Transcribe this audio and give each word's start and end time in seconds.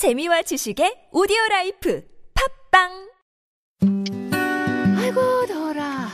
재미와 0.00 0.40
지식의 0.40 1.08
오디오 1.12 1.36
라이프 1.50 2.02
팟빵 2.70 3.10
아이고 4.96 5.46
더워라 5.46 6.08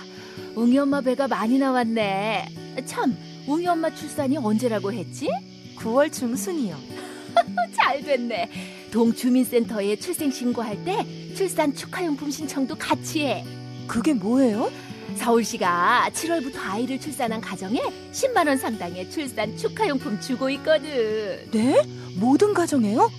웅이 0.56 0.76
엄마 0.76 1.00
배가 1.00 1.28
많이 1.28 1.56
나왔네 1.56 2.48
참 2.84 3.16
웅이 3.46 3.64
엄마 3.68 3.88
출산이 3.88 4.38
언제라고 4.38 4.92
했지? 4.92 5.28
9월 5.76 6.12
중순이요. 6.12 6.76
잘 7.78 8.02
됐네 8.02 8.50
동주민센터에 8.90 9.94
출생 9.94 10.32
신고할 10.32 10.84
때 10.84 11.06
출산 11.36 11.72
축하용품 11.72 12.32
신청도 12.32 12.74
같이 12.74 13.24
해 13.24 13.44
그게 13.86 14.14
뭐예요? 14.14 14.68
서울시가 15.14 16.10
7월부터 16.12 16.58
아이를 16.58 16.98
출산한 16.98 17.40
가정에 17.40 17.80
10만 18.10 18.48
원 18.48 18.58
상당의 18.58 19.08
출산 19.12 19.56
축하용품 19.56 20.20
주고 20.20 20.50
있거든 20.50 21.48
네? 21.52 22.05
모든 22.16 22.54
가정에요? 22.54 23.10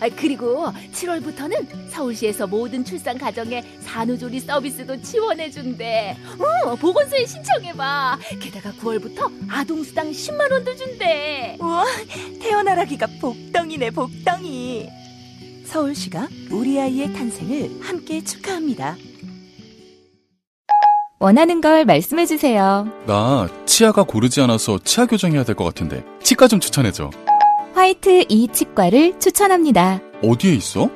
아, 0.00 0.08
그리고 0.16 0.66
7월부터는 0.92 1.90
서울시에서 1.90 2.46
모든 2.46 2.84
출산 2.84 3.16
가정에 3.18 3.62
산후조리 3.80 4.40
서비스도 4.40 5.00
지원해준대. 5.00 6.16
어, 6.66 6.74
보건소에 6.76 7.26
신청해봐. 7.26 8.18
게다가 8.40 8.72
9월부터 8.72 9.30
아동수당 9.50 10.10
10만 10.10 10.50
원도 10.50 10.74
준대. 10.74 11.58
우와, 11.60 11.84
태어나라기가 12.40 13.06
복덩이네, 13.20 13.90
복덩이. 13.90 14.88
서울시가 15.66 16.28
우리 16.50 16.80
아이의 16.80 17.12
탄생을 17.12 17.80
함께 17.82 18.22
축하합니다. 18.24 18.96
원하는 21.20 21.60
걸 21.60 21.84
말씀해 21.84 22.26
주세요. 22.26 22.88
나 23.06 23.48
치아가 23.64 24.02
고르지 24.02 24.40
않아서 24.40 24.78
치아 24.82 25.06
교정해야 25.06 25.44
될 25.44 25.54
것 25.54 25.62
같은데 25.64 26.02
치과 26.20 26.48
좀 26.48 26.58
추천해줘. 26.58 27.10
화이트 27.74 28.26
이 28.28 28.48
치과를 28.52 29.18
추천합니다. 29.18 30.00
어디에 30.22 30.54
있어? 30.54 30.90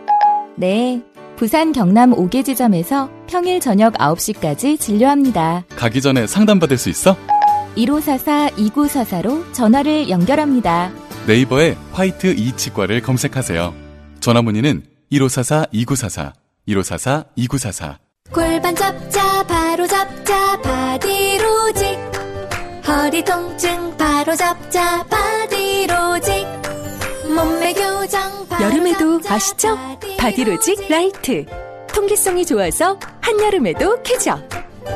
네. 0.57 1.03
부산 1.37 1.73
경남 1.73 2.13
5개 2.13 2.45
지점에서 2.45 3.11
평일 3.27 3.61
저녁 3.61 3.95
9시까지 3.95 4.79
진료합니다. 4.81 5.65
가기 5.77 6.01
전에 6.01 6.27
상담받을 6.27 6.79
수 6.79 6.89
있어? 6.89 7.17
1544-2944로 7.77 9.53
전화를 9.53 10.09
연결합니다. 10.09 10.91
네이버에 11.27 11.77
화이트 11.93 12.29
이 12.29 12.53
치과를 12.57 13.03
검색하세요. 13.03 13.75
전화 14.21 14.41
문의는 14.41 14.83
1544-2944, 15.13 16.33
1544-2944. 16.69 17.97
골반 18.33 18.75
잡자 18.75 19.43
바로 19.47 19.87
잡자 19.87 20.61
바디로직 20.63 21.99
허리 22.89 23.23
통증 23.25 23.97
바로 23.97 24.35
잡자 24.35 25.05
바디로직 25.05 26.56
여름에도 28.61 29.21
아시죠? 29.29 29.77
바디로직 30.17 30.89
라이트. 30.89 31.45
통기성이 31.93 32.47
좋아서 32.47 32.99
한여름에도 33.21 34.03
쾌적. 34.03 34.39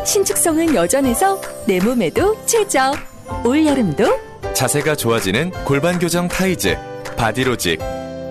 신축성은 0.04 0.74
여전해서 0.74 1.40
내 1.66 1.80
몸에도 1.80 2.36
최적. 2.46 2.94
올여름도 3.44 4.04
자세가 4.54 4.94
좋아지는 4.94 5.50
골반 5.64 5.98
교정 5.98 6.28
타이즈 6.28 6.76
바디로직 7.16 7.80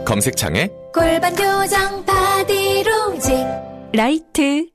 검색창에 0.05 0.69
골반 0.94 1.35
교정 1.35 2.05
바디로직 2.05 3.45
라이트. 3.94 4.67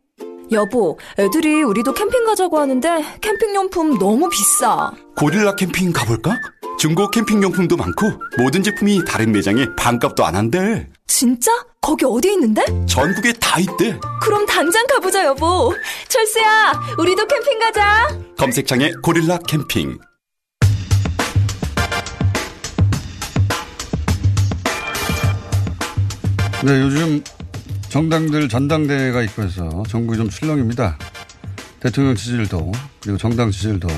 여보, 0.52 0.98
애들이 1.18 1.62
우리도 1.62 1.94
캠핑 1.94 2.26
가자고 2.26 2.58
하는데 2.58 3.02
캠핑 3.22 3.54
용품 3.54 3.98
너무 3.98 4.28
비싸. 4.28 4.92
고릴라 5.16 5.56
캠핑 5.56 5.92
가볼까? 5.92 6.38
중고 6.84 7.10
캠핑용품도 7.10 7.78
많고 7.78 8.12
모든 8.36 8.62
제품이 8.62 9.06
다른 9.06 9.32
매장에 9.32 9.64
반값도 9.74 10.22
안 10.22 10.36
한대. 10.36 10.86
진짜? 11.06 11.50
거기 11.80 12.04
어디 12.04 12.30
있는데? 12.32 12.62
전국에 12.84 13.32
다 13.40 13.58
있대. 13.58 13.98
그럼 14.20 14.44
당장 14.44 14.86
가보자, 14.88 15.24
여보. 15.24 15.74
철수야, 16.08 16.74
우리도 16.98 17.26
캠핑 17.26 17.58
가자. 17.58 18.08
검색창에 18.36 18.92
고릴라 19.02 19.38
캠핑. 19.38 19.98
네, 26.64 26.80
요즘 26.82 27.24
정당들 27.88 28.50
전당대회가 28.50 29.22
있고 29.22 29.44
해서 29.44 29.82
전국이 29.88 30.18
좀 30.18 30.28
출렁입니다. 30.28 30.98
대통령 31.80 32.14
지지율도 32.14 32.72
그리고 33.00 33.16
정당 33.16 33.50
지지율도 33.50 33.88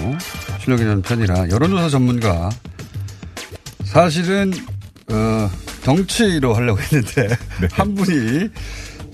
출렁이 0.61 0.83
되는 0.83 1.03
편이라 1.03 1.51
여론조사 1.51 1.89
전문가 1.89 2.51
사실은 3.97 4.53
어, 5.11 5.51
덩치로 5.83 6.53
하려고 6.53 6.79
했는데 6.79 7.34
한 7.73 7.95
분이 7.95 8.51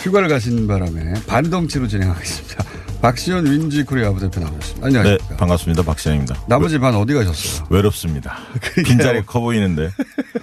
휴가를 0.00 0.28
가신 0.28 0.66
바람에 0.66 1.14
반덩치로 1.28 1.86
진행하겠습니다. 1.86 2.64
박시원 3.00 3.46
윈지 3.46 3.84
코리아 3.84 4.10
부대표 4.10 4.40
나오셨습니다. 4.40 4.88
네, 4.88 4.98
안녕하십니까. 4.98 5.36
반갑습니다. 5.36 5.82
박신영입니다. 5.84 6.46
나머지 6.48 6.80
반 6.80 6.96
어디 6.96 7.14
가셨어요? 7.14 7.68
외롭습니다. 7.70 8.36
빈자리 8.84 9.24
커 9.24 9.38
보이는데 9.38 9.92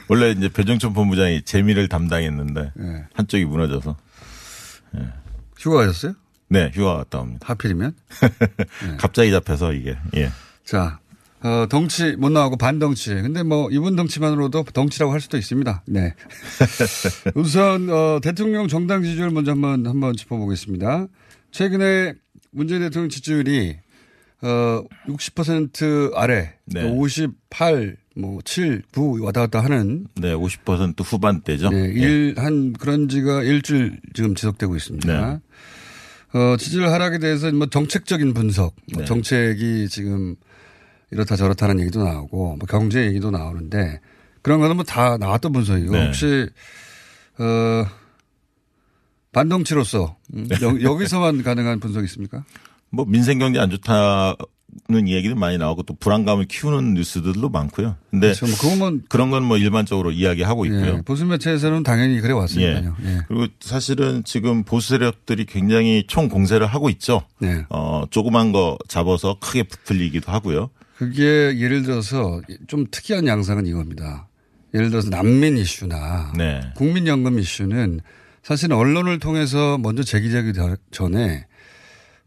원래 0.07 0.31
이제 0.31 0.47
배정천 0.47 0.94
본부장이 0.94 1.41
재미를 1.41 1.89
담당했는데 1.89 2.71
네. 2.75 3.03
한쪽이 3.16 3.44
무너져서 3.44 3.97
휴가 5.57 5.79
가셨어요? 5.79 6.13
네 6.47 6.71
휴가 6.73 6.95
갔다 6.95 7.19
옵니다. 7.19 7.45
하필이면? 7.45 7.94
갑자기 9.00 9.31
잡혀서 9.31 9.73
이게 9.73 9.97
예. 10.16 10.31
자, 10.63 11.00
어, 11.41 11.67
덩치 11.69 12.16
못 12.17 12.31
나오고 12.31 12.57
반덩치. 12.57 13.09
근데 13.16 13.44
뭐 13.44 13.69
이분 13.72 13.95
덩치만으로도 13.95 14.63
덩치라고 14.73 15.13
할 15.13 15.22
수도 15.22 15.38
있습니다. 15.38 15.83
네. 15.88 16.13
우선 17.35 17.89
어, 17.89 18.19
대통령 18.22 18.67
정당 18.67 19.03
지지율 19.03 19.29
먼저 19.31 19.51
한번 19.51 19.85
한번 19.88 20.16
짚어보겠습니다. 20.16 21.07
최근에 21.51 22.13
문재인 22.51 22.81
대통령 22.81 23.09
지지율이 23.09 23.77
어, 24.41 24.83
60% 25.07 26.11
아래, 26.16 26.53
네. 26.66 26.83
58, 26.83 27.97
뭐 28.16 28.39
7, 28.44 28.83
9 28.94 29.19
왔다 29.21 29.41
갔다 29.41 29.61
하는 29.61 30.07
네, 30.16 30.33
50% 30.33 31.01
후반대죠. 31.03 31.69
네, 31.69 31.91
일, 31.94 32.35
한 32.38 32.73
그런 32.73 33.09
지가 33.09 33.44
일주일 33.44 34.00
지금 34.13 34.35
지속되고 34.35 34.75
있습니다. 34.75 35.41
어, 36.33 36.57
지지율 36.57 36.89
하락에 36.89 37.19
대해서 37.19 37.51
뭐 37.51 37.67
정책적인 37.67 38.33
분석, 38.33 38.75
뭐 38.94 39.01
네. 39.01 39.06
정책이 39.06 39.89
지금 39.89 40.35
이렇다 41.11 41.35
저렇다는 41.35 41.79
얘기도 41.81 42.03
나오고 42.03 42.57
뭐 42.57 42.67
경제 42.67 43.05
얘기도 43.07 43.31
나오는데 43.31 43.99
그런 44.41 44.59
거는 44.59 44.75
뭐 44.75 44.85
다 44.85 45.17
나왔던 45.17 45.51
분석이고 45.51 45.91
네. 45.91 46.05
혹시 46.05 46.47
어 47.39 47.85
반동치로서 49.31 50.15
음, 50.33 50.47
네. 50.47 50.55
여, 50.61 50.81
여기서만 50.81 51.41
가능한 51.43 51.79
분석이 51.79 52.05
있습니까? 52.05 52.43
뭐 52.89 53.05
민생 53.05 53.37
경제 53.37 53.59
안 53.59 53.69
좋다는 53.69 55.07
얘기도 55.07 55.35
많이 55.35 55.57
나오고 55.59 55.83
또 55.83 55.93
불안감을 55.95 56.45
키우는 56.45 56.95
뉴스들도 56.95 57.49
많고요. 57.49 57.95
근데 58.09 58.33
그렇죠. 58.33 58.47
뭐 58.47 58.55
그거면 58.59 59.03
그런 59.07 59.29
건 59.29 59.43
뭐 59.43 59.57
일반적으로 59.57 60.11
이야기하고 60.11 60.65
있고요. 60.65 60.95
예, 60.97 61.01
보수 61.03 61.25
매체에서는 61.25 61.83
당연히 61.83 62.19
그래 62.21 62.33
왔으니까요. 62.33 62.95
예. 63.05 63.19
그리고 63.27 63.47
사실은 63.59 64.23
지금 64.23 64.63
보수 64.63 64.89
세력들이 64.89 65.45
굉장히 65.45 66.03
총 66.07 66.27
공세를 66.29 66.65
하고 66.65 66.89
있죠. 66.89 67.21
네. 67.39 67.65
어, 67.69 68.05
조그만 68.09 68.51
거 68.51 68.77
잡아서 68.87 69.37
크게 69.39 69.63
부풀리기도 69.63 70.31
하고요. 70.31 70.69
그게 70.99 71.57
예를 71.57 71.83
들어서 71.83 72.41
좀 72.67 72.85
특이한 72.91 73.25
양상은 73.25 73.65
이겁니다. 73.65 74.27
예를 74.73 74.89
들어서 74.89 75.09
난민 75.09 75.55
이슈나 75.57 76.33
네. 76.37 76.59
국민연금 76.75 77.39
이슈는 77.39 78.01
사실 78.43 78.73
언론을 78.73 79.19
통해서 79.19 79.77
먼저 79.77 80.03
제기되기 80.03 80.51
전에 80.91 81.45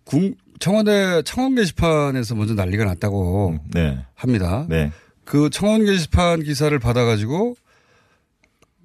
국- 0.05 0.38
청와대 0.59 1.21
청원 1.27 1.55
게시판에서 1.55 2.34
먼저 2.34 2.55
난리가 2.55 2.87
났다고 2.87 3.59
네. 3.75 3.99
합니다. 4.15 4.65
네. 4.71 4.91
그 5.27 5.50
청원 5.50 5.84
게시판 5.84 6.43
기사를 6.43 6.77
받아가지고 6.78 7.55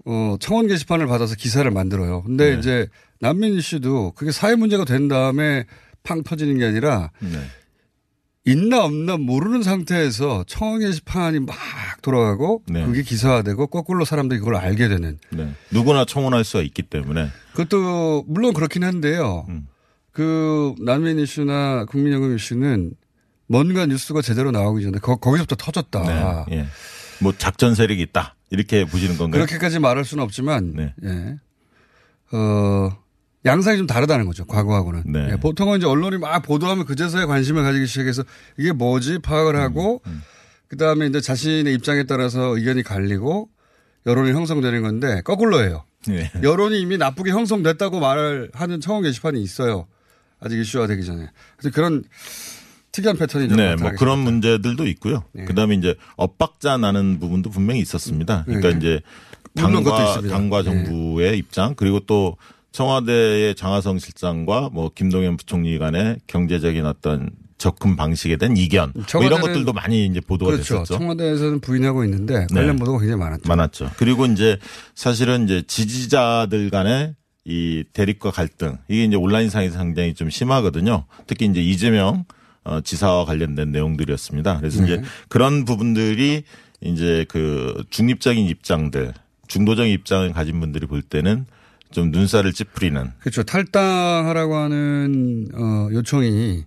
어 0.06 0.36
청원 0.42 0.68
게시판을 0.68 1.08
받아서 1.08 1.36
기사를 1.36 1.70
만들어요. 1.72 2.24
근데 2.24 2.52
네. 2.56 2.60
이제 2.60 2.88
난민 3.22 3.54
이슈도 3.54 4.12
그게 4.18 4.34
사회 4.34 4.56
문제가 4.56 4.84
된 4.84 5.08
다음에 5.08 5.64
팡 6.04 6.24
터지는 6.24 6.58
게 6.58 6.66
아니라 6.66 7.12
네. 7.22 7.40
있나 8.48 8.86
없나 8.86 9.18
모르는 9.18 9.62
상태에서 9.62 10.46
청원 10.48 10.80
게시판이 10.80 11.42
막 11.42 11.56
돌아가고 12.02 12.64
네. 12.68 12.86
그게 12.86 13.02
기사화되고 13.02 13.68
거꾸로 13.68 14.06
사람들이 14.06 14.40
그걸 14.40 14.56
알게 14.56 14.88
되는 14.88 15.20
네. 15.32 15.54
누구나 15.70 16.06
청원할 16.06 16.46
수가 16.46 16.64
있기 16.64 16.84
때문에 16.84 17.28
그것도 17.52 18.24
물론 18.28 18.54
그렇긴 18.54 18.86
한데요. 18.86 19.46
음. 19.50 19.68
그 20.14 20.74
난민 20.80 21.20
이슈나 21.20 21.86
국민연금 21.86 22.36
이슈는 22.36 22.94
뭔가 23.48 23.86
뉴스가 23.86 24.22
제대로 24.22 24.52
나오기 24.52 24.84
전에 24.84 25.00
거, 25.00 25.18
기서부터 25.18 25.56
터졌다. 25.56 26.46
네. 26.48 26.56
예. 26.56 26.66
뭐 27.20 27.34
작전 27.38 27.76
세력이 27.76 28.02
있다. 28.02 28.36
이렇게 28.50 28.86
보시는 28.86 29.18
건가요? 29.18 29.46
그렇게까지 29.46 29.80
말할 29.80 30.06
수는 30.06 30.24
없지만 30.24 30.74
네. 30.74 30.94
예. 31.04 31.36
어, 32.32 32.98
양상이 33.46 33.78
좀 33.78 33.88
다르다는 33.88 34.26
거죠. 34.26 34.46
과거하고는. 34.46 35.04
네. 35.06 35.30
예, 35.32 35.36
보통은 35.38 35.78
이제 35.78 35.88
언론이 35.88 36.18
막 36.18 36.42
보도하면 36.42 36.86
그제서야 36.86 37.28
관심을 37.28 37.64
가지기 37.64 37.88
시작해서 37.88 38.24
이게 38.58 38.72
뭐지 38.72 39.20
파악을 39.20 39.56
음, 39.56 39.62
하고 39.62 40.02
그다음에 40.68 41.08
이제 41.08 41.22
자신의 41.22 41.74
입장에 41.76 42.04
따라서 42.04 42.58
의견이 42.58 42.84
갈리고 42.84 43.50
여론이 44.06 44.32
형성되는 44.32 44.82
건데 44.82 45.22
거꾸로예요. 45.24 45.84
네. 46.08 46.32
여론이 46.42 46.80
이미 46.80 46.98
나쁘게 46.98 47.32
형성됐다고 47.32 48.00
말을 48.00 48.52
하는 48.54 48.80
청원 48.80 49.04
게시판이 49.04 49.42
있어요. 49.42 49.88
아직 50.40 50.60
이슈화 50.60 50.88
되기 50.88 51.06
전에. 51.06 51.30
그래서 51.58 51.74
그런 51.74 52.04
특이한 52.92 53.18
패턴이 53.18 53.50
좀 53.50 53.58
네, 53.58 53.76
뭐 53.76 53.92
그런. 53.98 54.20
문제들도 54.20 54.88
있고요. 54.88 55.24
네. 55.34 55.46
그다음에 55.46 55.76
이제 55.76 55.96
엇박자 56.16 56.78
나는 56.78 57.20
부분도 57.20 57.50
분명히 57.50 57.80
있었습니다. 57.82 58.44
그러니까 58.46 58.70
네. 58.72 58.78
이제 58.78 59.02
당과. 59.56 60.22
당과 60.22 60.64
네. 60.64 60.86
정부의 60.86 61.38
입장 61.38 61.76
그리고 61.76 62.00
또 62.02 62.38
청와대의 62.78 63.56
장하성 63.56 63.98
실장과 63.98 64.70
뭐 64.72 64.92
김동연 64.94 65.38
부총리 65.38 65.80
간의 65.80 66.18
경제적인 66.28 66.86
어떤 66.86 67.32
접근 67.58 67.96
방식에 67.96 68.36
대한 68.36 68.56
이견 68.56 68.94
뭐 69.14 69.24
이런 69.24 69.42
것들도 69.42 69.74
많이 69.74 70.06
이제 70.06 70.22
보도가 70.22 70.52
그렇죠. 70.52 70.76
됐었죠. 70.76 71.00
청와대에서는 71.00 71.60
부인하고 71.60 72.04
있는데 72.04 72.42
네. 72.42 72.46
관련 72.54 72.78
보도가 72.78 73.00
굉장히 73.00 73.20
많았죠. 73.20 73.48
많았죠. 73.48 73.92
그리고 73.98 74.28
이제 74.28 74.60
사실은 74.94 75.46
이제 75.46 75.64
지지자들 75.66 76.70
간의 76.70 77.16
이 77.46 77.84
대립과 77.94 78.30
갈등 78.30 78.78
이게 78.88 79.06
이제 79.06 79.16
온라인상에서 79.16 79.76
상당히 79.76 80.14
좀 80.14 80.30
심하거든요. 80.30 81.06
특히 81.26 81.48
이제 81.48 81.60
이재명 81.60 82.26
어, 82.64 82.82
지사와 82.82 83.26
관련된 83.26 83.72
내용들이었습니다. 83.72 84.60
그래서 84.60 84.86
네. 84.86 84.86
이제 84.86 85.02
그런 85.30 85.66
부분들이 85.66 86.44
이제 86.82 87.26
그 87.28 87.84
중립적인 87.90 88.46
입장들, 88.46 89.16
중도적인 89.48 89.92
입장을 89.92 90.32
가진 90.34 90.60
분들이 90.60 90.86
볼 90.86 91.02
때는 91.02 91.48
좀 91.92 92.12
눈살을 92.12 92.54
찌푸리는 92.54 93.12
그렇죠. 93.20 93.44
탈당하라고 93.44 94.56
하는 94.56 95.48
어, 95.54 95.90
요청이 95.92 96.66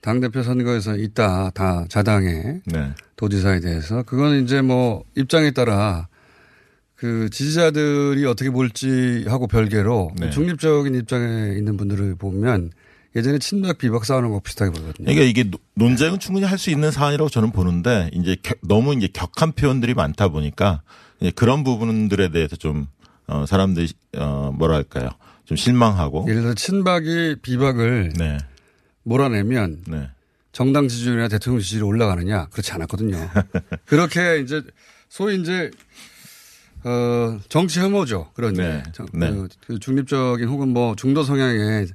당 0.00 0.20
대표 0.20 0.42
선거에서 0.42 0.96
있다 0.96 1.50
다 1.50 1.84
자당의 1.88 2.60
네. 2.66 2.90
도지사에 3.16 3.60
대해서 3.60 4.02
그거는 4.04 4.44
이제 4.44 4.62
뭐 4.62 5.04
입장에 5.16 5.50
따라 5.50 6.08
그 6.94 7.28
지지자들이 7.30 8.24
어떻게 8.26 8.50
볼지 8.50 9.24
하고 9.28 9.46
별개로 9.46 10.12
네. 10.18 10.30
중립적인 10.30 10.94
입장에 10.94 11.54
있는 11.56 11.76
분들을 11.76 12.16
보면 12.16 12.70
예전에 13.16 13.38
친박 13.38 13.78
비박 13.78 14.04
싸우는 14.04 14.30
거 14.30 14.40
비슷하게 14.40 14.70
보거든요. 14.72 15.04
그러니까 15.06 15.24
이게 15.24 15.44
노- 15.44 15.58
논쟁은 15.74 16.18
충분히 16.18 16.44
할 16.46 16.58
수 16.58 16.70
있는 16.70 16.90
사안이라고 16.90 17.30
저는 17.30 17.52
보는데 17.52 18.10
이제 18.12 18.36
겨- 18.42 18.54
너무 18.62 18.94
이제 18.94 19.08
격한 19.12 19.52
표현들이 19.52 19.94
많다 19.94 20.28
보니까 20.28 20.82
그런 21.34 21.64
부분들에 21.64 22.30
대해서 22.30 22.54
좀 22.56 22.86
어, 23.28 23.46
사람들이 23.46 23.92
어, 24.16 24.52
뭐랄까요 24.56 25.10
좀 25.44 25.56
실망하고 25.56 26.26
예를 26.28 26.42
들어 26.42 26.54
친박이 26.54 27.36
비박을 27.42 28.12
네. 28.16 28.38
몰아내면 29.04 29.84
네. 29.86 30.10
정당 30.52 30.88
지지율이나 30.88 31.28
대통령 31.28 31.60
지지율이 31.60 31.84
올라가느냐 31.86 32.46
그렇지 32.46 32.72
않았거든요. 32.72 33.16
그렇게 33.86 34.40
이제 34.40 34.62
소위 35.08 35.40
이제 35.40 35.70
어 36.84 37.38
정치 37.48 37.80
혐오죠. 37.80 38.30
그런 38.34 38.54
네. 38.54 38.82
정- 38.92 39.06
네. 39.12 39.30
그, 39.30 39.48
그 39.66 39.78
중립적인 39.78 40.48
혹은 40.48 40.68
뭐 40.68 40.94
중도 40.96 41.22
성향의 41.22 41.86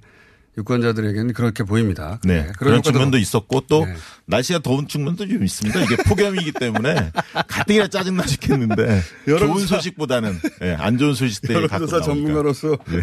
유권자들에게는 0.57 1.33
그렇게 1.33 1.63
보입니다. 1.63 2.19
네. 2.23 2.43
네, 2.43 2.51
그런 2.57 2.75
효과도 2.75 2.91
측면도 2.91 3.17
있었고 3.17 3.61
또 3.67 3.85
네. 3.85 3.95
날씨가 4.27 4.59
더운 4.59 4.87
측면도 4.87 5.27
좀 5.27 5.43
있습니다. 5.43 5.81
이게 5.83 5.95
폭염이기 5.97 6.51
때문에 6.53 7.11
가뜩이나 7.47 7.87
짜증나 7.87 8.23
죽겠는데 8.25 9.01
좋은 9.25 9.65
소식보다는 9.65 10.37
예, 10.61 10.73
안 10.79 10.97
좋은 10.97 11.15
소식들이 11.15 11.53
여론조사. 11.55 12.01
전문가로서 12.01 12.77
네. 12.87 13.01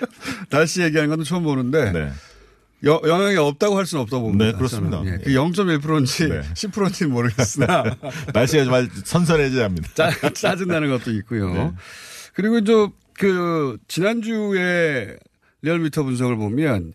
날씨 0.50 0.82
얘기하는 0.82 1.08
건 1.14 1.24
처음 1.24 1.44
보는데 1.44 1.90
네. 1.92 2.12
여- 2.84 3.00
영향이 3.04 3.36
없다고 3.36 3.76
할 3.78 3.86
수는 3.86 4.02
없다고 4.02 4.22
봅니다. 4.24 4.44
네, 4.46 4.52
그렇습니다. 4.52 5.02
예, 5.06 5.18
그 5.24 5.30
예. 5.32 5.36
0.1%인지 5.36 6.28
네. 6.28 6.40
10%인지는 6.54 7.12
모르겠으나 7.12 7.84
날씨가 8.34 8.64
정말 8.64 8.88
선선해져야 9.04 9.64
합니다. 9.64 9.88
짜, 9.94 10.10
짜증나는 10.32 10.90
것도 10.90 11.10
있고요. 11.12 11.52
네. 11.52 11.72
그리고 12.34 12.58
이제 12.58 12.72
그 13.14 13.76
지난주에 13.88 15.16
리얼미터 15.62 16.02
분석을 16.02 16.36
보면 16.36 16.94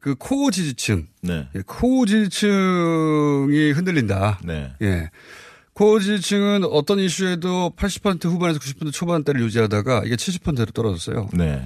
그 0.00 0.14
코어 0.14 0.50
지지층, 0.50 1.06
네. 1.22 1.48
예, 1.54 1.60
코어 1.66 2.06
지지층이 2.06 3.72
흔들린다. 3.72 4.40
네. 4.44 4.72
예. 4.82 5.10
코어 5.74 5.98
지지층은 6.00 6.64
어떤 6.64 6.98
이슈에도 6.98 7.72
80% 7.76 8.24
후반에서 8.26 8.58
90% 8.58 8.92
초반대를 8.92 9.40
유지하다가 9.42 10.02
이게 10.06 10.16
70%로 10.16 10.66
떨어졌어요. 10.66 11.28
네. 11.34 11.62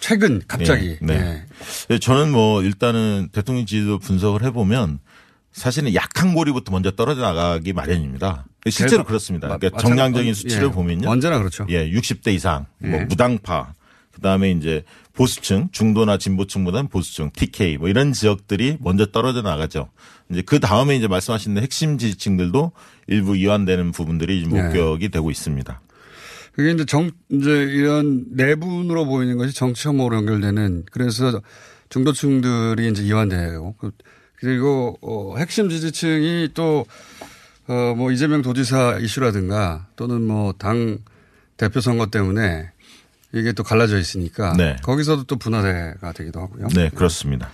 최근 0.00 0.42
갑자기. 0.46 0.98
네. 1.00 1.18
네. 1.18 1.46
네, 1.88 1.98
저는 1.98 2.30
뭐 2.32 2.62
일단은 2.62 3.28
대통령 3.32 3.64
지지도 3.66 3.98
분석을 3.98 4.42
해보면 4.44 4.98
사실은 5.52 5.94
약한 5.94 6.34
고리부터 6.34 6.70
먼저 6.70 6.90
떨어져 6.90 7.22
나가기 7.22 7.72
마련입니다. 7.72 8.44
실제로 8.68 9.04
그렇습니다. 9.04 9.48
마- 9.48 9.56
그러니까 9.56 9.80
정량적인 9.80 10.34
수치를 10.34 10.64
예. 10.68 10.70
보면요. 10.70 11.08
언제나 11.08 11.38
그렇죠. 11.38 11.66
예, 11.70 11.90
60대 11.90 12.34
이상, 12.34 12.66
뭐 12.78 12.90
예. 13.00 13.04
무당파, 13.04 13.72
그 14.16 14.22
다음에 14.22 14.50
이제 14.50 14.82
보수층, 15.12 15.68
중도나 15.72 16.16
진보층보다는 16.16 16.88
보수층, 16.88 17.30
TK 17.34 17.76
뭐 17.76 17.88
이런 17.90 18.14
지역들이 18.14 18.78
먼저 18.80 19.04
떨어져 19.04 19.42
나가죠. 19.42 19.90
이제 20.30 20.40
그 20.40 20.58
다음에 20.58 20.96
이제 20.96 21.06
말씀하신 21.06 21.58
핵심 21.58 21.98
지지층들도 21.98 22.72
일부 23.08 23.36
이완되는 23.36 23.92
부분들이 23.92 24.42
예. 24.42 24.46
목격이 24.48 25.10
되고 25.10 25.30
있습니다. 25.30 25.80
그게 26.54 26.70
이제 26.72 26.86
정, 26.86 27.10
이제 27.28 27.50
이런 27.50 28.24
내분으로 28.30 29.04
보이는 29.04 29.36
것이 29.36 29.54
정치 29.54 29.86
혐오로 29.88 30.16
연결되는 30.16 30.84
그래서 30.90 31.42
중도층들이 31.90 32.88
이제 32.90 33.02
이완되고 33.02 33.74
그- 33.78 33.90
그리고 34.36 34.96
어, 35.02 35.36
핵심 35.36 35.68
지지층이 35.68 36.50
또 36.54 36.86
어, 37.68 37.94
뭐 37.94 38.10
이재명 38.12 38.40
도지사 38.40 38.98
이슈라든가 39.00 39.88
또는 39.96 40.22
뭐 40.22 40.52
당 40.52 40.98
대표 41.58 41.80
선거 41.80 42.06
때문에 42.06 42.70
이게 43.40 43.52
또 43.52 43.62
갈라져 43.62 43.98
있으니까 43.98 44.54
네. 44.56 44.76
거기서도 44.82 45.24
또 45.24 45.36
분화대가 45.36 46.12
되기도 46.12 46.40
하고요. 46.40 46.68
네, 46.68 46.88
그렇습니다. 46.90 47.50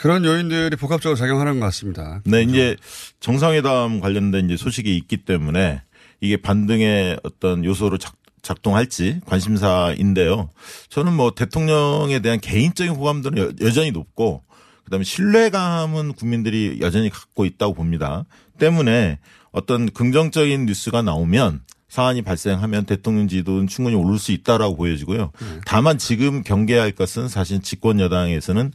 그런 0.00 0.24
요인들이 0.24 0.76
복합적으로 0.76 1.16
작용하는 1.16 1.58
것 1.58 1.66
같습니다. 1.66 2.20
네, 2.24 2.42
이제 2.42 2.76
정상회담 3.20 4.00
관련된 4.00 4.46
이제 4.46 4.56
소식이 4.56 4.96
있기 4.96 5.18
때문에 5.18 5.82
이게 6.20 6.36
반등의 6.36 7.18
어떤 7.24 7.64
요소로 7.64 7.98
작, 7.98 8.14
작동할지 8.42 9.20
관심사인데요. 9.26 10.50
저는 10.88 11.14
뭐 11.14 11.32
대통령에 11.34 12.20
대한 12.20 12.38
개인적인 12.40 12.94
호감도는 12.94 13.38
여, 13.42 13.52
여전히 13.60 13.90
높고 13.90 14.44
그다음에 14.84 15.04
신뢰감은 15.04 16.14
국민들이 16.14 16.78
여전히 16.80 17.10
갖고 17.10 17.44
있다고 17.44 17.74
봅니다. 17.74 18.24
때문에 18.58 19.18
어떤 19.52 19.90
긍정적인 19.90 20.66
뉴스가 20.66 21.02
나오면 21.02 21.62
사안이 21.88 22.22
발생하면 22.22 22.84
대통령 22.84 23.28
지도는 23.28 23.66
충분히 23.66 23.96
오를 23.96 24.18
수 24.18 24.32
있다라고 24.32 24.76
보여지고요. 24.76 25.32
다만 25.66 25.98
지금 25.98 26.42
경계할 26.42 26.92
것은 26.92 27.28
사실 27.28 27.60
집권 27.62 27.98
여당에서는 28.00 28.72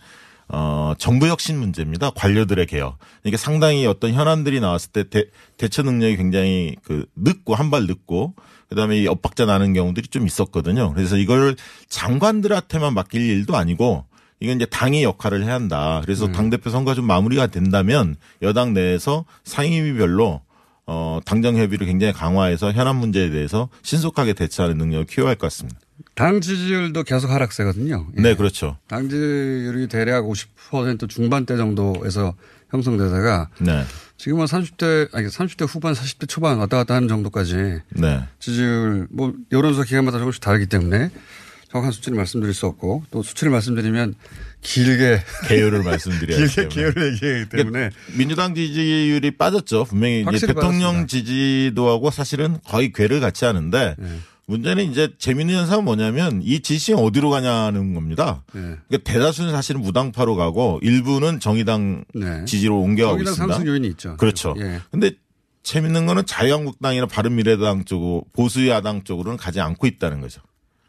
어, 0.49 0.93
정부 0.97 1.27
혁신 1.27 1.57
문제입니다. 1.57 2.09
관료들의 2.11 2.65
개혁. 2.67 2.97
그러니까 3.21 3.37
상당히 3.37 3.85
어떤 3.85 4.13
현안들이 4.13 4.59
나왔을 4.59 4.91
때 4.91 5.09
대, 5.09 5.25
대처 5.57 5.83
능력이 5.83 6.17
굉장히 6.17 6.75
그 6.83 7.05
늦고 7.15 7.55
한 7.55 7.69
발 7.71 7.85
늦고 7.85 8.33
그다음에 8.69 8.99
이 8.99 9.07
엇박자 9.07 9.45
나는 9.45 9.73
경우들이 9.73 10.07
좀 10.09 10.25
있었거든요. 10.27 10.93
그래서 10.93 11.17
이걸 11.17 11.55
장관들한테만 11.89 12.93
맡길 12.93 13.21
일도 13.21 13.55
아니고 13.55 14.05
이건 14.39 14.57
이제 14.57 14.65
당이 14.65 15.03
역할을 15.03 15.43
해야 15.45 15.53
한다. 15.53 16.01
그래서 16.03 16.25
당대표 16.33 16.69
선거가 16.69 16.95
좀 16.95 17.05
마무리가 17.05 17.47
된다면 17.47 18.15
여당 18.41 18.73
내에서 18.73 19.25
상임위별로 19.45 20.41
어, 20.85 21.19
당정 21.25 21.55
협의를 21.57 21.87
굉장히 21.87 22.13
강화해서 22.13 22.71
현안 22.71 22.97
문제에 22.97 23.29
대해서 23.29 23.69
신속하게 23.83 24.33
대처하는 24.33 24.77
능력을 24.77 25.05
키워야 25.05 25.29
할 25.29 25.35
것 25.37 25.47
같습니다. 25.47 25.79
당 26.15 26.41
지지율도 26.41 27.03
계속 27.03 27.31
하락세거든요. 27.31 28.07
예. 28.17 28.21
네, 28.21 28.35
그렇죠. 28.35 28.77
당 28.87 29.03
지지율이 29.09 29.87
대략 29.87 30.25
50% 30.25 31.09
중반대 31.09 31.55
정도에서 31.57 32.35
형성되다가 32.69 33.49
네. 33.59 33.83
지금은 34.17 34.45
30대 34.45 35.09
아니 35.13 35.27
30대 35.27 35.67
후반 35.67 35.93
40대 35.93 36.27
초반 36.27 36.57
왔다 36.57 36.77
갔다 36.77 36.95
하는 36.95 37.07
정도까지 37.07 37.79
네. 37.89 38.23
지지율 38.39 39.07
뭐 39.11 39.33
여론조사 39.51 39.85
기간마다 39.85 40.17
조금씩 40.17 40.41
다르기 40.41 40.65
때문에 40.67 41.09
정확한 41.73 41.91
수치를 41.91 42.15
말씀드릴 42.17 42.53
수 42.53 42.67
없고 42.67 43.03
또 43.09 43.23
수치를 43.23 43.51
말씀드리면 43.51 44.13
길게 44.61 45.19
개요를 45.47 45.81
말씀드려야 45.83 46.37
길게 46.37 46.55
때문에. 46.55 46.75
개요를 46.75 47.13
얘기하기 47.13 47.49
때문에 47.49 47.89
그러니까 47.89 47.99
민주당 48.15 48.53
지지율이 48.53 49.31
빠졌죠. 49.31 49.85
분명히 49.85 50.23
대통령. 50.39 51.07
지지도하고 51.07 52.11
사실은 52.11 52.59
거의 52.63 52.93
궤를 52.93 53.19
같이 53.19 53.45
하는데 53.45 53.95
네. 53.97 54.07
문제는 54.45 54.91
이제 54.91 55.09
재밌는 55.17 55.55
현상은 55.55 55.83
뭐냐면 55.83 56.41
이 56.43 56.59
지지층이 56.59 57.01
어디로 57.01 57.31
가냐는 57.31 57.95
겁니다. 57.95 58.43
네. 58.53 58.61
그러니까 58.87 59.11
대다수는 59.11 59.51
사실은 59.51 59.81
무당파로 59.81 60.35
가고 60.35 60.79
일부는 60.83 61.39
정의당 61.39 62.03
네. 62.13 62.45
지지로 62.45 62.79
옮겨가고 62.81 63.15
정의당 63.17 63.31
있습니다. 63.33 63.53
상승 63.55 63.67
요인이 63.71 63.87
있죠. 63.89 64.17
그렇죠. 64.17 64.53
예. 64.59 64.79
근데 64.91 65.11
재밌는 65.63 66.05
거는 66.05 66.25
자유한국당이나 66.27 67.07
바른미래당 67.07 67.85
쪽으로 67.85 68.25
보수야당 68.33 69.05
쪽으로는 69.05 69.37
가지 69.37 69.59
않고 69.59 69.87
있다는 69.87 70.21
거죠. 70.21 70.41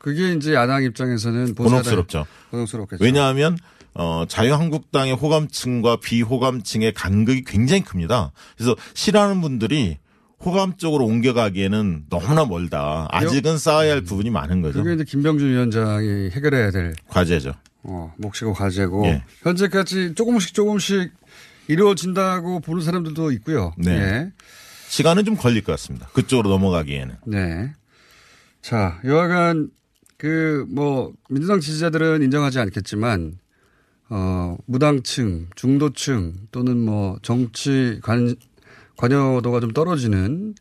그게 0.05 0.35
이제 0.35 0.53
야당 0.53 0.83
입장에서는 0.83 1.55
곤혹스럽죠. 1.55 2.27
곤혹스럽겠죠. 2.51 3.03
왜냐하면 3.03 3.57
어, 3.95 4.27
자유한국당의 4.29 5.15
호감층과 5.15 6.01
비호감층의 6.01 6.93
간극이 6.93 7.45
굉장히 7.45 7.83
큽니다. 7.83 8.33
그래서 8.55 8.77
싫어하는 8.93 9.41
분들이 9.41 9.97
호감적으로 10.45 11.07
옮겨가기에는 11.07 12.05
너무나 12.11 12.45
멀다. 12.45 13.09
아직은 13.13 13.57
쌓아야 13.57 13.93
할 13.93 14.03
부분이 14.03 14.29
많은 14.29 14.61
거죠. 14.61 14.83
그게 14.83 14.93
이제 14.93 15.05
김병준 15.05 15.49
위원장이 15.49 16.29
해결해야 16.33 16.71
될 16.71 16.93
과제죠. 17.09 17.55
어, 17.85 18.13
몫이고 18.19 18.53
과제고 18.53 19.07
예. 19.07 19.25
현재까지 19.41 20.15
조금씩 20.17 20.53
조금씩 20.53 21.13
이루어진다고 21.69 22.61
보는 22.61 22.83
사람들도 22.83 23.33
있고요. 23.33 23.73
네. 23.79 23.93
예. 23.93 24.33
시간은 24.89 25.25
좀 25.25 25.35
걸릴 25.35 25.65
것 25.65 25.73
같습니다. 25.73 26.09
그쪽으로 26.13 26.51
넘어가기에는. 26.51 27.17
네. 27.25 27.73
자, 28.61 29.01
여하간 29.07 29.71
그 30.25 30.65
뭐 30.69 31.13
민주당 31.29 31.61
지지자들은 31.61 32.23
인정하지 32.23 32.59
않겠지만 32.59 33.39
어 34.09 34.57
무당층, 34.67 35.49
중도층 35.55 36.35
또는 36.51 36.79
뭐 36.79 37.19
정치 37.23 38.01
관 38.03 38.35
관여도가 38.97 39.61
좀 39.61 39.73
떨어지는 39.73 40.55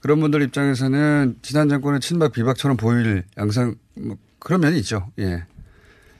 그런 0.00 0.20
분들 0.20 0.42
입장에서는 0.42 1.36
지난 1.42 1.68
정권의 1.68 2.00
친박 2.00 2.32
비박처럼 2.32 2.76
보일 2.76 3.24
양상 3.38 3.76
뭐 3.94 4.16
그런 4.38 4.60
면이 4.60 4.78
있죠. 4.78 5.10
예. 5.18 5.44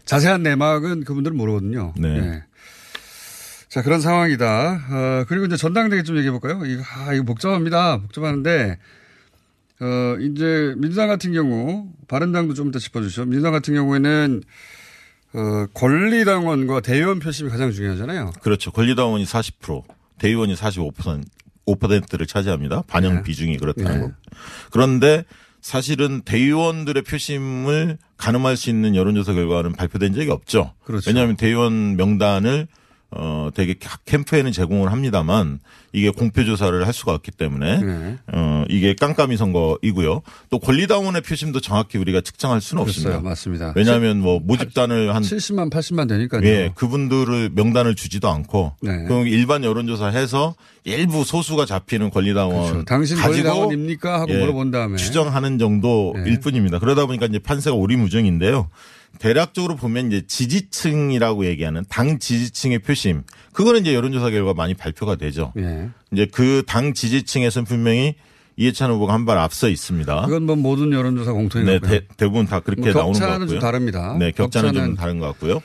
자세한 0.04 0.42
내막은 0.42 1.04
그분들은 1.04 1.36
모르거든요. 1.36 1.92
네. 1.96 2.08
예. 2.08 2.44
자, 3.68 3.82
그런 3.82 4.00
상황이다. 4.00 4.80
어, 4.90 5.24
그리고 5.28 5.44
이제 5.44 5.56
전당대회 5.56 6.02
좀 6.02 6.16
얘기해 6.16 6.30
볼까요? 6.30 6.64
이거, 6.64 6.82
아, 6.94 7.12
이거 7.12 7.24
복잡합니다. 7.24 7.98
복잡한데, 7.98 8.78
어, 9.80 10.16
이제 10.20 10.74
민주당 10.78 11.08
같은 11.08 11.32
경우, 11.32 11.88
바른당도 12.08 12.54
좀 12.54 12.68
이따 12.68 12.78
짚어주시죠. 12.78 13.26
민주당 13.26 13.52
같은 13.52 13.74
경우에는, 13.74 14.42
어, 15.34 15.66
권리당원과 15.74 16.80
대의원 16.80 17.18
표심이 17.18 17.50
가장 17.50 17.72
중요하잖아요. 17.72 18.32
그렇죠. 18.40 18.70
권리당원이 18.70 19.24
40%, 19.24 19.82
대의원이 20.18 20.54
45%, 20.54 21.24
5%를 21.66 22.26
차지합니다. 22.26 22.82
반영 22.86 23.16
네. 23.16 23.22
비중이 23.22 23.58
그렇다는 23.58 23.92
네. 23.92 24.00
거. 24.06 24.12
그런데 24.70 25.24
사실은 25.60 26.22
대의원들의 26.22 27.02
표심을 27.02 27.98
가늠할 28.16 28.56
수 28.56 28.70
있는 28.70 28.94
여론조사 28.94 29.34
결과는 29.34 29.72
발표된 29.72 30.14
적이 30.14 30.30
없죠. 30.30 30.72
그렇죠. 30.84 31.10
왜냐하면 31.10 31.36
대의원 31.36 31.96
명단을 31.96 32.68
어 33.18 33.50
되게 33.54 33.74
각 33.80 34.04
캠프에는 34.04 34.52
제공을 34.52 34.92
합니다만 34.92 35.60
이게 35.92 36.10
공표 36.10 36.44
조사를 36.44 36.86
할 36.86 36.92
수가 36.92 37.12
없기 37.14 37.30
때문에 37.30 37.78
네. 37.82 38.16
어 38.32 38.64
이게 38.68 38.94
깜깜이 38.94 39.36
선거이고요. 39.36 40.22
또 40.50 40.58
권리당원의 40.58 41.22
표심도 41.22 41.60
정확히 41.60 41.98
우리가 41.98 42.20
측정할 42.20 42.60
수는 42.60 42.84
그랬어요. 42.84 43.14
없습니다. 43.14 43.28
맞습니다. 43.28 43.72
왜냐하면 43.76 44.20
뭐 44.20 44.38
모집단을 44.40 45.14
한 45.14 45.22
70만, 45.22 45.70
80만 45.70 46.08
되니까요. 46.08 46.42
예, 46.44 46.72
그분들을 46.74 47.50
명단을 47.54 47.94
주지도 47.94 48.28
않고 48.28 48.74
네. 48.82 49.04
그럼 49.04 49.26
일반 49.26 49.64
여론조사 49.64 50.08
해서 50.08 50.54
일부 50.84 51.24
소수가 51.24 51.66
잡히는 51.66 52.10
권리당원 52.10 52.66
그렇죠. 52.70 52.84
당신 52.84 53.16
권리당원입니까? 53.16 54.20
하고 54.20 54.32
예, 54.32 54.38
물어본 54.38 54.70
다음에. 54.70 54.96
추정하는 54.96 55.58
정도일 55.58 56.24
네. 56.24 56.40
뿐입니다. 56.40 56.78
그러다 56.78 57.06
보니까 57.06 57.26
이제 57.26 57.38
판세가 57.38 57.74
오리무중인데요. 57.74 58.68
대략적으로 59.18 59.76
보면 59.76 60.08
이제 60.08 60.26
지지층이라고 60.26 61.46
얘기하는 61.46 61.84
당 61.88 62.18
지지층의 62.18 62.80
표심 62.80 63.22
그거는 63.52 63.80
이제 63.82 63.94
여론조사 63.94 64.30
결과 64.30 64.54
많이 64.54 64.74
발표가 64.74 65.16
되죠. 65.16 65.52
예. 65.58 65.88
이제 66.12 66.26
그 66.26 66.62
당 66.66 66.94
지지층에서는 66.94 67.64
분명히 67.66 68.14
이해찬 68.56 68.90
후보가 68.90 69.12
한 69.12 69.24
발 69.26 69.36
앞서 69.38 69.68
있습니다. 69.68 70.22
그건 70.26 70.44
뭐 70.44 70.56
모든 70.56 70.92
여론조사 70.92 71.32
공통인 71.32 71.66
네. 71.66 71.78
대, 71.78 72.06
대부분 72.16 72.46
다 72.46 72.60
그렇게 72.60 72.92
뭐 72.92 73.02
나오는 73.02 73.12
것 73.12 73.18
격차는 73.20 73.38
같고요. 73.40 73.48
좀 73.48 73.58
다릅니다. 73.60 74.16
네, 74.18 74.30
격차는, 74.32 74.68
좀 74.70 74.74
격차는 74.74 74.94
다른 74.96 75.18
것 75.18 75.26
같고요. 75.26 75.60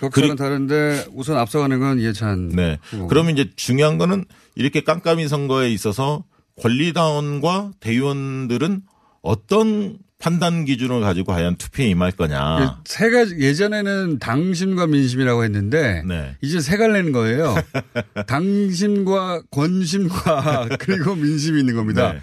격차는 0.00 0.36
다른데 0.36 1.06
우선 1.12 1.36
앞서가는 1.36 1.78
건 1.78 1.98
이해찬. 2.00 2.48
네. 2.50 2.78
후보고. 2.82 3.08
그러면 3.08 3.34
이제 3.38 3.50
중요한 3.56 3.98
거는 3.98 4.24
이렇게 4.56 4.82
깜깜이 4.82 5.28
선거에 5.28 5.70
있어서 5.70 6.24
권리당원과 6.60 7.72
대의원들은 7.80 8.82
어떤 9.22 9.98
판단 10.22 10.64
기준을 10.64 11.00
가지고 11.00 11.32
과연 11.32 11.56
투표에 11.56 11.88
임할 11.88 12.12
거냐. 12.12 12.78
세 12.84 13.10
가지 13.10 13.36
예전에는 13.40 14.20
당심과 14.20 14.86
민심이라고 14.86 15.42
했는데 15.42 16.04
네. 16.06 16.36
이제 16.40 16.60
세 16.60 16.76
갈래는 16.76 17.10
거예요. 17.10 17.56
당심과 18.28 19.42
권심과 19.50 20.68
그리고 20.78 21.16
민심이 21.16 21.58
있는 21.58 21.74
겁니다. 21.74 22.12
네. 22.12 22.20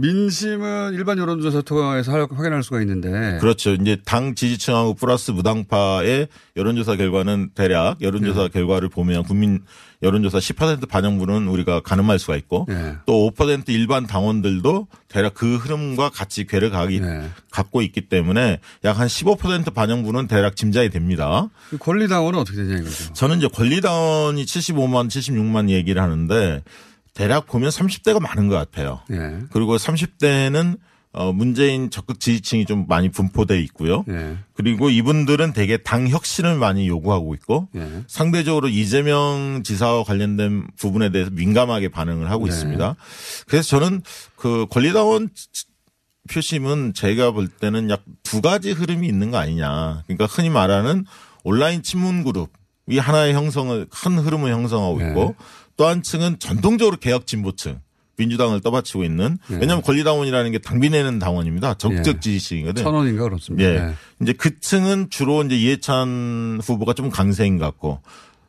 민심은 0.00 0.94
일반 0.94 1.18
여론조사 1.18 1.62
할- 2.12 2.26
확인할 2.30 2.62
수가 2.62 2.80
있는데 2.80 3.38
그렇죠. 3.40 3.72
이제 3.74 3.96
당 4.04 4.34
지지층하고 4.34 4.94
플러스 4.94 5.30
무당파의 5.30 6.28
여론조사 6.56 6.96
결과는 6.96 7.50
대략 7.54 8.00
여론조사 8.00 8.42
네. 8.44 8.48
결과를 8.48 8.88
보면 8.88 9.24
국민 9.24 9.60
여론조사 10.02 10.38
10% 10.38 10.88
반영분은 10.88 11.46
우리가 11.48 11.80
가늠할 11.80 12.18
수가 12.18 12.36
있고 12.36 12.64
네. 12.68 12.94
또5% 13.06 13.68
일반 13.68 14.06
당원들도 14.06 14.88
대략 15.08 15.34
그 15.34 15.56
흐름과 15.56 16.08
같이 16.10 16.46
괴를 16.46 16.70
가기, 16.70 17.00
네. 17.00 17.28
갖고 17.50 17.82
있기 17.82 18.08
때문에 18.08 18.60
약 18.84 19.00
한 19.00 19.06
15% 19.08 19.72
반영분은 19.74 20.26
대략 20.26 20.56
짐작이 20.56 20.88
됩니다. 20.90 21.48
그 21.70 21.78
권리당원은 21.78 22.38
어떻게 22.38 22.56
되냐 22.58 22.78
이거죠. 22.78 23.12
저는 23.14 23.38
이제 23.38 23.48
권리당원이 23.48 24.44
75만, 24.44 25.08
76만 25.08 25.68
얘기를 25.70 26.00
하는데 26.02 26.62
대략 27.20 27.46
보면 27.46 27.68
30대가 27.68 28.18
많은 28.18 28.48
것 28.48 28.54
같아요. 28.56 29.00
예. 29.10 29.40
그리고 29.52 29.76
30대는 29.76 30.78
어 31.12 31.32
문재인 31.32 31.90
적극 31.90 32.18
지지층이 32.20 32.64
좀 32.66 32.86
많이 32.88 33.10
분포돼 33.10 33.60
있고요. 33.62 34.04
예. 34.08 34.38
그리고 34.54 34.88
이분들은 34.88 35.52
되게 35.52 35.76
당 35.76 36.08
혁신을 36.08 36.56
많이 36.56 36.88
요구하고 36.88 37.34
있고 37.34 37.68
예. 37.74 38.04
상대적으로 38.06 38.68
이재명 38.68 39.62
지사와 39.64 40.04
관련된 40.04 40.68
부분에 40.76 41.10
대해서 41.10 41.30
민감하게 41.32 41.88
반응을 41.88 42.30
하고 42.30 42.46
네. 42.46 42.52
있습니다. 42.52 42.96
그래서 43.48 43.68
저는 43.68 44.02
그 44.36 44.66
권리당원 44.70 45.28
표심은 46.32 46.94
제가 46.94 47.32
볼 47.32 47.48
때는 47.48 47.90
약 47.90 48.02
두 48.22 48.40
가지 48.40 48.70
흐름이 48.70 49.08
있는 49.08 49.32
거 49.32 49.38
아니냐. 49.38 50.04
그러니까 50.06 50.26
흔히 50.26 50.50
말하는 50.50 51.04
온라인 51.42 51.82
친문 51.82 52.22
그룹 52.22 52.50
이 52.88 52.98
하나의 52.98 53.34
형성을 53.34 53.86
큰 53.90 54.18
흐름을 54.18 54.52
형성하고 54.52 54.98
네. 54.98 55.08
있고 55.08 55.34
또 55.80 55.86
한 55.86 56.02
층은 56.02 56.40
전통적으로 56.40 56.98
개혁 56.98 57.26
진보층 57.26 57.80
민주당을 58.18 58.60
떠받치고 58.60 59.02
있는 59.02 59.38
네. 59.48 59.56
왜냐하면 59.60 59.80
권리당원이라는 59.80 60.52
게 60.52 60.58
당비 60.58 60.90
내는 60.90 61.18
당원입니다. 61.18 61.72
적극적 61.78 62.16
예. 62.16 62.20
지지층이거든요. 62.20 62.84
천 62.84 62.92
원인가 62.92 63.24
그렇습니다. 63.24 63.66
예. 63.66 63.76
예. 63.76 63.94
이제 64.20 64.34
그 64.34 64.60
층은 64.60 65.08
주로 65.08 65.42
이제 65.42 65.56
이해찬 65.56 66.60
후보가 66.62 66.92
좀 66.92 67.08
강세인 67.08 67.56
것 67.56 67.64
같고, 67.64 68.02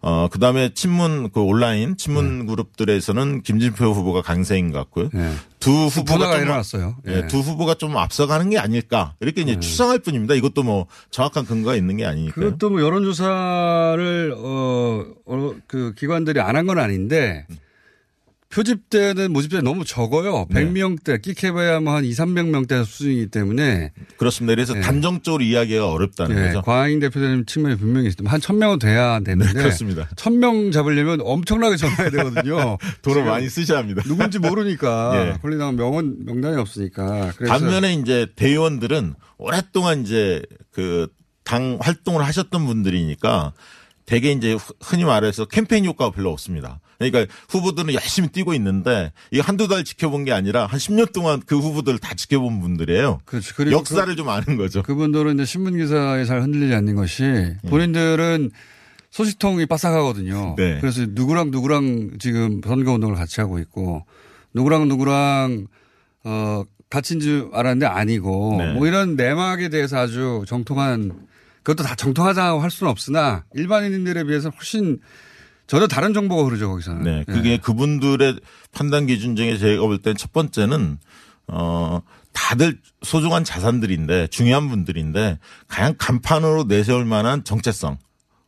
어, 0.03 0.27
그 0.31 0.39
다음에 0.39 0.73
친문, 0.73 1.29
그 1.31 1.41
온라인 1.41 1.95
친문 1.95 2.47
그룹들에서는 2.47 3.43
김진표 3.43 3.85
후보가 3.91 4.23
강세인 4.23 4.71
것 4.71 4.79
같고요. 4.79 5.09
예. 5.13 5.31
두 5.59 5.69
후보가 5.71 6.31
좀, 6.31 6.41
일어났어요. 6.41 6.95
예, 7.07 7.17
예. 7.17 7.27
두 7.27 7.37
후보가 7.39 7.75
좀 7.75 7.95
앞서가는 7.95 8.49
게 8.49 8.57
아닐까. 8.57 9.13
이렇게 9.19 9.41
이제 9.41 9.59
추정할 9.59 9.99
뿐입니다. 9.99 10.33
이것도 10.33 10.63
뭐 10.63 10.87
정확한 11.11 11.45
근거가 11.45 11.75
있는 11.75 11.97
게 11.97 12.05
아니니까요. 12.05 12.45
그것도 12.45 12.71
뭐 12.71 12.81
여론조사를 12.81 14.33
어, 14.37 15.05
어, 15.25 15.51
그 15.67 15.93
기관들이 15.95 16.39
안 16.39 16.55
한 16.55 16.65
건 16.65 16.79
아닌데 16.79 17.45
표집되는 18.51 19.31
모집자가 19.31 19.63
너무 19.63 19.85
적어요. 19.85 20.45
네. 20.49 20.65
100명대, 20.65 21.21
끼케봐야 21.21 21.79
뭐한 21.79 22.05
2, 22.05 22.11
300명대 22.11 22.85
수준이기 22.85 23.27
때문에 23.27 23.91
그렇습니다. 24.17 24.55
그래서 24.55 24.77
예. 24.77 24.81
단정적으로 24.81 25.43
이야기가 25.43 25.89
어렵다는 25.89 26.37
예, 26.37 26.47
거죠. 26.47 26.61
과잉 26.61 26.99
대표되는 26.99 27.45
측면이 27.45 27.77
분명히 27.77 28.07
있습니다. 28.07 28.31
한 28.31 28.39
1000명은 28.39 28.79
돼야 28.79 29.19
되는데 29.21 29.53
네, 29.53 29.59
그렇습니다. 29.59 30.07
1000명 30.15 30.71
잡으려면 30.71 31.19
엄청나게 31.21 31.77
전화해야 31.77 32.09
되거든요. 32.09 32.77
돈을 33.01 33.23
많이 33.25 33.49
쓰셔야 33.49 33.79
합니다. 33.79 34.03
누군지 34.05 34.39
모르니까 34.39 35.11
예. 35.35 35.39
권리당 35.41 35.75
명은 35.75 36.25
명단이 36.25 36.57
없으니까. 36.57 37.31
반면에 37.47 37.93
이제 37.93 38.27
대의원들은 38.35 39.15
오랫동안 39.37 40.01
이제 40.01 40.41
그 40.71 41.07
당 41.43 41.77
활동을 41.81 42.23
하셨던 42.25 42.65
분들이니까 42.65 43.53
되게 44.05 44.31
이제 44.31 44.57
흔히 44.81 45.03
말해서 45.03 45.45
캠페인 45.45 45.85
효과가 45.85 46.11
별로 46.11 46.31
없습니다. 46.31 46.79
그러니까 47.09 47.33
후보들은 47.49 47.93
열심히 47.93 48.29
뛰고 48.29 48.53
있는데 48.55 49.11
이거 49.31 49.43
한두 49.43 49.67
달 49.67 49.83
지켜본 49.83 50.25
게 50.25 50.31
아니라 50.31 50.65
한 50.65 50.79
10년 50.79 51.13
동안 51.13 51.41
그 51.45 51.57
후보들을 51.57 51.99
다 51.99 52.13
지켜본 52.13 52.61
분들이에요. 52.61 53.21
그렇죠. 53.25 53.53
그리고 53.55 53.77
역사를 53.77 54.13
좀 54.15 54.29
아는 54.29 54.57
거죠. 54.57 54.83
그분들은 54.83 55.35
이제 55.35 55.45
신문 55.45 55.77
기사에 55.77 56.25
잘 56.25 56.41
흔들리지 56.41 56.73
않는 56.75 56.95
것이 56.95 57.55
본인들은 57.69 58.51
소식통이 59.11 59.65
빠삭하거든요. 59.65 60.55
네. 60.57 60.79
그래서 60.79 61.05
누구랑 61.07 61.51
누구랑 61.51 62.17
지금 62.19 62.61
선거 62.63 62.93
운동을 62.93 63.15
같이 63.15 63.41
하고 63.41 63.59
있고 63.59 64.05
누구랑 64.53 64.87
누구랑 64.87 65.67
어 66.23 66.63
같이인 66.89 67.19
줄 67.19 67.49
알았는데 67.53 67.85
아니고 67.85 68.55
네. 68.57 68.73
뭐 68.73 68.87
이런 68.87 69.15
내막에 69.15 69.69
대해서 69.69 69.97
아주 69.97 70.43
정통한 70.47 71.27
그것도 71.63 71.87
다 71.87 71.95
정통하다고 71.95 72.59
할 72.59 72.71
수는 72.71 72.89
없으나 72.89 73.43
일반인들에 73.53 74.23
비해서 74.23 74.49
훨씬 74.49 74.99
전혀 75.71 75.87
다른 75.87 76.13
정보가 76.13 76.43
흐르죠 76.43 76.69
거기서는. 76.69 77.03
네. 77.03 77.23
그게 77.25 77.55
그분들의 77.55 78.41
판단 78.73 79.07
기준 79.07 79.37
중에 79.37 79.57
제가 79.57 79.81
볼 79.83 79.99
땐 79.99 80.17
첫 80.17 80.33
번째는 80.33 80.97
어 81.47 82.01
다들 82.33 82.77
소중한 83.03 83.45
자산들인데 83.45 84.27
중요한 84.27 84.67
분들인데 84.67 85.39
가장 85.69 85.95
간판으로 85.97 86.65
내세울 86.65 87.05
만한 87.05 87.45
정체성. 87.45 87.97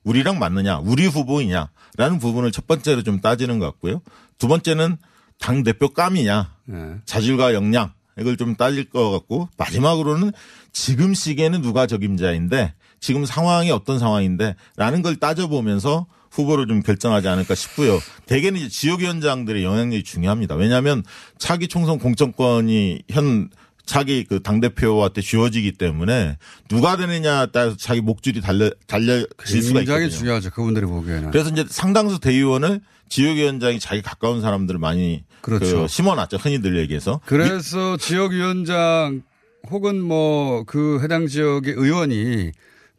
우리랑 0.04 0.38
맞느냐, 0.38 0.80
우리 0.80 1.06
후보이냐라는 1.08 2.20
부분을 2.20 2.52
첫 2.52 2.68
번째로 2.68 3.04
좀 3.04 3.22
따지는 3.22 3.58
것 3.58 3.68
같고요. 3.68 4.02
두 4.38 4.50
번째는 4.50 4.98
당 5.40 5.64
대표 5.64 5.88
깜이냐, 5.94 6.52
예. 6.74 6.96
자질과 7.06 7.54
역량 7.54 7.94
이걸 8.20 8.36
좀 8.36 8.56
따질 8.58 8.90
것 8.90 9.12
같고 9.12 9.48
마지막으로는 9.56 10.34
지금 10.74 11.14
시기에는 11.14 11.62
누가 11.62 11.88
적임자인데 11.88 12.74
지금 13.00 13.26
상황이 13.26 13.72
어떤 13.72 13.98
상황인데라는 13.98 15.02
걸 15.04 15.16
따져보면서 15.16 16.06
후보를 16.34 16.68
좀 16.68 16.82
결정하지 16.82 17.28
않을까 17.28 17.56
싶고요. 17.56 18.00
대개는 18.26 18.60
이제 18.60 18.70
지역위원장들의 18.70 19.64
영향력이 19.64 20.04
중요합니다. 20.04 20.56
왜냐하면 20.56 21.04
차기 21.38 21.68
총선 21.68 22.00
공천권이 22.00 23.04
현 23.10 23.50
차기 23.86 24.24
그 24.24 24.42
당대표한테 24.42 25.22
주어지기 25.22 25.74
때문에 25.74 26.38
누가 26.70 26.96
되느냐에 26.98 27.48
따라서 27.54 27.76
자기 27.78 28.00
목줄이 28.02 28.40
달려, 28.42 28.72
달려질 28.88 29.62
수가 29.62 29.80
굉장히 29.80 30.06
있거든요. 30.06 30.10
중요하죠. 30.10 30.50
그분들이 30.52 30.86
보기에는. 30.86 31.32
그래서 31.32 31.50
이제 31.50 31.66
상당수 31.70 32.20
대의원을 32.20 32.82
지역위원장이 33.10 33.80
자기 33.80 34.02
가까운 34.02 34.42
사람들을 34.42 34.80
많이 34.80 35.24
그렇죠. 35.42 35.82
그 35.82 35.88
심어놨죠. 35.88 36.38
흔히들 36.38 36.78
얘기해서. 36.80 37.20
그래서 37.26 37.98
지역위원장 37.98 39.22
혹은 39.70 40.02
뭐 40.02 40.64
그 40.66 41.00
해당 41.04 41.28
지역의 41.28 41.74
의원이 41.76 42.52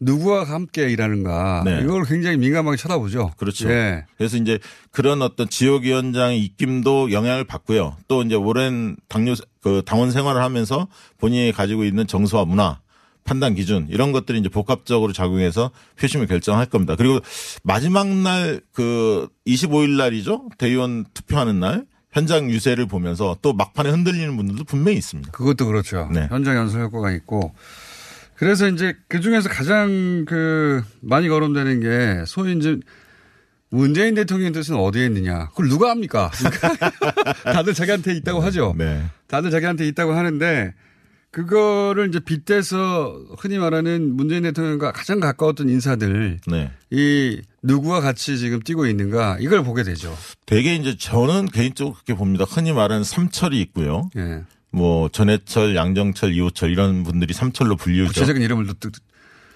누구와 0.05 0.45
함께 0.45 0.91
일하는가 0.91 1.63
네. 1.65 1.81
이걸 1.83 2.05
굉장히 2.05 2.37
민감하게 2.37 2.77
쳐다보죠. 2.77 3.33
그렇죠. 3.37 3.71
예. 3.71 4.05
그래서 4.17 4.37
이제 4.37 4.59
그런 4.91 5.23
어떤 5.23 5.49
지역위원장의 5.49 6.41
입김도 6.41 7.13
영향을 7.13 7.45
받고요. 7.45 7.97
또 8.09 8.23
이제 8.23 8.35
오랜 8.35 8.97
당뇨 9.09 9.35
그 9.63 9.83
당원 9.87 10.11
생활을 10.11 10.43
하면서 10.43 10.89
본인이 11.19 11.53
가지고 11.53 11.85
있는 11.85 12.07
정서와 12.07 12.45
문화 12.45 12.79
판단 13.25 13.55
기준 13.55 13.87
이런 13.89 14.13
것들이 14.13 14.39
이제 14.39 14.51
복합적으로 14.51 15.15
작용해서 15.15 15.71
표심을 15.99 16.27
결정할 16.27 16.67
겁니다. 16.67 16.95
그리고 16.97 17.21
마지막 17.63 18.07
날 18.07 18.61
그 18.73 19.29
25일 19.47 19.97
날이죠. 19.97 20.49
대의원 20.59 21.07
투표하는 21.15 21.61
날 21.61 21.87
현장 22.13 22.51
유세를 22.51 22.87
보면서 22.87 23.37
또 23.43 23.53
막판에 23.53 23.91
흔들리는 23.91 24.37
분들도 24.37 24.65
분명히 24.65 24.99
있습니다. 24.99 25.33
그것도 25.33 25.67
그렇죠. 25.67 26.09
네. 26.13 26.27
현장 26.31 26.57
연설 26.57 26.83
효과가 26.83 27.11
있고. 27.13 27.53
그래서 28.37 28.69
이제 28.69 28.97
그 29.09 29.21
중에서 29.21 29.49
가장 29.49 30.25
그 30.27 30.83
많이 31.01 31.29
거론되는 31.29 31.81
게 31.81 32.25
소위 32.27 32.57
이제 32.57 32.79
문재인 33.71 34.15
대통령의 34.15 34.53
뜻은 34.53 34.77
어디에 34.77 35.07
있느냐. 35.07 35.49
그걸 35.49 35.69
누가 35.69 35.91
합니까? 35.91 36.31
다들 37.45 37.75
자기한테 37.75 38.15
있다고 38.15 38.41
하죠. 38.41 38.75
네. 38.77 39.03
다들 39.27 39.51
자기한테 39.51 39.87
있다고 39.89 40.13
하는데 40.13 40.75
그거를 41.33 42.09
이제 42.09 42.21
빗대서 42.21 43.35
흔히 43.39 43.59
말하는 43.59 44.15
문재인 44.15 44.45
대통령과 44.45 44.93
가장 44.93 45.19
가까웠던 45.19 45.69
인사들 45.69 46.39
네. 46.47 46.71
이 46.91 47.43
누구와 47.65 48.01
같이 48.01 48.39
지금 48.39 48.61
뛰고 48.61 48.87
있는가 48.87 49.39
이걸 49.41 49.65
보게 49.65 49.83
되죠. 49.83 50.17
되게 50.47 50.77
이제 50.77 50.97
저는 50.97 51.47
개인적으로 51.47 51.95
그렇게 51.95 52.15
봅니다. 52.15 52.45
흔히 52.49 52.73
말하는 52.73 53.03
삼철이 53.03 53.61
있고요. 53.63 54.09
예. 54.17 54.45
뭐 54.75 55.09
전해철, 55.09 55.77
양정철, 55.77 56.35
이호철 56.35 56.71
이런 56.71 57.05
분들이 57.05 57.33
삼철로 57.33 57.77
불리우죠. 57.77 58.09
구체적인 58.09 58.43
이름을 58.43 58.67
또 58.81 58.91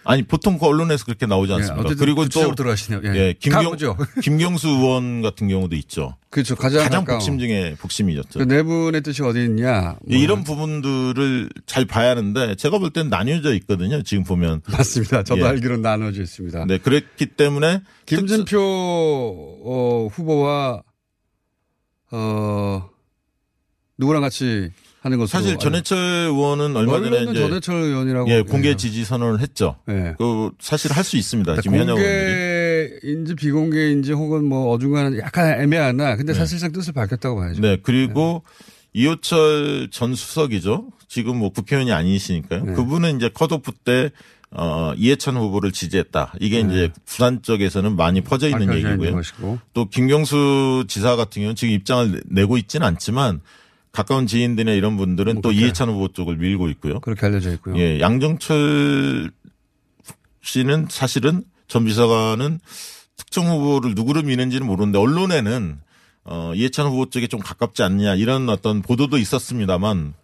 아니 0.04 0.22
보통 0.22 0.58
그 0.58 0.64
언론에서 0.64 1.04
그렇게 1.04 1.26
나오지 1.26 1.52
예, 1.52 1.56
않습니까? 1.56 1.80
어쨌든 1.84 1.98
그리고 1.98 2.22
또 2.22 2.28
구체적으로 2.28 2.54
들어가시네요. 2.54 3.02
예. 3.04 3.18
예, 3.18 3.34
김경. 3.38 3.76
김경수 4.22 4.68
의원 4.68 5.20
같은 5.20 5.48
경우도 5.48 5.76
있죠. 5.76 6.16
그렇죠. 6.30 6.56
가장, 6.56 6.84
가장. 6.84 7.04
복심 7.04 7.38
중에 7.38 7.74
복심이었죠. 7.78 8.38
그 8.38 8.44
네 8.46 8.62
분의 8.62 9.02
뜻이 9.02 9.22
어디 9.22 9.44
있냐. 9.44 9.96
예, 10.10 10.16
이런 10.16 10.44
부분들을 10.44 11.50
잘 11.66 11.84
봐야 11.84 12.10
하는데 12.10 12.54
제가 12.54 12.78
볼 12.78 12.88
때는 12.90 13.10
나뉘어져 13.10 13.52
있거든요. 13.56 14.02
지금 14.02 14.24
보면 14.24 14.62
맞습니다. 14.70 15.24
저도 15.24 15.42
예. 15.42 15.48
알기로는 15.48 15.82
나눠져 15.82 16.22
있습니다. 16.22 16.64
네, 16.64 16.78
그랬기 16.78 17.26
때문에 17.26 17.82
김진표 18.06 18.58
어, 19.64 20.08
후보와 20.10 20.82
어 22.12 22.88
누구랑 23.98 24.22
같이 24.22 24.70
하는 25.00 25.18
것으로 25.18 25.40
사실 25.40 25.58
전해철 25.58 25.96
의원은 25.98 26.74
얼마 26.76 27.00
전에 27.00 27.22
이제 27.22 27.34
전해철 27.34 27.74
의원이라고 27.76 28.30
예, 28.30 28.42
공개. 28.42 28.74
지지 28.76 29.04
선언을 29.04 29.40
했죠. 29.40 29.76
예. 29.88 30.14
그 30.18 30.50
사실 30.60 30.92
할 30.92 31.04
수 31.04 31.16
있습니다. 31.16 31.60
지금 31.60 31.78
현역. 31.78 31.94
공개인지 31.94 33.34
비공개인지 33.36 34.12
혹은 34.12 34.44
뭐 34.44 34.72
어중간한 34.74 35.18
약간 35.18 35.60
애매하나 35.60 36.16
근데 36.16 36.32
네. 36.32 36.38
사실상 36.38 36.72
뜻을 36.72 36.92
밝혔다고 36.92 37.36
봐야죠. 37.38 37.60
네, 37.60 37.78
그리고 37.82 38.42
이호철 38.92 39.88
전 39.90 40.14
수석이죠. 40.14 40.88
지금 41.06 41.38
뭐 41.38 41.50
국회의원이 41.50 41.92
아니시니까요. 41.92 42.64
네. 42.64 42.72
그분은 42.74 43.16
이제 43.16 43.30
컷오프 43.32 43.72
때 43.84 44.10
어, 44.50 44.92
이해찬 44.96 45.36
후보를 45.36 45.72
지지했다. 45.72 46.34
이게 46.40 46.60
이제 46.60 46.90
부산 47.04 47.42
쪽에서는 47.42 47.96
많이 47.96 48.22
퍼져 48.22 48.48
있는 48.48 48.68
네. 48.70 48.76
얘기고요. 48.76 49.20
또 49.74 49.88
김경수 49.88 50.86
지사 50.88 51.16
같은 51.16 51.40
경우는 51.42 51.54
지금 51.54 51.74
입장을 51.74 52.10
내- 52.12 52.20
내고 52.42 52.56
있지는 52.56 52.86
않지만 52.86 53.40
가까운 53.92 54.26
지인들이나 54.26 54.72
이런 54.72 54.96
분들은 54.96 55.34
뭐 55.34 55.42
또 55.42 55.48
그렇게. 55.50 55.64
이해찬 55.66 55.88
후보 55.88 56.08
쪽을 56.08 56.36
밀고 56.36 56.68
있고요. 56.70 57.00
그렇게 57.00 57.26
알려져 57.26 57.52
있고요. 57.54 57.76
예, 57.78 58.00
양정철 58.00 59.30
씨는 60.42 60.86
사실은 60.90 61.42
전 61.66 61.84
비서관은 61.84 62.60
특정 63.16 63.46
후보를 63.48 63.94
누구를 63.94 64.22
미는지는 64.22 64.66
모르는데 64.66 64.98
언론에는 64.98 65.78
어, 66.24 66.52
이해찬 66.54 66.86
후보 66.86 67.06
쪽에 67.10 67.26
좀 67.26 67.40
가깝지 67.40 67.82
않냐 67.82 68.14
이런 68.14 68.48
어떤 68.48 68.82
보도도 68.82 69.18
있었습니다만 69.18 70.14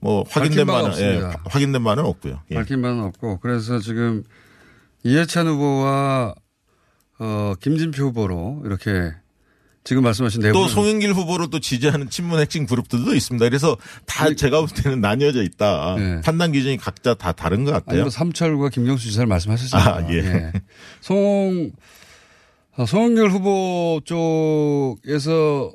뭐 0.00 0.24
확인된 0.28 0.66
바는 0.66 0.98
예. 0.98 1.20
확인된 1.44 1.82
바는 1.84 2.04
없고요. 2.04 2.40
예. 2.50 2.54
밝힌 2.56 2.82
바는 2.82 3.00
없고 3.04 3.38
그래서 3.38 3.78
지금 3.78 4.24
이해찬 5.04 5.46
후보와 5.46 6.34
어, 7.20 7.54
김진표 7.60 8.02
후보로 8.06 8.62
이렇게 8.64 9.12
지금 9.84 10.04
말씀하신 10.04 10.42
내용 10.42 10.52
또 10.52 10.68
송영길 10.68 11.12
후보를 11.12 11.50
또 11.50 11.58
지지하는 11.58 12.08
친문 12.08 12.38
핵심 12.38 12.66
그룹들도 12.66 13.14
있습니다. 13.14 13.44
그래서 13.48 13.76
다 14.06 14.32
제가 14.32 14.60
볼 14.60 14.68
때는 14.68 15.00
나뉘어져 15.00 15.42
있다. 15.42 15.96
네. 15.96 16.20
판단 16.20 16.52
기준이 16.52 16.76
각자 16.76 17.14
다 17.14 17.32
다른 17.32 17.64
것 17.64 17.74
아니 17.74 17.84
같아요. 17.84 18.02
뭐 18.02 18.10
삼철과 18.10 18.68
김경수 18.68 19.08
지사를 19.08 19.26
말씀하셨잖아요. 19.26 20.06
아, 20.06 20.12
예. 20.12 20.52
송 21.00 21.72
어, 22.76 22.86
송영길 22.86 23.28
후보 23.30 24.00
쪽에서 24.04 25.72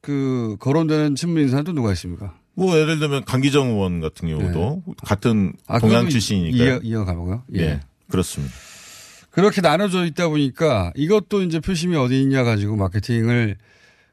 그 0.00 0.56
거론되는 0.60 1.16
친문 1.16 1.42
인사는 1.42 1.64
또 1.64 1.72
누가 1.72 1.92
있습니까? 1.92 2.34
뭐 2.54 2.78
예를 2.78 2.98
들면 2.98 3.24
강기정 3.24 3.70
의원 3.70 4.00
같은 4.00 4.28
경우도 4.28 4.82
같은 5.02 5.52
아, 5.66 5.78
동양 5.78 6.08
출신이니까 6.08 6.64
이어, 6.64 6.80
이어가고요. 6.82 7.42
예. 7.56 7.60
예. 7.60 7.80
그렇습니다. 8.08 8.54
그렇게 9.30 9.60
나눠져 9.60 10.04
있다 10.06 10.28
보니까 10.28 10.92
이것도 10.96 11.42
이제 11.42 11.60
표심이 11.60 11.96
어디 11.96 12.20
있냐 12.22 12.42
가지고 12.44 12.76
마케팅을 12.76 13.56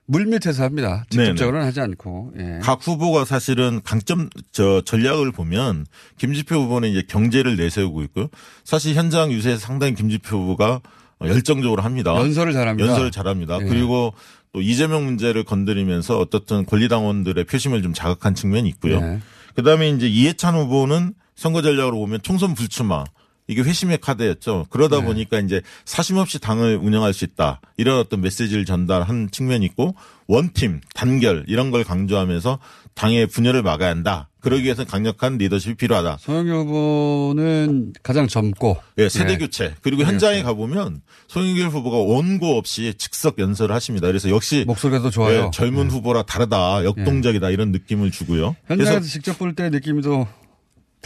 물밑에서 0.06 0.64
합니다. 0.64 1.06
직접적으로는 1.10 1.66
하지 1.66 1.82
않고. 1.82 2.34
예. 2.40 2.60
각 2.62 2.86
후보가 2.86 3.26
사실은 3.26 3.82
강점 3.84 4.30
저 4.52 4.82
전략을 4.82 5.32
보면 5.34 5.86
김지표 6.18 6.56
후보는 6.56 6.90
이제 6.90 7.04
경제를 7.08 7.58
내세우고 7.58 8.04
있고요. 8.04 8.30
사실 8.64 8.96
현장 8.96 9.32
유세 9.32 9.58
상당히 9.58 9.96
김지표 9.96 10.38
후보가 10.38 10.82
열정적으로 11.22 11.82
합니다. 11.82 12.16
연설을 12.16 12.54
잘합니다. 12.54 12.90
연설을 12.90 13.12
잘합니다. 13.12 13.60
예. 13.62 13.66
그리고 13.66 14.14
또 14.54 14.62
이재명 14.62 15.04
문제를 15.04 15.44
건드리면서 15.44 16.20
어떻든 16.20 16.66
권리당원들의 16.66 17.44
표심을 17.44 17.82
좀 17.82 17.94
자극한 17.94 18.34
측면이 18.34 18.70
있고요. 18.70 19.02
네. 19.02 19.20
그다음에 19.56 19.90
이제 19.90 20.08
이해찬 20.08 20.56
후보는 20.56 21.14
선거 21.36 21.62
전략으로 21.62 21.98
보면 21.98 22.22
총선 22.22 22.54
불출마 22.54 23.04
이게 23.48 23.62
회심의 23.62 24.00
카드였죠. 24.00 24.68
그러다 24.70 25.00
네. 25.00 25.06
보니까 25.06 25.40
이제 25.40 25.62
사심 25.86 26.18
없이 26.18 26.38
당을 26.40 26.78
운영할 26.82 27.14
수 27.14 27.24
있다. 27.26 27.62
이런 27.78 27.98
어떤 28.00 28.22
메시지를 28.22 28.66
전달한 28.66 29.30
측면이 29.32 29.66
있고 29.68 29.96
원팀, 30.28 30.82
단결 30.94 31.46
이런 31.48 31.72
걸 31.72 31.84
강조하면서 31.86 32.60
당의 32.94 33.28
분열을 33.28 33.62
막아야 33.62 33.90
한다. 33.90 34.28
그러기 34.42 34.64
위해서는 34.64 34.90
강력한 34.90 35.38
리더십이 35.38 35.76
필요하다. 35.76 36.18
송영길 36.20 36.54
후보는 36.54 37.94
가장 38.04 38.28
젊고 38.28 38.78
예, 38.98 39.10
세대 39.10 39.34
예. 39.34 39.38
교체. 39.38 39.76
그리고 39.82 40.04
현장에 40.04 40.42
가 40.44 40.54
보면 40.54 41.02
송영길 41.28 41.68
후보가 41.70 41.98
원고 41.98 42.58
없이 42.58 42.94
즉석 42.98 43.40
연설을 43.40 43.74
하십니다. 43.76 44.08
그래서 44.08 44.30
역시 44.30 44.64
목소리가 44.66 45.02
더 45.02 45.10
좋아요. 45.10 45.46
예, 45.46 45.50
젊은 45.54 45.90
후보라 45.90 46.24
다르다, 46.24 46.84
역동적이다 46.86 47.50
이런 47.50 47.72
느낌을 47.72 48.12
주고요. 48.12 48.56
현장에서 48.68 49.02
직접 49.02 49.38
볼 49.38 49.54
때 49.56 49.70
느낌이 49.70 50.02
더 50.02 50.28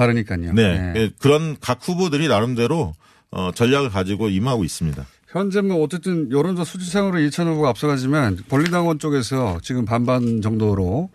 다르니까요. 0.05 0.53
네, 0.53 0.93
예. 0.95 0.99
예, 0.99 1.11
그런 1.19 1.55
각 1.61 1.79
후보들이 1.87 2.27
나름대로 2.27 2.93
어, 3.29 3.51
전략을 3.53 3.89
가지고 3.89 4.29
임하고 4.29 4.63
있습니다. 4.63 5.05
현재 5.29 5.61
뭐 5.61 5.81
어쨌든 5.83 6.29
여론조사 6.31 6.69
수치상으로 6.69 7.19
이천 7.19 7.47
후보가 7.47 7.69
앞서가지만 7.69 8.39
권리당원 8.49 8.99
쪽에서 8.99 9.59
지금 9.61 9.85
반반 9.85 10.41
정도로 10.41 11.09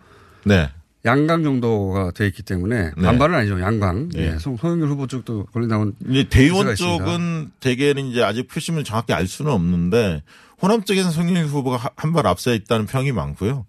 네. 0.45 0.69
양강 1.05 1.43
정도가 1.43 2.11
돼 2.11 2.25
있기 2.27 2.41
때문에 2.43 2.91
네. 2.97 3.01
반반은 3.03 3.35
아니죠. 3.35 3.59
양강. 3.61 4.09
네. 4.09 4.33
예. 4.33 4.39
송- 4.39 4.57
송영길 4.57 4.87
후보 4.89 5.05
쪽도 5.05 5.45
권리당원 5.53 5.93
이제 6.09 6.23
대의원. 6.29 6.73
쪽은 6.75 7.51
대개는 7.59 8.05
이제 8.07 8.23
아직 8.23 8.47
표심을 8.47 8.83
정확히 8.83 9.13
알 9.13 9.27
수는 9.27 9.51
없는데 9.51 10.23
호남 10.61 10.83
쪽에서는 10.83 11.11
송영길 11.13 11.45
후보가 11.45 11.91
한 11.95 12.13
발 12.13 12.25
앞서 12.25 12.53
있다는 12.53 12.87
평이 12.87 13.11
많고요. 13.11 13.65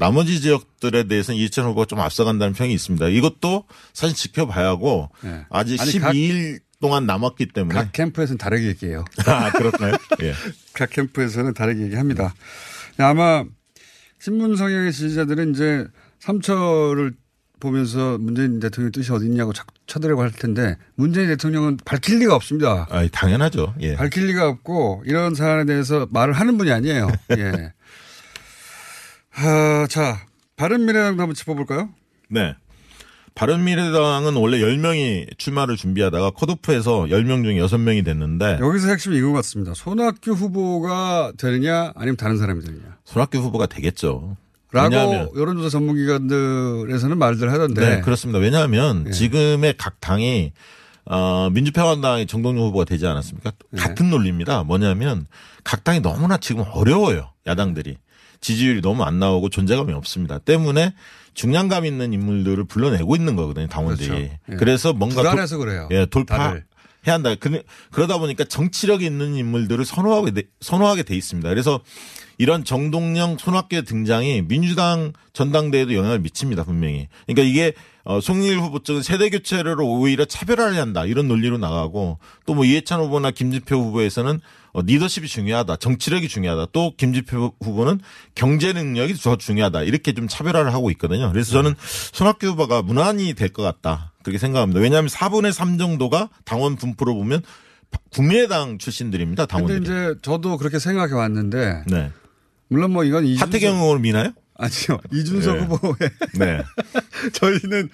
나머지 0.00 0.40
지역들에 0.40 1.04
대해서는 1.04 1.38
이천 1.40 1.66
후보가 1.66 1.86
좀 1.86 2.00
앞서간다는 2.00 2.54
평이 2.54 2.72
있습니다. 2.74 3.08
이것도 3.08 3.64
사실 3.92 4.16
지켜봐야 4.16 4.66
하고 4.66 5.10
예. 5.24 5.44
아직 5.50 5.80
아니, 5.80 5.98
각- 5.98 6.12
12일 6.12 6.60
동안 6.80 7.06
남았기 7.06 7.48
때문에 7.52 7.78
각 7.78 7.92
캠프에서는 7.92 8.38
다르게 8.38 8.66
얘기해요. 8.68 9.04
아 9.26 9.50
그렇나요? 9.52 9.94
예. 10.22 10.32
각 10.72 10.90
캠프에서는 10.90 11.52
다르게 11.54 11.82
얘기합니다. 11.82 12.34
아마 12.98 13.44
신문 14.18 14.56
성향의 14.56 14.92
지지자들은 14.92 15.52
이제 15.54 15.86
삼철을 16.20 17.12
보면서 17.60 18.16
문재인 18.18 18.58
대통령 18.58 18.90
뜻이 18.90 19.12
어디 19.12 19.26
있냐고 19.26 19.52
자- 19.52 19.64
쳐들라고 19.86 20.22
할 20.22 20.30
텐데 20.32 20.76
문재인 20.94 21.28
대통령은 21.28 21.76
밝힐 21.84 22.18
리가 22.20 22.34
없습니다. 22.34 22.86
아, 22.90 23.06
당연하죠. 23.12 23.74
예. 23.80 23.96
밝힐 23.96 24.26
리가 24.28 24.48
없고 24.48 25.02
이런 25.04 25.34
사안에 25.34 25.66
대해서 25.66 26.06
말을 26.10 26.32
하는 26.32 26.56
분이 26.56 26.72
아니에요. 26.72 27.08
예. 27.36 27.72
아, 29.34 29.86
자, 29.88 30.26
바른미래당도 30.56 31.22
한번 31.22 31.34
짚어볼까요? 31.34 31.90
네. 32.28 32.54
바른미래당은 33.34 34.34
원래 34.34 34.58
10명이 34.58 35.38
출마를 35.38 35.76
준비하다가 35.76 36.30
컷오프에서 36.30 37.04
10명 37.04 37.44
중에 37.44 37.54
6명이 37.56 38.04
됐는데 38.04 38.58
여기서 38.60 38.88
핵심이 38.88 39.16
이거 39.16 39.32
같습니다. 39.32 39.72
손학규 39.72 40.32
후보가 40.32 41.32
되느냐 41.38 41.92
아니면 41.94 42.16
다른 42.16 42.36
사람이 42.38 42.62
되느냐. 42.62 42.96
손학규 43.04 43.38
후보가 43.38 43.66
되겠죠. 43.66 44.36
라고 44.72 44.94
왜냐하면 44.94 45.30
여론조사 45.36 45.68
전문기관들에서는 45.70 47.18
말들 47.18 47.50
하던데. 47.52 47.80
네, 47.96 48.00
그렇습니다. 48.02 48.38
왜냐하면 48.38 49.04
예. 49.06 49.10
지금의 49.10 49.74
각 49.78 50.00
당이 50.00 50.52
어, 51.06 51.48
민주평화당의 51.50 52.26
정동영 52.26 52.64
후보가 52.66 52.84
되지 52.84 53.06
않았습니까? 53.06 53.52
네. 53.70 53.80
같은 53.80 54.10
논리입니다. 54.10 54.64
뭐냐면 54.64 55.26
각 55.64 55.82
당이 55.82 56.00
너무나 56.00 56.36
지금 56.36 56.64
어려워요. 56.72 57.30
야당들이. 57.46 57.96
지지율이 58.40 58.80
너무 58.80 59.02
안 59.04 59.18
나오고 59.18 59.48
존재감이 59.50 59.92
없습니다. 59.92 60.38
때문에 60.38 60.94
중량감 61.34 61.84
있는 61.86 62.12
인물들을 62.12 62.64
불러내고 62.64 63.14
있는 63.16 63.36
거거든요. 63.36 63.66
당원들이. 63.68 64.08
그렇죠. 64.08 64.32
예. 64.52 64.56
그래서 64.56 64.92
뭔가 64.92 65.22
불안해서 65.22 65.56
돌- 65.56 65.66
그래요. 65.66 65.88
예, 65.92 66.06
돌파 66.06 66.36
다들. 66.38 66.64
해야 67.06 67.14
한다. 67.14 67.34
그, 67.34 67.62
그러다 67.92 68.18
보니까 68.18 68.44
정치력이 68.44 69.06
있는 69.06 69.34
인물들을 69.34 69.84
선호하게 69.86 70.30
돼, 70.32 70.42
선호하게 70.60 71.04
돼 71.04 71.16
있습니다. 71.16 71.48
그래서 71.48 71.80
이런 72.36 72.64
정동영 72.64 73.38
손학규의 73.38 73.84
등장이 73.84 74.42
민주당 74.42 75.12
전당대회에도 75.32 75.94
영향을 75.94 76.18
미칩니다, 76.20 76.64
분명히. 76.64 77.08
그러니까 77.26 77.42
이게 77.48 77.72
어, 78.04 78.20
송일 78.20 78.58
후보 78.60 78.78
쪽은 78.78 79.02
세대 79.02 79.28
교체를 79.30 79.76
오히려 79.80 80.24
차별화를 80.24 80.76
한다 80.78 81.04
이런 81.04 81.28
논리로 81.28 81.58
나가고 81.58 82.18
또 82.46 82.54
뭐 82.54 82.64
이해찬 82.64 83.00
후보나 83.00 83.30
김진표 83.30 83.76
후보에서는 83.76 84.40
어, 84.72 84.82
리더십이 84.82 85.26
중요하다, 85.28 85.76
정치력이 85.76 86.28
중요하다. 86.28 86.66
또 86.72 86.92
김진표 86.96 87.54
후보는 87.60 88.00
경제 88.34 88.72
능력이 88.72 89.14
더 89.14 89.36
중요하다 89.36 89.82
이렇게 89.82 90.12
좀 90.12 90.28
차별화를 90.28 90.72
하고 90.72 90.90
있거든요. 90.92 91.30
그래서 91.32 91.50
저는 91.52 91.74
손학규 92.12 92.46
후보가 92.48 92.82
무난히 92.82 93.34
될 93.34 93.50
것 93.52 93.62
같다 93.62 94.12
그렇게 94.22 94.38
생각합니다. 94.38 94.80
왜냐하면 94.80 95.08
4분의 95.08 95.52
3 95.52 95.76
정도가 95.78 96.28
당원 96.44 96.76
분포로 96.76 97.14
보면 97.14 97.42
국민의당 98.12 98.78
출신들입니다. 98.78 99.46
근데 99.46 99.52
당원들이. 99.66 99.82
이제 99.82 100.14
저도 100.22 100.56
그렇게 100.56 100.78
생각해 100.78 101.12
왔는데 101.14 101.82
네. 101.88 102.12
물론 102.68 102.92
뭐 102.92 103.02
이건 103.04 103.24
이준석 103.24 103.48
하태경 103.48 103.76
의원을 103.80 104.00
미나요? 104.00 104.32
아니요 104.60 105.00
이준석 105.12 105.56
네. 105.56 105.64
후보의 105.64 106.10
네. 106.38 106.62
저희는 107.32 107.88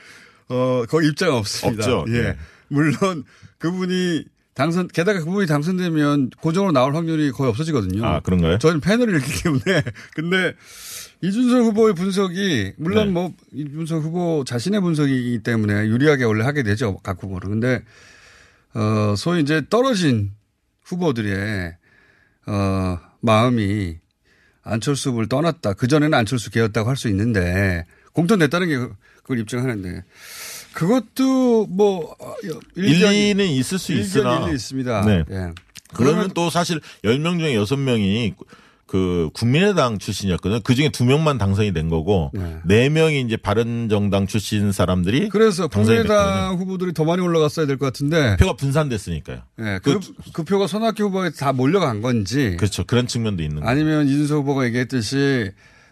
어 0.48 0.84
거기 0.88 1.08
입장 1.08 1.34
없습니다. 1.34 1.84
없죠. 1.84 2.04
예. 2.12 2.22
네. 2.22 2.36
물론 2.68 3.24
그분이 3.58 4.24
당선 4.54 4.88
게다가 4.88 5.20
그분이 5.20 5.46
당선되면 5.46 6.30
고정으로 6.40 6.72
나올 6.72 6.94
확률이 6.94 7.30
거의 7.30 7.50
없어지거든요. 7.50 8.04
아, 8.04 8.20
그런가요? 8.20 8.58
저희는 8.58 8.80
패널을 8.80 9.16
읽기 9.16 9.30
때문에 9.44 9.82
근데 10.14 10.54
이준석 11.22 11.62
후보의 11.66 11.94
분석이 11.94 12.72
물론 12.78 13.06
네. 13.08 13.12
뭐 13.12 13.32
이준석 13.52 14.02
후보 14.02 14.44
자신의 14.46 14.80
분석이기 14.80 15.42
때문에 15.42 15.86
유리하게 15.86 16.24
원래 16.24 16.44
하게 16.44 16.62
되죠 16.62 16.96
각 16.98 17.22
후보는 17.22 17.48
근데 17.48 17.84
어 18.74 19.14
소위 19.16 19.40
이제 19.42 19.62
떨어진 19.70 20.32
후보들의 20.84 21.76
어 22.46 22.98
마음이 23.20 23.98
안철수 24.66 25.10
후보를 25.10 25.28
떠났다 25.28 25.72
그 25.74 25.86
전에는 25.88 26.12
안철수 26.16 26.50
개였다고 26.50 26.88
할 26.88 26.96
수 26.96 27.08
있는데 27.08 27.84
공천됐다는 28.12 28.68
게 28.68 28.76
그- 28.78 28.94
그걸 29.22 29.38
입증하는데 29.40 30.02
그것도 30.72 31.66
뭐 31.66 32.14
어, 32.18 32.34
일견- 32.76 33.12
일리는 33.14 33.46
있을 33.46 33.78
수 33.78 33.92
있으나 33.92 34.44
일리 34.46 34.54
있습니다. 34.54 35.04
네. 35.04 35.24
예. 35.30 35.50
그러면 35.94 36.30
또 36.34 36.50
사실 36.50 36.80
10명 37.04 37.38
중에 37.38 37.54
6명이 37.54 38.34
그 38.86 39.30
국민의당 39.34 39.98
출신이었거든요. 39.98 40.60
그 40.62 40.74
중에 40.76 40.90
2명만 40.90 41.38
당선이 41.38 41.72
된 41.72 41.88
거고 41.88 42.30
네. 42.32 42.58
네. 42.64 42.88
명이 42.88 43.20
이제 43.22 43.36
바른정당 43.36 44.26
출신 44.28 44.70
사람들이 44.70 45.28
그래서 45.28 45.66
국민의당 45.66 46.56
후보들이 46.56 46.92
더 46.92 47.04
많이 47.04 47.20
올라갔어야 47.20 47.66
될 47.66 47.76
것 47.78 47.86
같은데 47.86 48.36
표가 48.38 48.54
분산됐으니까요. 48.54 49.38
예, 49.60 49.80
그, 49.82 49.98
그 50.32 50.44
표가 50.44 50.66
손학규 50.66 51.04
후보에 51.04 51.30
다 51.30 51.52
몰려간 51.52 52.00
건지 52.00 52.56
그렇죠. 52.58 52.84
그런 52.84 53.06
측면도 53.06 53.42
있는 53.42 53.56
거죠. 53.60 53.68
아니면 53.68 54.06
이준석 54.06 54.38
후보가 54.38 54.64
얘기했듯이 54.66 55.50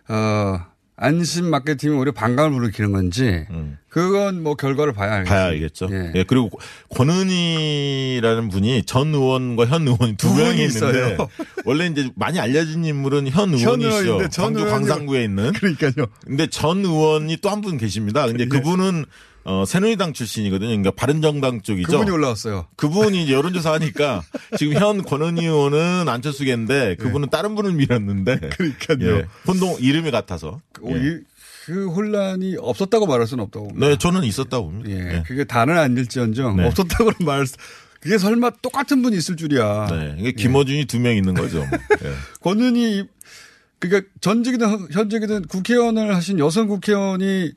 어 0.09 0.61
안심 0.96 1.46
마케팅이 1.50 1.92
오히려 1.96 2.12
반감을 2.12 2.52
불러키는 2.59 2.92
건지 2.92 3.44
그건 3.88 4.42
뭐 4.42 4.54
결과를 4.54 4.92
봐야 4.92 5.14
알겠죠. 5.14 5.26
음. 5.26 5.35
봐야 5.35 5.44
알겠죠. 5.46 5.88
예. 5.90 6.12
예. 6.20 6.24
그리고 6.24 6.50
권은희라는 6.90 8.48
분이 8.48 8.85
전 8.85 9.14
의원과 9.14 9.66
현 9.66 9.83
의원이 9.88 10.16
두두 10.16 10.35
명이 10.37 10.64
있는데. 10.64 11.16
원래 11.64 11.87
이제 11.87 12.11
많이 12.14 12.38
알려진 12.38 12.85
인물은 12.85 13.28
현현 13.28 13.54
의원이시죠. 13.54 14.28
전 14.30 14.54
광주 14.54 14.66
광산구에 14.70 15.24
있는. 15.24 15.52
그러니까요. 15.52 16.07
근데 16.26 16.46
전 16.46 16.85
의원이 16.85 17.38
또 17.38 17.48
한 17.50 17.61
분 17.61 17.78
계십니다. 17.78 18.24
예. 18.24 18.28
근데 18.28 18.46
그분은 18.46 19.04
어, 19.44 19.64
새누리당 19.66 20.14
출신이거든요. 20.14 20.68
그러니까 20.68 20.90
바른정당 20.92 21.61
쪽이죠. 21.62 21.90
그분이 21.90 22.11
올라왔어요. 22.11 22.66
그분이 22.76 23.30
여론조사 23.30 23.74
하니까 23.74 24.22
지금 24.59 24.74
현 24.74 25.02
권은희 25.02 25.44
의원은 25.44 26.09
안철수계인데 26.09 26.96
그분은 26.96 27.28
다른 27.30 27.54
분을 27.54 27.72
밀었는데. 27.72 28.40
예. 28.42 28.48
그러니까요. 28.48 29.16
예. 29.18 29.24
혼동 29.46 29.76
이름이 29.78 30.11
같아서. 30.11 30.61
어, 30.83 30.90
예. 30.90 30.96
이- 30.96 31.18
그 31.66 31.88
혼란이 31.88 32.57
없었다고 32.59 33.07
말할 33.07 33.26
수는 33.26 33.42
없다고 33.44 33.68
봅니다. 33.68 33.88
네, 33.88 33.96
저는 33.96 34.24
있었다고 34.24 34.64
봅니다. 34.70 34.90
예, 34.90 35.16
예. 35.16 35.22
그게 35.26 35.44
다는 35.44 35.78
아닐지언정 35.78 36.57
네. 36.57 36.66
없었다고는 36.66 37.14
말. 37.24 37.46
그게 38.00 38.18
설마 38.18 38.50
똑같은 38.61 39.00
분이 39.00 39.16
있을 39.16 39.35
줄이야. 39.37 39.87
네. 39.90 40.14
이게 40.18 40.33
김어준이 40.33 40.85
두 40.85 40.98
명 40.98 41.16
있는 41.16 41.33
거죠. 41.33 41.61
예. 42.04 42.12
권은희 42.42 43.04
그러니까 43.78 44.07
전직이든 44.20 44.88
현직이든 44.92 45.46
국회의원을 45.46 46.14
하신 46.14 46.38
여성 46.38 46.66
국회의원이 46.68 47.52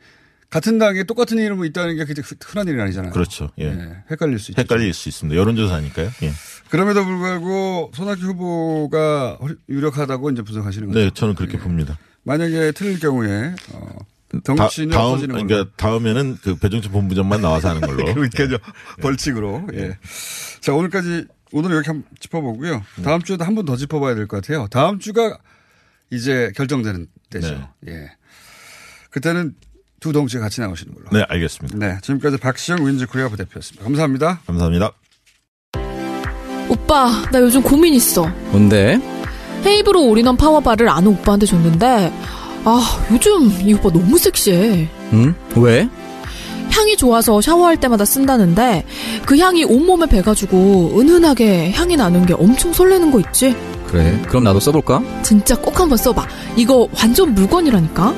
같은 0.49 0.77
당에 0.77 1.03
똑같은 1.03 1.37
이름으로 1.37 1.65
있다는 1.65 1.97
게 1.97 2.05
그게 2.05 2.21
흔한 2.45 2.67
일이 2.67 2.81
아니잖아요. 2.81 3.11
그렇죠. 3.11 3.51
예. 3.57 3.69
네, 3.73 3.97
헷갈릴 4.09 4.39
수 4.39 4.51
있죠. 4.51 4.61
헷갈릴 4.61 4.93
수 4.93 5.09
있습니다. 5.09 5.37
여론조사니까요. 5.39 6.09
예. 6.23 6.31
그럼에도 6.69 7.03
불구하고 7.05 7.91
손학규 7.93 8.21
후보가 8.27 9.39
유력하다고 9.69 10.31
이제 10.31 10.41
분석하시는 10.43 10.87
거죠. 10.87 10.99
네, 10.99 11.11
저는 11.13 11.35
그렇게 11.35 11.57
봅니다. 11.57 11.97
만약에 12.23 12.71
틀릴 12.71 12.99
경우에 12.99 13.55
어, 13.73 13.95
다, 14.43 14.55
덩치는 14.55 14.89
다음, 14.89 15.05
없어지는 15.13 15.35
걸로. 15.35 15.47
그러니까 15.47 15.71
다음에는 15.77 16.37
그 16.41 16.55
배정철 16.55 16.91
본부장만 16.91 17.41
나와서 17.41 17.69
하는 17.69 17.81
걸로. 17.81 18.05
그러니까요. 18.13 18.57
벌칙으로. 19.01 19.67
예. 19.73 19.97
자, 20.61 20.73
오늘까지, 20.73 21.25
오늘 21.53 21.71
이렇게 21.71 21.87
한번 21.87 22.05
짚어보고요. 22.19 22.83
다음 23.03 23.21
주에도 23.21 23.43
한 23.45 23.55
번 23.55 23.65
더 23.65 23.75
짚어봐야 23.77 24.15
될 24.15 24.27
것 24.27 24.41
같아요. 24.41 24.67
다음 24.69 24.99
주가 24.99 25.37
이제 26.09 26.51
결정되는 26.55 27.07
때죠. 27.29 27.69
예. 27.87 28.11
그때는 29.09 29.55
두 29.99 30.11
동지가 30.13 30.43
같이 30.43 30.61
나오시는 30.61 30.93
걸로. 30.93 31.07
네, 31.11 31.25
알겠습니다. 31.27 31.77
네. 31.77 31.97
지금까지 32.01 32.37
박시영 32.37 32.85
윈즈 32.85 33.07
코리아 33.07 33.29
부대표였습니다. 33.29 33.83
감사합니다. 33.83 34.39
감사합니다. 34.45 34.91
오빠, 36.69 37.09
나 37.31 37.39
요즘 37.41 37.61
고민 37.61 37.93
있어. 37.93 38.25
뭔데? 38.51 38.99
헤이브로 39.65 40.05
올인원 40.05 40.37
파워바를 40.37 40.87
아는 40.89 41.11
오빠한테 41.13 41.45
줬는데, 41.45 42.13
아, 42.65 43.05
요즘 43.11 43.49
이 43.67 43.73
오빠 43.73 43.89
너무 43.89 44.17
섹시해. 44.17 44.87
응? 45.13 45.33
왜? 45.55 45.89
향이 46.69 46.95
좋아서 46.97 47.41
샤워할 47.41 47.77
때마다 47.77 48.05
쓴다는데, 48.05 48.85
그 49.25 49.37
향이 49.37 49.63
온몸에 49.63 50.05
배가지고 50.07 50.99
은은하게 50.99 51.71
향이 51.71 51.95
나는 51.95 52.25
게 52.25 52.33
엄청 52.33 52.71
설레는 52.73 53.11
거 53.11 53.19
있지? 53.21 53.55
그래. 53.87 54.21
그럼 54.27 54.43
나도 54.43 54.59
써볼까? 54.59 55.01
진짜 55.23 55.55
꼭 55.55 55.79
한번 55.79 55.97
써봐. 55.97 56.27
이거 56.57 56.87
완전 56.99 57.33
물건이라니까? 57.33 58.13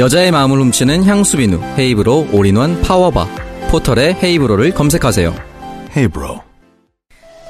여자의 0.00 0.30
마음을 0.30 0.58
훔치는 0.58 1.04
향수 1.04 1.36
비누 1.36 1.60
헤이브로 1.76 2.28
올인원 2.32 2.80
파워바 2.80 3.26
포털에 3.70 4.16
헤이브로를 4.22 4.72
검색하세요. 4.72 5.34
헤이브로. 5.94 6.42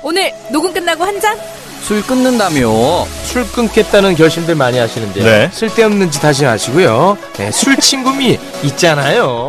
오늘 0.02 0.32
녹음 0.50 0.72
끝나고 0.74 1.04
한 1.04 1.20
잔? 1.20 1.38
술 1.82 2.02
끊는다며. 2.02 3.04
술 3.22 3.46
끊겠다는 3.52 4.16
결심들 4.16 4.56
많이 4.56 4.78
하시는데요. 4.78 5.24
네. 5.24 5.48
쓸데없는 5.52 6.10
짓 6.10 6.24
하지 6.24 6.44
마시고요. 6.44 7.16
네, 7.36 7.52
술 7.52 7.76
친구미 7.76 8.36
있잖아요. 8.64 9.46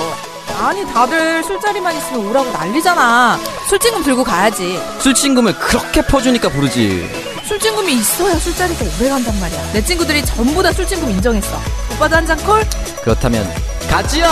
아니 0.60 0.86
다들 0.94 1.44
술자리만 1.44 1.98
있으면 1.98 2.28
오라고 2.28 2.52
난리잖아. 2.52 3.40
술친금 3.68 4.04
들고 4.04 4.24
가야지. 4.24 4.80
술친금을 5.00 5.56
그렇게 5.56 6.04
퍼주니까 6.04 6.50
부르지. 6.50 7.31
술친금이 7.56 7.94
있어야 7.96 8.36
술자리가 8.36 8.86
오래 8.98 9.10
간단 9.10 9.38
말이야. 9.42 9.74
내 9.74 9.84
친구들이 9.84 10.24
전부 10.26 10.64
다 10.64 10.72
술친금 10.72 11.10
인정했어. 11.10 11.58
오빠도 11.94 12.16
한 12.16 12.26
잔 12.26 12.38
콜? 12.46 12.64
그렇다면 13.04 13.46
가지야. 13.90 14.32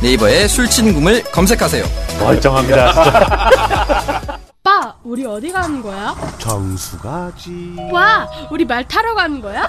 네이버에 0.00 0.46
술친금을 0.46 1.24
검색하세요. 1.32 1.84
멀쩡합니다. 2.20 2.92
오빠, 4.60 4.94
우리 5.02 5.26
어디 5.26 5.50
가는 5.50 5.82
거야? 5.82 6.14
정수 6.38 6.96
가지. 6.98 7.74
와, 7.90 8.28
우리 8.52 8.64
말 8.64 8.86
타러 8.86 9.12
가는 9.16 9.40
거야? 9.40 9.68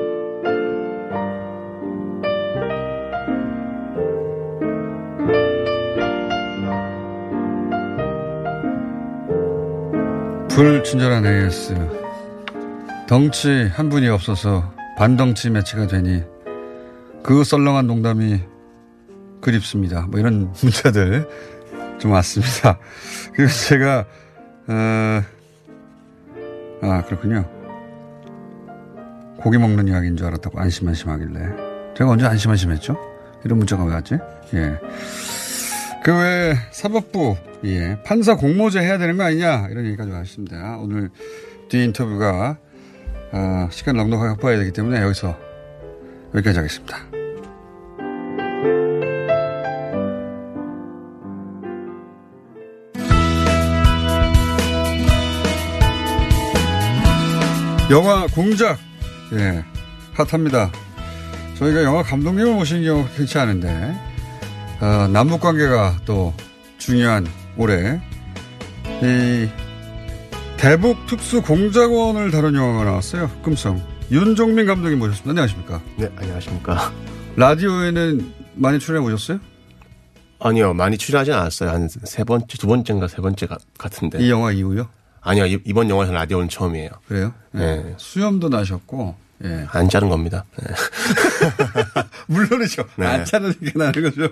불친절한 10.55 11.25
AS. 11.25 11.75
덩치 13.07 13.69
한 13.73 13.89
분이 13.89 14.07
없어서 14.09 14.73
반덩치 14.97 15.49
매치가 15.49 15.87
되니 15.87 16.23
그 17.23 17.43
썰렁한 17.43 17.87
농담이 17.87 18.41
그립습니다. 19.39 20.07
뭐 20.09 20.19
이런 20.19 20.53
문자들 20.61 21.27
좀 21.99 22.11
왔습니다. 22.11 22.77
그리고 23.33 23.51
제가, 23.51 24.05
어, 24.67 25.23
아, 26.81 27.03
그렇군요. 27.05 27.45
고기 29.37 29.57
먹는 29.57 29.87
이야기인 29.87 30.17
줄 30.17 30.27
알았다고 30.27 30.59
안심안심 30.59 31.09
하길래. 31.09 31.39
제가 31.97 32.09
언제 32.09 32.25
안심안심 32.25 32.71
했죠? 32.71 32.97
이런 33.43 33.57
문자가 33.57 33.83
왜 33.85 33.93
왔지? 33.93 34.17
예. 34.53 34.77
그 36.03 36.11
외에 36.15 36.55
사법부, 36.71 37.35
예. 37.63 38.01
판사 38.03 38.35
공모제 38.35 38.79
해야 38.79 38.97
되는 38.97 39.17
거 39.17 39.23
아니냐? 39.23 39.67
이런 39.69 39.85
얘기까지 39.85 40.11
왔습니다. 40.11 40.77
오늘 40.79 41.09
뒤 41.69 41.83
인터뷰가, 41.83 42.57
어, 43.31 43.67
시간 43.71 43.97
넉넉하게 43.97 44.29
확보해야 44.29 44.59
되기 44.59 44.71
때문에 44.71 45.01
여기서 45.01 45.37
여기까지 46.33 46.57
하겠습니다. 46.57 46.97
영화 57.91 58.25
공작, 58.27 58.79
예, 59.33 59.63
핫합니다. 60.13 60.71
저희가 61.59 61.83
영화 61.83 62.01
감독님을 62.01 62.53
모시는 62.53 62.83
경우가 62.85 63.09
흔치 63.09 63.37
않은데, 63.37 63.93
어, 64.79 65.07
남북 65.09 65.41
관계가 65.41 65.97
또 66.05 66.33
중요한 66.77 67.27
올해, 67.65 68.01
이, 69.03 69.47
대북 70.57 71.05
특수 71.05 71.43
공작원을 71.43 72.31
다룬 72.31 72.55
영화가 72.55 72.85
나왔어요. 72.85 73.25
흑금성. 73.25 73.79
윤종민 74.09 74.65
감독님 74.65 74.97
모셨습니다. 74.97 75.29
안녕하십니까? 75.29 75.79
네, 75.97 76.11
안녕하십니까. 76.17 76.91
라디오에는 77.35 78.33
많이 78.55 78.79
출연해 78.79 79.03
보셨어요? 79.07 79.39
아니요, 80.39 80.73
많이 80.73 80.97
출연하진 80.97 81.33
않았어요. 81.35 81.69
한 81.69 81.87
세 81.87 82.23
번째, 82.23 82.47
두 82.57 82.65
번째인가 82.65 83.07
세 83.07 83.17
번째 83.17 83.45
가- 83.45 83.59
같은데. 83.77 84.17
이 84.17 84.31
영화 84.31 84.51
이후요? 84.51 84.89
아니요, 85.21 85.45
이- 85.45 85.59
이번 85.63 85.87
영화에서 85.87 86.13
라디오는 86.13 86.49
처음이에요. 86.49 86.89
그래요? 87.07 87.31
네. 87.51 87.93
수염도 87.97 88.49
나셨고, 88.49 89.15
예. 89.45 89.67
안 89.69 89.87
자른 89.87 90.09
겁니다. 90.09 90.45
네. 90.59 90.67
물론이죠. 92.25 92.85
네. 92.95 93.05
안 93.05 93.23
차르니까 93.25 93.71
나는 93.75 94.03
거죠. 94.03 94.29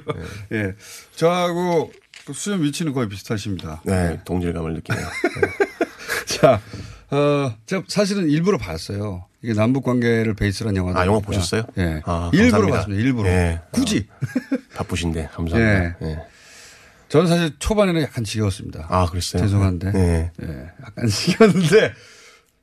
예. 0.51 0.73
저하고 1.15 1.91
그 1.91 1.99
수염 2.33 2.61
위치는 2.63 2.93
거의 2.93 3.09
비슷하십니다. 3.09 3.81
네, 3.85 4.19
동질감을 4.25 4.73
느끼네요. 4.75 5.05
자, 6.27 6.61
어, 7.11 7.53
제가 7.65 7.83
사실은 7.87 8.29
일부러 8.29 8.57
봤어요. 8.57 9.25
이게 9.41 9.53
남북 9.53 9.83
관계를 9.85 10.33
베이스로 10.35 10.69
한 10.69 10.75
영화다. 10.75 10.99
아, 10.99 11.05
영화. 11.05 11.19
보셨어요? 11.19 11.63
예. 11.77 12.01
아, 12.05 12.29
일부러 12.33 12.51
감사합니다. 12.69 12.77
봤습니다. 12.77 13.03
일부러. 13.03 13.29
예. 13.29 13.61
굳이. 13.71 14.07
바쁘신데, 14.75 15.29
감사합니다. 15.33 15.95
예. 16.01 16.09
예. 16.09 16.19
저는 17.07 17.27
사실 17.27 17.55
초반에는 17.57 18.01
약간 18.01 18.23
지겨웠습니다. 18.23 18.85
아, 18.89 19.05
그랬어요? 19.07 19.41
죄송한데. 19.41 19.91
네. 19.93 20.31
예. 20.43 20.69
약간 20.83 21.07
지겼는데, 21.09 21.93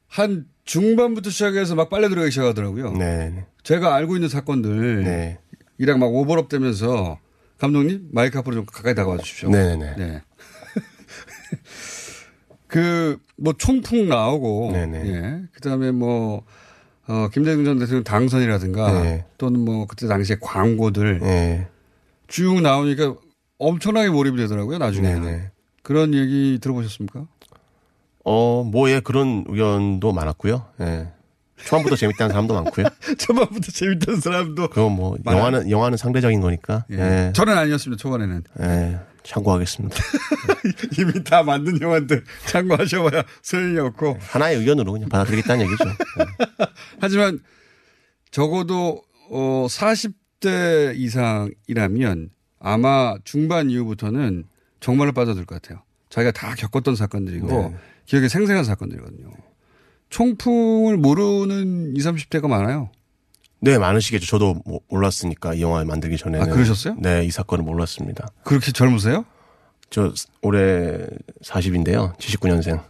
한 0.06 0.44
중반부터 0.64 1.30
시작해서 1.30 1.74
막 1.74 1.88
빨려 1.90 2.08
들어가기 2.08 2.30
시작하더라고요. 2.30 2.92
네. 2.92 3.46
제가 3.64 3.94
알고 3.94 4.16
있는 4.16 4.28
사건들. 4.28 5.02
네. 5.02 5.38
이랑 5.78 5.98
막 5.98 6.06
오버럽 6.14 6.48
되면서, 6.48 7.18
감독님, 7.58 8.08
마이크 8.12 8.38
앞으로 8.38 8.56
좀 8.56 8.66
가까이 8.66 8.94
다가와 8.94 9.18
주십시오. 9.18 9.48
네네네. 9.48 9.94
네. 9.96 10.22
그, 12.68 13.18
뭐, 13.36 13.54
총풍 13.56 14.08
나오고, 14.08 14.72
네네. 14.72 15.08
예. 15.08 15.42
그 15.52 15.60
다음에 15.60 15.90
뭐, 15.90 16.44
어, 17.06 17.28
김대중 17.32 17.64
전 17.64 17.78
대통령 17.78 18.04
당선이라든가, 18.04 19.02
네. 19.02 19.24
또는 19.38 19.60
뭐, 19.60 19.86
그때 19.86 20.06
당시에 20.06 20.36
광고들, 20.40 21.20
네. 21.20 21.68
쭉 22.28 22.60
나오니까 22.60 23.14
엄청나게 23.58 24.10
몰입이 24.10 24.36
되더라고요, 24.36 24.78
나중에. 24.78 25.14
네네. 25.14 25.50
그런 25.82 26.12
얘기 26.12 26.58
들어보셨습니까? 26.60 27.26
어, 28.24 28.64
뭐, 28.64 28.90
예, 28.90 29.00
그런 29.00 29.44
의견도 29.48 30.12
많았고요. 30.12 30.66
예. 30.80 31.08
초반부터 31.64 31.96
재밌다는 31.96 32.32
사람도 32.32 32.54
많고요. 32.54 32.86
초반부터 33.18 33.72
재밌다는 33.72 34.20
사람도. 34.20 34.68
그건 34.68 34.92
뭐, 34.92 35.16
많아요. 35.24 35.40
영화는, 35.40 35.70
영화는 35.70 35.96
상대적인 35.96 36.40
거니까. 36.40 36.84
예. 36.90 36.96
예. 36.98 37.32
저는 37.34 37.56
아니었습니다, 37.56 38.00
초반에는. 38.00 38.44
예. 38.60 39.00
참고하겠습니다. 39.24 39.96
이미 40.98 41.24
다 41.24 41.42
만든 41.42 41.80
영화인데 41.80 42.20
참고하셔봐야 42.46 43.24
소용이 43.42 43.78
없고. 43.78 44.18
하나의 44.20 44.58
의견으로 44.58 44.92
그냥 44.92 45.08
받아들이겠다는 45.08 45.66
얘기죠. 45.66 45.84
하지만 47.00 47.40
적어도 48.30 49.02
어 49.30 49.66
40대 49.68 50.94
이상이라면 50.96 52.30
아마 52.60 53.16
중반 53.24 53.68
이후부터는 53.70 54.44
정말로 54.78 55.12
빠져들 55.12 55.44
것 55.44 55.60
같아요. 55.60 55.82
자기가 56.08 56.30
다 56.30 56.54
겪었던 56.54 56.94
사건들이고 56.94 57.48
네. 57.48 57.76
기억에 58.06 58.28
생생한 58.28 58.62
사건들이거든요. 58.64 59.30
총풍을 60.10 60.96
모르는 60.96 61.96
20, 61.96 62.14
30대가 62.14 62.48
많아요. 62.48 62.90
네, 63.60 63.78
많으시겠죠. 63.78 64.26
저도 64.26 64.60
뭐 64.64 64.80
몰랐으니까 64.88 65.54
이 65.54 65.62
영화 65.62 65.84
만들기 65.84 66.16
전에는. 66.16 66.46
아, 66.46 66.52
그러셨어요? 66.52 66.96
네, 66.98 67.24
이 67.24 67.30
사건을 67.30 67.64
몰랐습니다. 67.64 68.28
그렇게 68.44 68.70
젊으세요? 68.72 69.24
저 69.90 70.12
올해 70.42 71.06
40인데요. 71.42 72.16
79년생. 72.18 72.82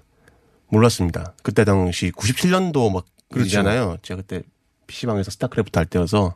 몰랐습니다. 0.68 1.34
그때 1.42 1.64
당시 1.64 2.10
97년도 2.10 2.92
막 2.92 3.06
그렇죠. 3.30 3.50
그러잖아요. 3.50 3.96
제가 4.02 4.22
그때 4.22 4.42
PC방에서 4.86 5.30
스타크래프트 5.30 5.78
할 5.78 5.86
때여서 5.86 6.34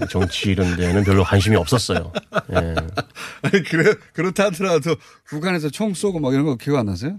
예, 0.00 0.06
정치 0.10 0.50
이런 0.50 0.76
데는 0.76 1.04
별로 1.04 1.24
관심이 1.24 1.56
없었어요. 1.56 2.12
예. 2.52 2.56
아니, 3.42 3.62
그래, 3.64 3.94
그렇다 4.12 4.44
하더라도 4.46 4.96
북한에서 5.24 5.70
총 5.70 5.94
쏘고 5.94 6.20
막 6.20 6.32
이런 6.32 6.44
거 6.46 6.56
기억 6.56 6.78
안 6.78 6.86
나세요? 6.86 7.18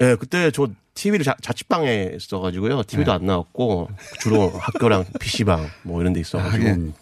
예, 0.00 0.16
그때 0.18 0.50
저 0.50 0.68
TV를 0.94 1.24
자, 1.24 1.36
자취방에 1.40 2.12
있어가지고요. 2.16 2.82
TV도 2.84 3.12
안 3.12 3.24
나왔고 3.26 3.88
주로 4.20 4.48
학교랑 4.58 5.04
PC방 5.20 5.66
뭐 5.84 6.00
이런 6.00 6.12
데 6.12 6.20
있어가지고. 6.20 6.92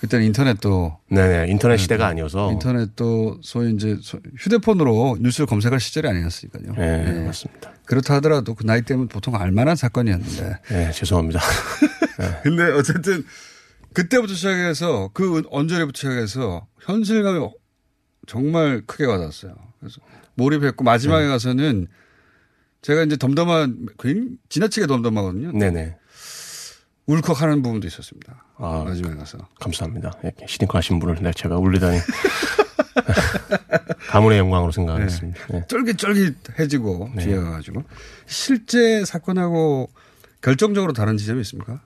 그때는 0.00 0.26
인터넷도 0.26 0.98
네네 1.08 1.50
인터넷 1.50 1.78
시대가 1.78 2.06
아니어서. 2.06 2.52
인터넷도 2.52 3.38
소위 3.42 3.72
이제 3.74 3.96
소- 4.02 4.20
휴대폰으로 4.36 5.16
뉴스를 5.20 5.46
검색할 5.46 5.80
시절이 5.80 6.06
아니었으니까요. 6.06 6.74
네, 6.76 7.24
맞습니다. 7.24 7.72
그렇다 7.86 8.14
하더라도 8.16 8.54
그 8.54 8.64
나이 8.66 8.82
때면 8.82 9.08
보통 9.08 9.34
알만한 9.36 9.74
사건이었는데. 9.74 10.58
네, 10.68 10.90
죄송합니다. 10.92 11.40
근데 12.42 12.64
어쨌든 12.72 13.24
그때부터 13.94 14.34
시작해서 14.34 15.08
그 15.14 15.42
언저리부터 15.50 15.96
시작해서 15.96 16.66
현실감이 16.82 17.48
정말 18.26 18.82
크게 18.86 19.06
와닿았어요. 19.06 19.54
그래서 19.80 20.00
몰입했고 20.34 20.84
마지막에 20.84 21.24
네. 21.24 21.28
가서는 21.30 21.86
제가 22.86 23.02
이제 23.02 23.16
덤덤한 23.16 23.88
굉장히 23.98 24.36
지나치게 24.48 24.86
덤덤하거든요. 24.86 25.58
네네. 25.58 25.96
울컥하는 27.06 27.62
부분도 27.62 27.88
있었습니다. 27.88 28.44
아, 28.58 28.84
마지막에 28.86 29.16
가서. 29.16 29.38
감사합니다. 29.58 30.12
이렇게 30.22 30.46
시딩크 30.46 30.76
하신 30.76 31.00
분을 31.00 31.16
내가 31.16 31.32
제가 31.32 31.58
울리다니. 31.58 31.98
가문의 34.06 34.38
영광으로 34.38 34.70
생각하겠습니다. 34.70 35.46
네. 35.48 35.64
쫄깃쫄깃해지고 35.66 37.10
네. 37.16 37.24
뒤에 37.24 37.36
가가지고 37.36 37.82
실제 38.26 39.04
사건하고 39.04 39.90
결정적으로 40.40 40.92
다른 40.92 41.16
지점이 41.16 41.40
있습니까? 41.40 41.80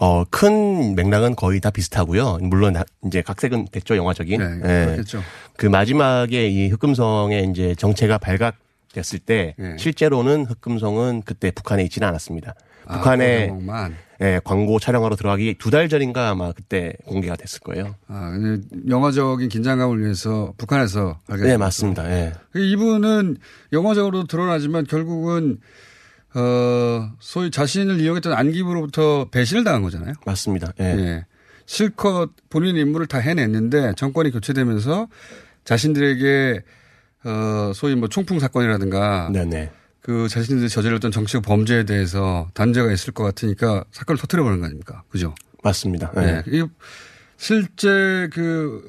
어, 0.00 0.24
큰 0.24 0.96
맥락은 0.96 1.36
거의 1.36 1.60
다 1.60 1.70
비슷하고요. 1.70 2.38
물론 2.42 2.72
다 2.72 2.82
이제 3.06 3.22
각색은 3.22 3.68
됐죠, 3.70 3.96
영화적인. 3.96 4.40
네, 4.40 4.46
예. 4.64 4.86
그렇겠죠. 4.86 5.22
그 5.56 5.66
마지막에 5.66 6.48
이 6.48 6.68
흑금성의 6.70 7.50
이제 7.50 7.76
정체가 7.76 8.18
발각 8.18 8.56
됐을 8.92 9.18
때 9.18 9.54
예. 9.58 9.76
실제로는 9.78 10.46
흑금성은 10.46 11.22
그때 11.24 11.50
북한에 11.50 11.82
있지는 11.84 12.08
않았습니다. 12.08 12.54
아, 12.86 12.96
북한에 12.98 13.48
광고만. 13.48 13.94
예, 14.20 14.40
광고 14.44 14.78
촬영하러 14.78 15.16
들어가기 15.16 15.56
두 15.58 15.70
달 15.70 15.88
전인가 15.88 16.28
아마 16.30 16.52
그때 16.52 16.92
공개가 17.06 17.36
됐을 17.36 17.60
거예요. 17.60 17.94
아, 18.08 18.32
영화적인 18.88 19.48
긴장감을 19.48 20.00
위해서 20.02 20.52
북한에서 20.58 21.18
알게 21.28 21.44
네, 21.44 21.56
맞습니다. 21.56 22.10
예. 22.10 22.32
이분은 22.54 23.36
영화적으로 23.72 24.24
드러나지만 24.24 24.86
결국은 24.86 25.58
어 26.34 27.10
소위 27.18 27.50
자신을 27.50 28.00
이용했던 28.00 28.32
안기부로부터 28.32 29.28
배신을 29.30 29.64
당한 29.64 29.82
거잖아요. 29.82 30.14
맞습니다. 30.26 30.72
예. 30.80 30.84
예. 30.84 31.26
실컷 31.66 32.30
본인 32.48 32.76
임무를 32.76 33.06
다 33.06 33.18
해냈는데 33.18 33.92
정권이 33.96 34.30
교체되면서 34.32 35.08
자신들에게 35.64 36.62
어 37.24 37.72
소위 37.74 37.94
뭐 37.94 38.08
총풍 38.08 38.38
사건이라든가 38.40 39.30
네네. 39.32 39.70
그 40.00 40.28
자신들이 40.28 40.68
저질렀던 40.68 41.10
정치적 41.10 41.42
범죄에 41.42 41.84
대해서 41.84 42.48
단죄가 42.54 42.90
있을 42.92 43.12
것 43.12 43.24
같으니까 43.24 43.84
사건을 43.92 44.18
터트려 44.18 44.42
버리는 44.42 44.60
거 44.60 44.66
아닙니까? 44.66 45.02
그죠? 45.10 45.34
맞습니다. 45.62 46.10
네. 46.12 46.42
예. 46.46 46.58
이 46.58 46.64
실제 47.36 48.28
그 48.32 48.82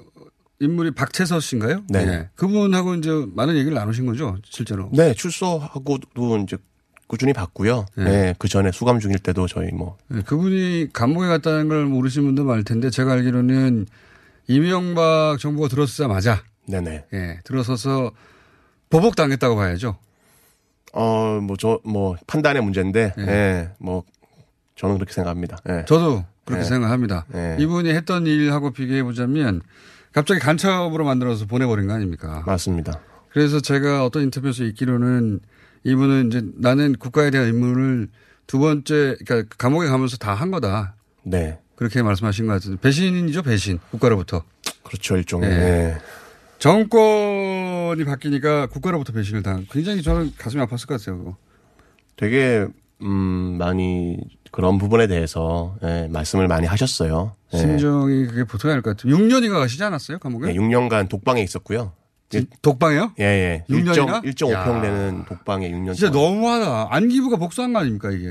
인물이 0.59 0.91
박채서 0.91 1.39
씨인가요? 1.39 1.83
네. 1.89 1.99
예. 2.07 2.29
그분하고 2.35 2.95
이제 2.95 3.09
많은 3.33 3.55
얘기를 3.57 3.73
나누신 3.73 4.05
거죠, 4.05 4.37
실제로. 4.45 4.89
네, 4.93 5.13
출소하고도 5.13 6.37
이제 6.43 6.57
꾸준히 7.07 7.33
봤고요. 7.33 7.85
네. 7.97 8.03
네. 8.03 8.35
그 8.39 8.47
전에 8.47 8.71
수감 8.71 8.99
중일 8.99 9.19
때도 9.19 9.47
저희 9.47 9.69
뭐 9.71 9.97
예, 10.13 10.21
그분이 10.21 10.89
감옥에 10.93 11.27
갔다는 11.27 11.67
걸 11.67 11.85
모르시는 11.85 12.27
분도 12.27 12.45
많을 12.45 12.63
텐데 12.63 12.89
제가 12.89 13.11
알기로는 13.13 13.87
이명박 14.47 15.37
정부가 15.39 15.67
들어서자마자 15.67 16.43
네네. 16.67 17.05
예, 17.13 17.39
들어서서 17.43 18.11
보복 18.89 19.15
당했다고 19.15 19.55
봐야죠. 19.55 19.97
어, 20.93 21.39
뭐, 21.41 21.55
저, 21.57 21.79
뭐, 21.85 22.15
판단의 22.27 22.61
문제인데, 22.63 23.13
예. 23.17 23.21
예, 23.27 23.69
뭐, 23.79 24.03
저는 24.75 24.95
그렇게 24.95 25.13
생각합니다. 25.13 25.57
예. 25.69 25.85
저도 25.87 26.25
그렇게 26.45 26.63
예. 26.63 26.67
생각합니다. 26.67 27.25
예. 27.33 27.55
이분이 27.59 27.89
했던 27.91 28.25
일하고 28.27 28.71
비교해 28.71 29.01
보자면 29.03 29.61
갑자기 30.11 30.39
간첩으로 30.41 31.05
만들어서 31.05 31.45
보내버린 31.45 31.87
거 31.87 31.93
아닙니까? 31.93 32.43
맞습니다. 32.45 32.99
그래서 33.29 33.61
제가 33.61 34.03
어떤 34.05 34.23
인터뷰에서 34.23 34.63
읽기로는 34.65 35.39
이분은 35.85 36.27
이제 36.27 36.41
나는 36.57 36.93
국가에 36.97 37.31
대한 37.31 37.47
임무를 37.47 38.09
두 38.45 38.59
번째, 38.59 39.15
그러니까 39.25 39.55
감옥에 39.57 39.87
가면서 39.87 40.17
다 40.17 40.33
한 40.33 40.51
거다. 40.51 40.95
네. 41.23 41.59
그렇게 41.77 42.01
말씀하신 42.03 42.47
것 42.47 42.53
같은데 42.53 42.81
배신이죠, 42.81 43.43
배신. 43.43 43.79
국가로부터. 43.91 44.43
그렇죠, 44.83 45.15
일종의. 45.15 45.97
정권이 46.61 48.05
바뀌니까 48.05 48.67
국가로부터 48.67 49.13
배신을 49.13 49.41
당. 49.41 49.65
굉장히 49.71 50.03
저는 50.03 50.33
가슴이 50.37 50.63
아팠을 50.63 50.87
것 50.87 50.99
같아요. 50.99 51.17
그거. 51.17 51.35
되게, 52.15 52.67
음, 53.01 53.57
많이 53.57 54.17
그런 54.51 54.77
부분에 54.77 55.07
대해서, 55.07 55.75
예, 55.81 56.07
말씀을 56.11 56.47
많이 56.47 56.67
하셨어요. 56.67 57.35
예. 57.55 57.57
심정이 57.57 58.27
그게 58.27 58.43
보통이 58.43 58.73
아닐 58.73 58.83
것 58.83 58.95
같아요. 58.95 59.15
6년이가 59.15 59.53
가시지 59.53 59.83
않았어요, 59.83 60.19
감옥에? 60.19 60.51
예, 60.51 60.53
6년간 60.53 61.09
독방에 61.09 61.41
있었고요. 61.41 61.93
독방이요? 62.61 63.13
예, 63.19 63.23
예. 63.23 63.65
6년이나? 63.67 64.23
1.5평 64.23 64.51
야. 64.51 64.81
되는 64.81 65.25
독방에 65.25 65.71
6년 65.71 65.95
진짜 65.95 66.11
동안. 66.11 66.35
너무하다. 66.35 66.87
안기부가 66.91 67.37
복수한 67.37 67.73
거 67.73 67.79
아닙니까, 67.79 68.11
이게. 68.11 68.27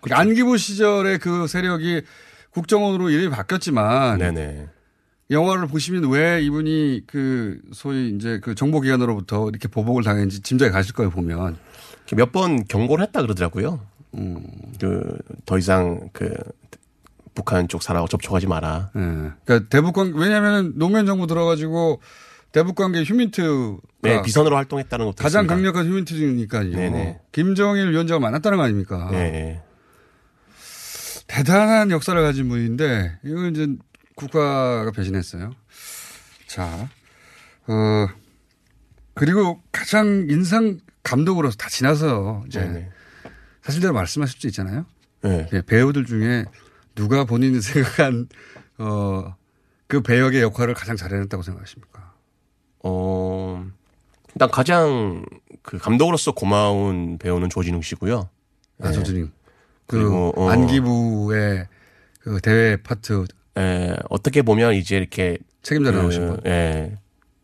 그러니까 0.00 0.18
안기부 0.18 0.58
시절에 0.58 1.18
그 1.18 1.46
세력이 1.46 2.02
국정원으로 2.50 3.10
이름이 3.10 3.30
바뀌었지만. 3.30 4.18
네네. 4.18 4.73
영화를 5.30 5.66
보시면 5.68 6.10
왜 6.10 6.42
이분이 6.42 7.02
그 7.06 7.60
소위 7.72 8.10
이제 8.14 8.40
그 8.42 8.54
정보기관으로부터 8.54 9.48
이렇게 9.48 9.68
보복을 9.68 10.02
당했는지 10.02 10.40
짐작이 10.40 10.70
가실 10.70 10.92
거예요, 10.94 11.10
보면. 11.10 11.56
몇 12.14 12.32
번 12.32 12.64
경고를 12.64 13.04
했다 13.06 13.22
그러더라고요. 13.22 13.80
음. 14.14 14.46
그, 14.78 15.16
더 15.46 15.56
이상 15.58 16.10
그, 16.12 16.32
북한 17.34 17.66
쪽 17.66 17.82
사람하고 17.82 18.06
접촉하지 18.08 18.46
마라. 18.46 18.90
예. 18.94 19.00
그러니까 19.44 19.68
대북 19.68 19.94
관 19.94 20.12
왜냐하면 20.14 20.74
노무현 20.76 21.04
정부 21.06 21.26
들어가지고 21.26 22.00
대북 22.52 22.76
관계 22.76 23.02
휴민트가 23.02 23.78
네, 24.02 24.22
비선으로 24.22 24.54
활동했다는 24.54 25.06
것도 25.06 25.16
가장 25.16 25.44
있습니다. 25.44 25.54
강력한 25.54 25.86
휴민트니까요. 25.90 26.70
네네. 26.76 27.20
김정일 27.32 27.90
위원장과 27.90 28.20
만났다는 28.20 28.58
거 28.58 28.62
아닙니까? 28.64 29.08
네. 29.10 29.60
대단한 31.26 31.90
역사를 31.90 32.20
가진 32.22 32.48
분인데 32.48 33.18
이건 33.24 33.50
이제 33.50 33.66
국가가 34.14 34.90
배신했어요. 34.92 35.54
자, 36.46 36.88
어 37.66 38.06
그리고 39.14 39.62
가장 39.72 40.26
인상 40.28 40.80
감독으로서 41.02 41.56
다 41.56 41.68
지나서 41.68 42.44
이제 42.46 42.60
네네. 42.60 42.90
사실대로 43.62 43.94
말씀하실 43.94 44.40
수 44.40 44.46
있잖아요. 44.48 44.86
네. 45.22 45.48
예, 45.52 45.62
배우들 45.62 46.04
중에 46.04 46.44
누가 46.94 47.24
본인이 47.24 47.60
생각한 47.62 48.28
어, 48.78 49.36
그 49.86 50.02
배역의 50.02 50.42
역할을 50.42 50.74
가장 50.74 50.96
잘해냈다고 50.96 51.42
생각하십니까? 51.42 52.14
어, 52.82 53.66
일단 54.34 54.50
가장 54.50 55.24
그 55.62 55.78
감독으로서 55.78 56.32
고마운 56.32 57.18
배우는 57.18 57.48
조진웅 57.48 57.82
씨고요. 57.82 58.28
아, 58.82 58.88
예. 58.88 58.92
조진웅. 58.92 59.30
그 59.86 59.98
그리고, 59.98 60.32
어, 60.36 60.50
안기부의 60.50 61.68
그 62.20 62.40
대회 62.40 62.76
파트 62.76 63.24
예, 63.58 63.96
어떻게 64.10 64.42
보면 64.42 64.74
이제 64.74 64.96
이렇게 64.96 65.38
책임자로 65.62 65.96
그, 65.96 66.02
나오신 66.02 66.28
분. 66.28 66.40
예. 66.46 66.92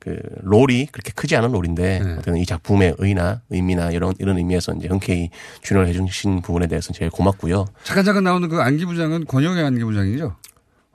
그 0.01 0.19
롤이 0.41 0.87
그렇게 0.87 1.13
크지 1.15 1.37
않은 1.37 1.53
롤인데 1.53 2.01
네. 2.03 2.17
어떤 2.19 2.37
이 2.37 2.47
작품의 2.47 2.95
의나 2.99 3.43
의미나 3.51 3.91
이런 3.91 4.15
이런 4.19 4.39
의미에서 4.39 4.73
이제 4.73 4.89
흔쾌히 4.89 5.29
출연을 5.61 5.89
해주신 5.89 6.41
부분에 6.41 6.67
대해서 6.69 6.95
제일 6.95 7.11
고맙고요. 7.11 7.67
잠깐 7.85 8.05
잠깐 8.05 8.25
나오는 8.25 8.49
그 8.49 8.63
안기 8.63 8.87
부장은 8.87 9.27
권영의 9.27 9.63
안기 9.63 9.85
부장이죠. 9.85 10.37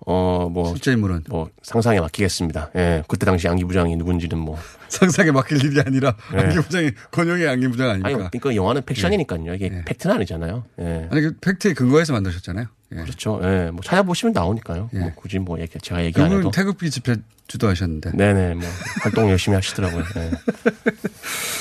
어, 0.06 0.50
뭐. 0.52 0.70
실제 0.70 0.92
인물은. 0.94 1.24
뭐, 1.30 1.50
상상에 1.64 2.00
맡기겠습니다. 2.00 2.72
예. 2.76 3.04
그때 3.08 3.26
당시 3.26 3.48
안기 3.48 3.64
부장이 3.66 3.96
누군지는 3.96 4.38
뭐. 4.38 4.58
상상에 4.88 5.32
맡길 5.32 5.64
일이 5.66 5.80
아니라 5.82 6.16
네. 6.32 6.40
안기 6.42 6.58
부장이 6.62 6.92
권영의 7.12 7.48
안기 7.48 7.68
부장 7.70 7.90
아니, 7.90 8.04
아닙니까? 8.04 8.30
그러니까 8.32 8.56
영화는 8.56 8.84
팩션이니까요. 8.86 9.54
이게 9.56 9.84
팩트는 9.86 10.16
아니잖아요. 10.16 10.64
예. 10.80 11.08
아니 11.12 11.22
그 11.22 11.36
팩트에 11.42 11.74
근거해서 11.74 12.14
만드셨잖아요. 12.14 12.68
예. 12.94 12.96
그렇죠. 12.96 13.40
예. 13.44 13.72
뭐 13.72 13.82
찾아보시면 13.84 14.34
나오니까요. 14.34 14.90
뭐 14.94 15.12
굳이 15.16 15.40
뭐 15.40 15.60
얘기, 15.60 15.78
제가 15.80 16.04
얘기 16.06 16.22
안 16.22 16.32
해도. 16.32 16.52
태극기 16.52 16.90
집회 16.92 17.16
주도하셨는데. 17.48 18.12
네네. 18.16 18.54
뭐 18.56 18.64
활동 19.02 19.30
열심히 19.30 19.56
하시더라고요. 19.56 20.04
예. 20.18 20.32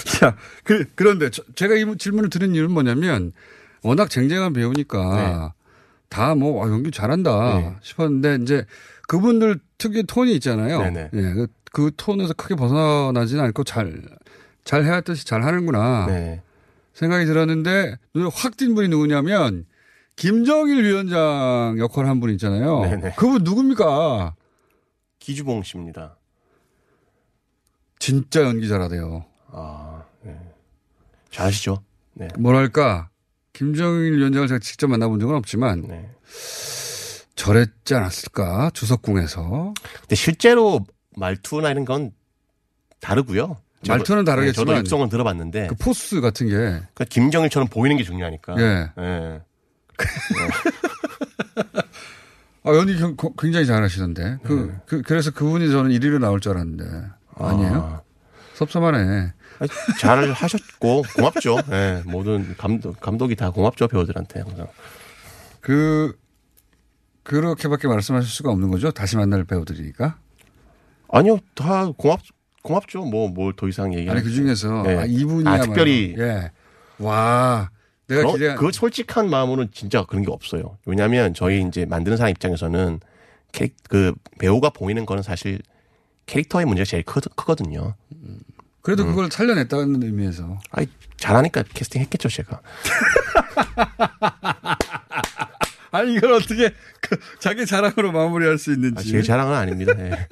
자, 0.19 0.37
그, 0.63 0.85
그런데 0.95 1.31
저- 1.31 1.43
제가 1.55 1.75
이 1.75 1.85
질문을 1.99 2.31
드린 2.31 2.55
이유는 2.55 2.71
뭐냐면 2.73 3.33
워낙 3.83 4.11
쟁쟁한 4.11 4.53
배우니까 4.53 5.53
다 6.15 6.37
뭐, 6.37 6.61
와, 6.61 6.71
연기 6.71 6.93
잘한다 6.93 7.59
네. 7.59 7.75
싶었는데 7.83 8.39
이제 8.43 8.65
그분들 9.09 9.59
특유의 9.79 10.05
톤이 10.05 10.33
있잖아요. 10.35 10.79
네네. 10.79 11.11
예, 11.13 11.33
그, 11.33 11.49
그 11.73 11.91
톤에서 11.97 12.35
크게 12.35 12.55
벗어나지는 12.55 13.43
않고 13.43 13.65
잘, 13.65 14.01
잘 14.63 14.85
해야 14.85 15.01
듯이 15.01 15.27
잘 15.27 15.43
하는구나. 15.43 16.07
네. 16.07 16.41
생각이 16.93 17.27
들었는데 17.27 17.97
눈에 18.15 18.31
확 18.33 18.57
띈 18.57 18.77
분이 18.77 18.87
누구냐면 18.87 19.67
김정일 20.15 20.85
위원장 20.85 21.75
역할을 21.81 22.09
한분 22.09 22.31
있잖아요. 22.31 22.83
네네. 22.83 23.15
그분 23.19 23.43
누굽니까? 23.43 24.37
기주봉 25.19 25.65
씨입니다. 25.65 26.15
진짜 27.99 28.43
연기 28.43 28.69
잘하대요. 28.69 29.25
아, 29.51 30.05
네. 30.23 30.39
잘하시죠. 31.33 31.83
네. 32.13 32.29
뭐랄까 32.39 33.09
김정일 33.55 34.19
위원장을 34.19 34.49
제가 34.49 34.59
직접 34.59 34.89
만나본 34.89 35.21
적은 35.21 35.35
없지만 35.37 35.87
네. 35.89 36.11
저랬지 37.37 37.95
않았을까 37.95 38.71
주석궁에서 38.75 39.73
근데 40.01 40.17
실제로 40.17 40.85
말투나 41.17 41.71
이런 41.71 41.85
건 41.85 42.11
다르고요. 43.01 43.57
말투는 43.87 44.25
다르겠지만 44.25 44.67
네, 44.67 44.73
저도 44.73 44.81
육성은 44.81 45.09
들어봤는데. 45.09 45.69
그 45.69 45.75
포스 45.77 46.21
같은 46.21 46.49
게 46.49 46.55
그러니까 46.55 47.05
김정일처럼 47.09 47.69
보이는 47.69 47.97
게 47.97 48.03
중요하니까. 48.03 48.57
예. 48.59 48.91
예. 48.99 49.41
아, 52.65 52.75
연기 52.75 52.97
굉장히 53.39 53.67
잘하시던데 53.67 54.39
그, 54.43 54.73
네. 54.73 54.81
그 55.03 55.13
래서 55.13 55.31
그분이 55.31 55.71
저는 55.71 55.91
1위로 55.91 56.19
나올 56.19 56.41
줄 56.41 56.53
알았는데 56.53 56.85
아니에요? 57.37 58.03
섭섭하네. 58.55 59.34
잘 60.01 60.31
하셨고 60.33 61.05
고맙죠. 61.17 61.57
예. 61.73 62.03
모든 62.07 62.57
감독 62.57 63.01
감독이 63.01 63.37
다 63.37 63.51
고맙죠 63.51 63.89
배우들한테 63.89 64.41
항상. 64.41 64.67
그 65.61 66.19
그렇게밖에 67.23 67.89
말씀하실 67.89 68.31
수가 68.31 68.51
없는 68.51 68.71
거죠? 68.71 68.91
다시 68.91 69.17
만날 69.17 69.45
배우들이니까. 69.45 70.19
아니요, 71.09 71.39
다 71.55 71.91
고맙 71.97 72.21
고맙죠. 72.63 73.05
뭐 73.05 73.29
뭘 73.33 73.53
더 73.57 73.69
이상 73.69 73.95
얘기. 73.95 74.09
아니 74.11 74.23
그 74.23 74.31
중에서 74.31 74.83
네. 74.83 74.97
아, 74.97 75.05
이분이야 75.05 75.51
아, 75.53 75.61
특별히 75.61 76.15
예. 76.19 76.51
와 76.99 77.71
내가 78.07 78.23
그런- 78.23 78.33
기대 78.35 78.55
그 78.55 78.71
솔직한 78.73 79.31
마음으로는 79.31 79.71
진짜 79.73 80.05
그런 80.05 80.25
게 80.25 80.31
없어요. 80.31 80.77
왜냐하면 80.87 81.33
저희 81.35 81.63
이제 81.67 81.85
만드는 81.87 82.17
사람 82.17 82.31
입장에서는 82.31 83.01
캐릭, 83.53 83.77
그 83.89 84.13
배우가 84.39 84.71
보이는 84.71 85.07
거는 85.07 85.23
사실 85.23 85.61
캐릭터의 86.27 86.67
문제가 86.67 86.85
제일 86.85 87.03
크, 87.05 87.21
크거든요. 87.21 87.95
그래도 88.85 89.07
그걸 89.07 89.31
살려냈다는 89.33 90.03
의미에서. 90.03 90.59
아이, 90.71 90.87
잘하니까 91.17 91.63
캐스팅 91.73 92.03
했겠죠, 92.03 92.29
제가. 92.29 92.61
아니, 95.91 96.13
이걸 96.15 96.35
어떻게 96.35 96.75
그 97.01 97.17
자기 97.41 97.65
자랑으로 97.65 98.13
마무리할 98.13 98.59
수 98.59 98.75
있는지. 98.75 98.99
아, 98.99 99.03
제 99.11 99.23
자랑은 99.23 99.55
아닙니다. 99.57 99.95
예. 99.99 100.29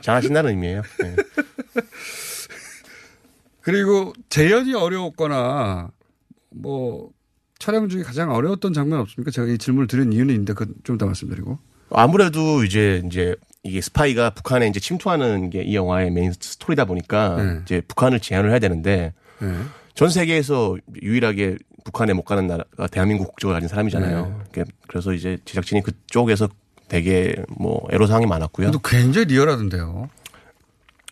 잘하신다는 0.00 0.50
의미예요. 0.50 0.82
예. 1.02 1.16
그리고 3.62 4.12
재현이 4.28 4.74
어려웠거나 4.74 5.90
뭐 6.50 7.10
촬영 7.58 7.88
중에 7.88 8.04
가장 8.04 8.30
어려웠던 8.30 8.74
장면 8.74 9.00
없습니까? 9.00 9.32
제가 9.32 9.48
이 9.48 9.58
질문을 9.58 9.88
드린 9.88 10.12
이유는 10.12 10.32
있는데 10.34 10.52
그 10.52 10.66
좀 10.84 10.94
이따 10.94 11.04
말씀드리고. 11.06 11.58
아무래도 11.90 12.62
이제 12.62 13.02
이제 13.06 13.34
이게 13.68 13.80
스파이가 13.80 14.30
북한에 14.30 14.66
이제 14.68 14.80
침투하는 14.80 15.50
게 15.50 15.62
이 15.62 15.74
영화의 15.76 16.10
메인 16.10 16.32
스토리다 16.32 16.86
보니까 16.86 17.36
네. 17.36 17.60
이제 17.62 17.80
북한을 17.86 18.20
재현을 18.20 18.50
해야 18.50 18.58
되는데 18.58 19.12
네. 19.40 19.48
전 19.94 20.08
세계에서 20.08 20.76
유일하게 21.02 21.58
북한에 21.84 22.12
못 22.12 22.22
가는 22.22 22.46
나라가 22.46 22.86
대한민국 22.86 23.28
국적을 23.28 23.54
가진 23.54 23.66
네. 23.66 23.70
사람이잖아요. 23.70 24.44
그러니까 24.50 24.76
그래서 24.86 25.12
이제 25.12 25.38
제작진이 25.44 25.82
그쪽에서 25.82 26.48
되게 26.88 27.34
뭐 27.58 27.86
애로사항이 27.92 28.24
많았고요. 28.26 28.70
또 28.70 28.78
굉장히 28.78 29.26
리얼하던데요. 29.26 30.08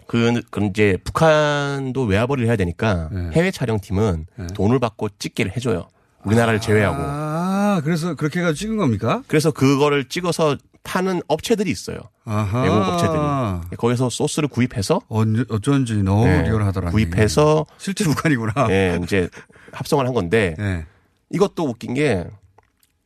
그, 0.07 0.41
그 0.51 0.65
이제 0.67 0.97
북한도 1.05 2.05
외화벌이를 2.05 2.49
해야 2.49 2.57
되니까 2.57 3.09
네. 3.13 3.31
해외 3.33 3.51
촬영팀은 3.51 4.27
돈을 4.55 4.79
받고 4.79 5.09
찍기를 5.19 5.55
해줘요. 5.57 5.89
우리나라를 6.25 6.61
제외하고. 6.61 6.97
아, 6.99 7.81
그래서 7.85 8.15
그렇게 8.15 8.41
해가지고 8.41 8.59
찍은 8.59 8.77
겁니까? 8.77 9.23
그래서 9.27 9.51
그거를 9.51 10.09
찍어서 10.09 10.57
파는 10.87 11.21
업체들이 11.27 11.69
있어요. 11.71 11.99
아하. 12.25 12.63
외국 12.63 12.77
업체들이. 12.77 13.77
거기서 13.77 14.09
소스를 14.09 14.49
구입해서 14.49 15.01
언, 15.09 15.45
어쩐지 15.51 15.95
너무 16.03 16.25
네, 16.27 16.43
리얼하더라고요. 16.45 16.93
구입해서 16.93 17.67
실제 17.77 18.05
북한이구나. 18.05 18.53
예, 18.71 18.99
이제 19.03 19.29
합성을 19.73 20.07
한 20.07 20.15
건데 20.15 20.55
네. 20.57 20.87
이것도 21.31 21.65
웃긴 21.65 21.95
게 21.95 22.25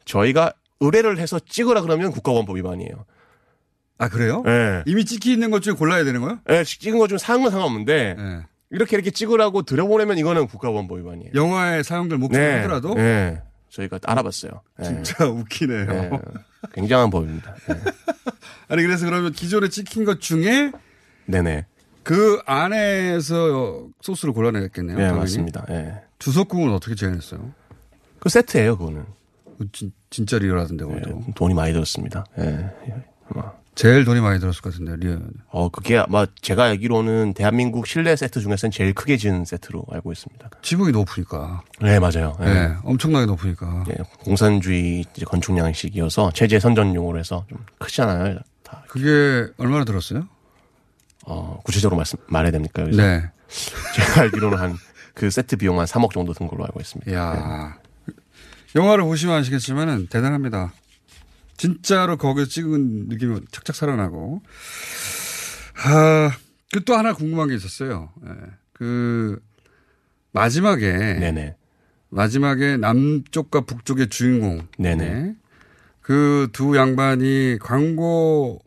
저희가 0.04 0.52
의뢰를 0.80 1.18
해서 1.18 1.38
찍으라 1.38 1.80
그러면 1.80 2.12
국가원법 2.12 2.56
위반이에요. 2.58 3.06
아, 3.98 4.08
그래요? 4.08 4.42
예. 4.46 4.82
이미 4.86 5.04
찍혀 5.04 5.30
있는 5.30 5.50
것 5.50 5.62
중에 5.62 5.74
골라야 5.74 6.04
되는 6.04 6.20
거예요? 6.20 6.38
예, 6.50 6.64
찍은 6.64 6.98
거좀 6.98 7.16
상은 7.18 7.50
상관없는데 7.50 8.14
네. 8.16 8.40
이렇게 8.70 8.96
이렇게 8.96 9.10
찍으라고 9.10 9.62
들여보내면 9.62 10.18
이거는 10.18 10.46
국가원법 10.46 10.98
위반이에요. 10.98 11.32
영화에 11.34 11.82
사용될 11.82 12.18
목소리 12.18 12.42
네? 12.42 12.66
네. 12.94 13.42
저희가 13.70 13.98
알아봤어요. 14.02 14.60
예. 14.80 14.84
진짜 14.84 15.26
웃기네요. 15.28 15.86
네. 15.86 16.10
굉장한 16.74 17.10
법입니다. 17.10 17.54
예. 17.70 17.74
아니, 18.68 18.82
그래서 18.82 19.06
그러면 19.06 19.32
기존에 19.32 19.68
찍힌 19.68 20.04
것 20.04 20.20
중에 20.20 20.72
네네. 21.26 21.66
그 22.02 22.40
안에서 22.46 23.86
소스를 24.00 24.34
골라내겠네요. 24.34 24.96
네, 24.96 25.02
당연히. 25.04 25.20
맞습니다. 25.20 25.64
예. 25.70 26.02
주석궁은 26.18 26.72
어떻게 26.72 26.94
재현했어요? 26.94 27.52
그 28.18 28.28
세트예요, 28.28 28.76
그거는. 28.78 29.04
진, 29.72 29.92
진짜 30.10 30.38
리얼하던데, 30.38 30.84
예, 30.86 31.00
그것도. 31.00 31.24
돈이 31.36 31.54
많이 31.54 31.72
들었습니다. 31.72 32.24
예. 32.38 32.70
제일 33.80 34.04
돈이 34.04 34.20
많이 34.20 34.38
들었을 34.40 34.60
것 34.60 34.72
같은데, 34.72 34.96
리얼. 34.96 35.22
어, 35.48 35.68
그게 35.70 35.96
아마 35.98 36.26
제가 36.42 36.64
알기로는 36.64 37.32
대한민국 37.34 37.86
실내 37.86 38.14
세트 38.14 38.40
중에서는 38.40 38.70
제일 38.70 38.92
크게 38.92 39.16
지은 39.16 39.44
세트로 39.44 39.84
알고 39.90 40.12
있습니다. 40.12 40.50
지붕이 40.60 40.92
높으니까. 40.92 41.62
네, 41.80 41.98
맞아요. 41.98 42.36
예. 42.40 42.44
네, 42.44 42.74
엄청나게 42.84 43.26
높으니까. 43.26 43.84
예, 43.90 43.94
공산주의 44.24 45.04
건축 45.26 45.56
양식이어서 45.56 46.32
체제 46.34 46.60
선전용으로 46.60 47.18
해서 47.18 47.46
좀 47.48 47.58
크잖아요. 47.78 48.38
다. 48.62 48.84
그게 48.88 49.50
얼마나 49.56 49.84
들었어요? 49.84 50.28
어, 51.26 51.60
구체적으로 51.64 51.96
말씀, 51.96 52.18
말해야 52.26 52.50
됩니까? 52.52 52.82
여기서? 52.82 53.00
네. 53.02 53.30
제가 53.96 54.20
알기로는 54.22 54.58
한 54.58 54.76
그 55.14 55.30
세트 55.30 55.56
비용 55.56 55.78
한 55.78 55.86
3억 55.86 56.12
정도 56.12 56.32
든 56.32 56.46
걸로 56.46 56.64
알고 56.64 56.80
있습니다. 56.80 57.10
이야. 57.10 57.76
영화를 58.74 59.04
보시면 59.04 59.36
아시겠지만은 59.36 60.06
대단합니다. 60.06 60.72
진짜로 61.60 62.16
거기서 62.16 62.48
찍은 62.48 63.08
느낌이 63.08 63.38
착착 63.50 63.76
살아나고. 63.76 64.40
아, 65.84 66.30
그 66.72 66.80
또 66.86 66.96
하나 66.96 67.12
궁금한 67.12 67.48
게 67.48 67.54
있었어요. 67.56 68.10
예. 68.26 68.30
그, 68.72 69.38
마지막에. 70.32 70.90
네네. 71.18 71.56
마지막에 72.08 72.76
남쪽과 72.78 73.62
북쪽의 73.62 74.08
주인공. 74.08 74.66
네네. 74.78 75.34
그 76.00 76.48
두 76.52 76.76
양반이 76.76 77.58
광고 77.60 78.60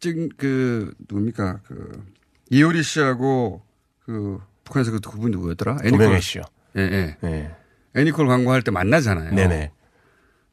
찍, 0.00 0.36
그, 0.36 0.92
누굽니까. 1.08 1.60
그, 1.66 2.04
이효리 2.50 2.82
씨하고 2.82 3.62
그, 4.04 4.40
북한에서 4.64 4.90
그 4.90 5.00
두 5.00 5.10
분 5.12 5.30
누구였더라? 5.30 5.76
조명혜 5.88 6.18
씨요. 6.20 6.42
예, 6.76 6.80
예. 6.82 7.16
네. 7.20 7.54
애니콜 7.94 8.26
광고할 8.26 8.62
때 8.62 8.70
만나잖아요. 8.72 9.32
네네. 9.34 9.70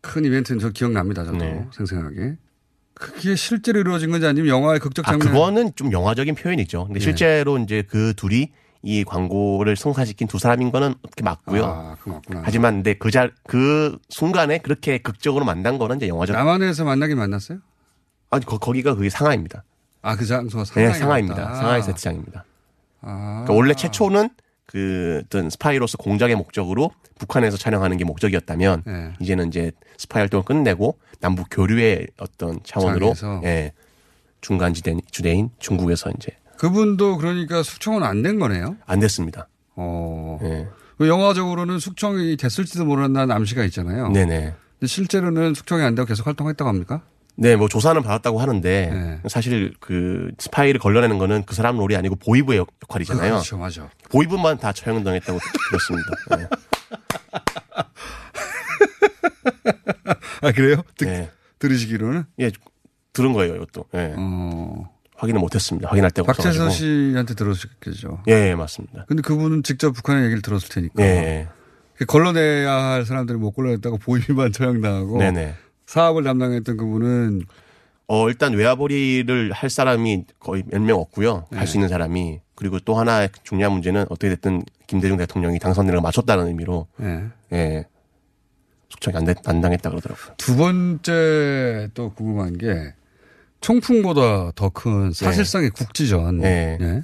큰 0.03 0.25
이벤트는 0.25 0.59
저 0.59 0.69
기억납니다. 0.69 1.23
저도 1.23 1.37
네. 1.37 1.65
생생하게. 1.71 2.35
그게 2.93 3.35
실제로 3.35 3.79
이루어진 3.79 4.11
건지 4.11 4.27
아니면 4.27 4.49
영화의 4.49 4.79
극적 4.79 5.07
아, 5.07 5.11
장면. 5.11 5.27
그거는 5.27 5.71
좀 5.75 5.91
영화적인 5.91 6.35
표현이죠. 6.35 6.85
근데 6.85 6.99
네. 6.99 7.03
실제로 7.03 7.57
이제 7.57 7.83
그 7.89 8.13
둘이 8.15 8.51
이 8.83 9.05
광고를 9.05 9.77
성사시킨 9.77 10.27
두 10.27 10.37
사람인 10.37 10.71
거는 10.71 10.93
어떻게 11.03 11.23
맞고요. 11.23 11.63
아, 11.65 11.95
그 12.01 12.09
맞구나. 12.09 12.41
하지만 12.43 12.75
근데 12.75 12.93
그 12.95 13.11
잘, 13.11 13.31
그 13.47 13.97
순간에 14.09 14.57
그렇게 14.57 14.97
극적으로 14.97 15.45
만난 15.45 15.77
거는 15.77 15.97
이제 15.97 16.09
영화적. 16.09 16.35
남한에서 16.35 16.83
만나긴 16.83 17.17
만났어요? 17.17 17.59
아니, 18.29 18.45
거, 18.45 18.57
거기가 18.57 18.95
그게 18.95 19.09
상하입니다. 19.09 19.63
아, 20.01 20.17
그 20.17 20.25
장소가 20.25 20.65
네, 20.65 20.69
상하이 20.87 20.99
상하입니다. 20.99 21.55
상하이 21.55 21.81
세트장입니다. 21.81 22.43
아. 23.01 23.43
그러니까 23.45 23.53
원래 23.53 23.73
최초는 23.73 24.29
그 24.73 25.21
어떤 25.23 25.51
스파이로서 25.51 25.97
공작의 25.99 26.35
목적으로 26.35 26.89
북한에서 27.19 27.57
촬영하는 27.57 27.95
게 27.97 28.03
목적이었다면 28.05 28.81
네. 28.87 29.13
이제는 29.19 29.47
이제 29.49 29.71
스파이 29.97 30.21
활동을 30.21 30.43
끝내고 30.43 30.97
남북 31.19 31.47
교류의 31.51 32.07
어떤 32.17 32.59
차원으로. 32.63 33.13
예, 33.43 33.71
중간 34.41 34.73
지대 34.73 34.95
주대인 35.11 35.51
중국에서 35.59 36.09
이제 36.17 36.31
그분도 36.57 37.17
그러니까 37.17 37.61
숙청은 37.61 38.01
안 38.03 38.23
된 38.23 38.39
거네요? 38.39 38.75
안 38.87 38.99
됐습니다. 38.99 39.47
어. 39.75 40.39
예. 40.43 40.67
그 40.97 41.07
영화적으로는 41.07 41.77
숙청이 41.79 42.35
됐을지도 42.37 42.85
모르는 42.85 43.29
암시가 43.31 43.63
있잖아요. 43.65 44.09
네네. 44.09 44.53
실제로는 44.85 45.53
숙청이 45.53 45.83
안 45.83 45.93
되고 45.95 46.05
계속 46.07 46.25
활동했다고 46.25 46.67
합니까? 46.67 47.03
네, 47.35 47.55
뭐 47.55 47.67
조사는 47.67 48.01
받았다고 48.03 48.39
하는데 48.39 49.19
네. 49.23 49.29
사실 49.29 49.73
그 49.79 50.31
스파이를 50.37 50.79
걸러내는 50.79 51.17
거는 51.17 51.43
그 51.45 51.55
사람 51.55 51.77
롤이 51.77 51.95
아니고 51.95 52.15
보이브의 52.17 52.59
역- 52.59 52.69
역할이잖아요. 52.83 53.31
그렇죠, 53.31 53.57
맞아. 53.57 53.89
보이브만 54.11 54.59
다 54.59 54.71
처형당했다고 54.71 55.39
들었습니다. 55.69 56.37
네. 56.37 56.47
아, 60.41 60.51
그래요? 60.51 60.81
듣, 60.97 61.05
네. 61.05 61.31
들으시기로는? 61.59 62.25
예, 62.39 62.51
들은 63.13 63.33
거예요, 63.33 63.55
이것도. 63.55 63.85
예. 63.95 64.13
어. 64.17 64.89
확인을 65.15 65.39
못했습니다. 65.39 65.87
확인할 65.89 66.11
박재서 66.11 66.49
없어가지고. 66.49 66.69
씨한테 67.11 67.33
들었겠죠. 67.35 68.23
예, 68.27 68.49
예, 68.49 68.55
맞습니다. 68.55 69.05
근데 69.07 69.21
그분은 69.21 69.63
직접 69.63 69.91
북한의 69.91 70.25
얘기를 70.25 70.41
들었을 70.41 70.67
테니까. 70.69 71.01
예. 71.03 71.47
그 71.95 72.05
걸러내야 72.05 72.71
할 72.73 73.05
사람들이 73.05 73.37
못 73.37 73.51
걸러냈다고 73.53 73.99
보이만 73.99 74.51
처형당하고. 74.51 75.19
네네. 75.19 75.55
사업을 75.93 76.23
담당했던 76.23 76.75
그분은 76.77 77.43
어, 78.07 78.27
일단 78.27 78.53
외화벌이를 78.53 79.51
할 79.51 79.69
사람이 79.69 80.25
거의 80.39 80.63
몇 80.67 80.81
명 80.81 80.99
없고요. 80.99 81.45
할수 81.51 81.77
있는 81.77 81.87
사람이. 81.87 82.39
그리고 82.55 82.79
또 82.79 82.95
하나 82.95 83.27
중요한 83.43 83.73
문제는 83.73 84.01
어떻게 84.09 84.29
됐든 84.29 84.63
김대중 84.87 85.17
대통령이 85.17 85.59
당선되는 85.59 85.97
걸 85.99 86.01
맞췄다는 86.03 86.47
의미로. 86.47 86.87
예. 87.01 87.23
예. 87.53 87.85
숙청이 88.89 89.17
안, 89.17 89.25
됐- 89.25 89.47
안 89.47 89.61
당했다 89.61 89.89
그러더라고요. 89.91 90.33
두 90.37 90.55
번째 90.57 91.89
또 91.93 92.11
궁금한 92.13 92.57
게 92.57 92.93
총풍보다 93.61 94.51
더 94.55 94.69
큰 94.69 95.11
사실상의 95.13 95.69
국지전. 95.69 96.39
네. 96.39 96.77
예. 96.81 97.01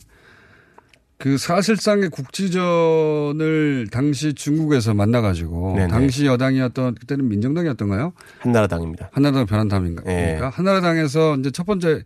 그 1.20 1.38
사실상의 1.38 2.10
국지전을 2.10 3.88
당시 3.92 4.34
중국에서 4.34 4.94
만나가지고 4.94 5.76
네네. 5.76 5.88
당시 5.90 6.26
여당이었던 6.26 6.96
그때는 6.96 7.28
민정당이었던가요? 7.28 8.14
한나라당입니다. 8.40 9.10
한나라당 9.12 9.46
변한담인가? 9.46 10.04
네. 10.04 10.38
그러니까 10.38 10.50
한나라당에서 10.50 11.36
이제 11.36 11.52
첫 11.52 11.66
번째 11.66 12.04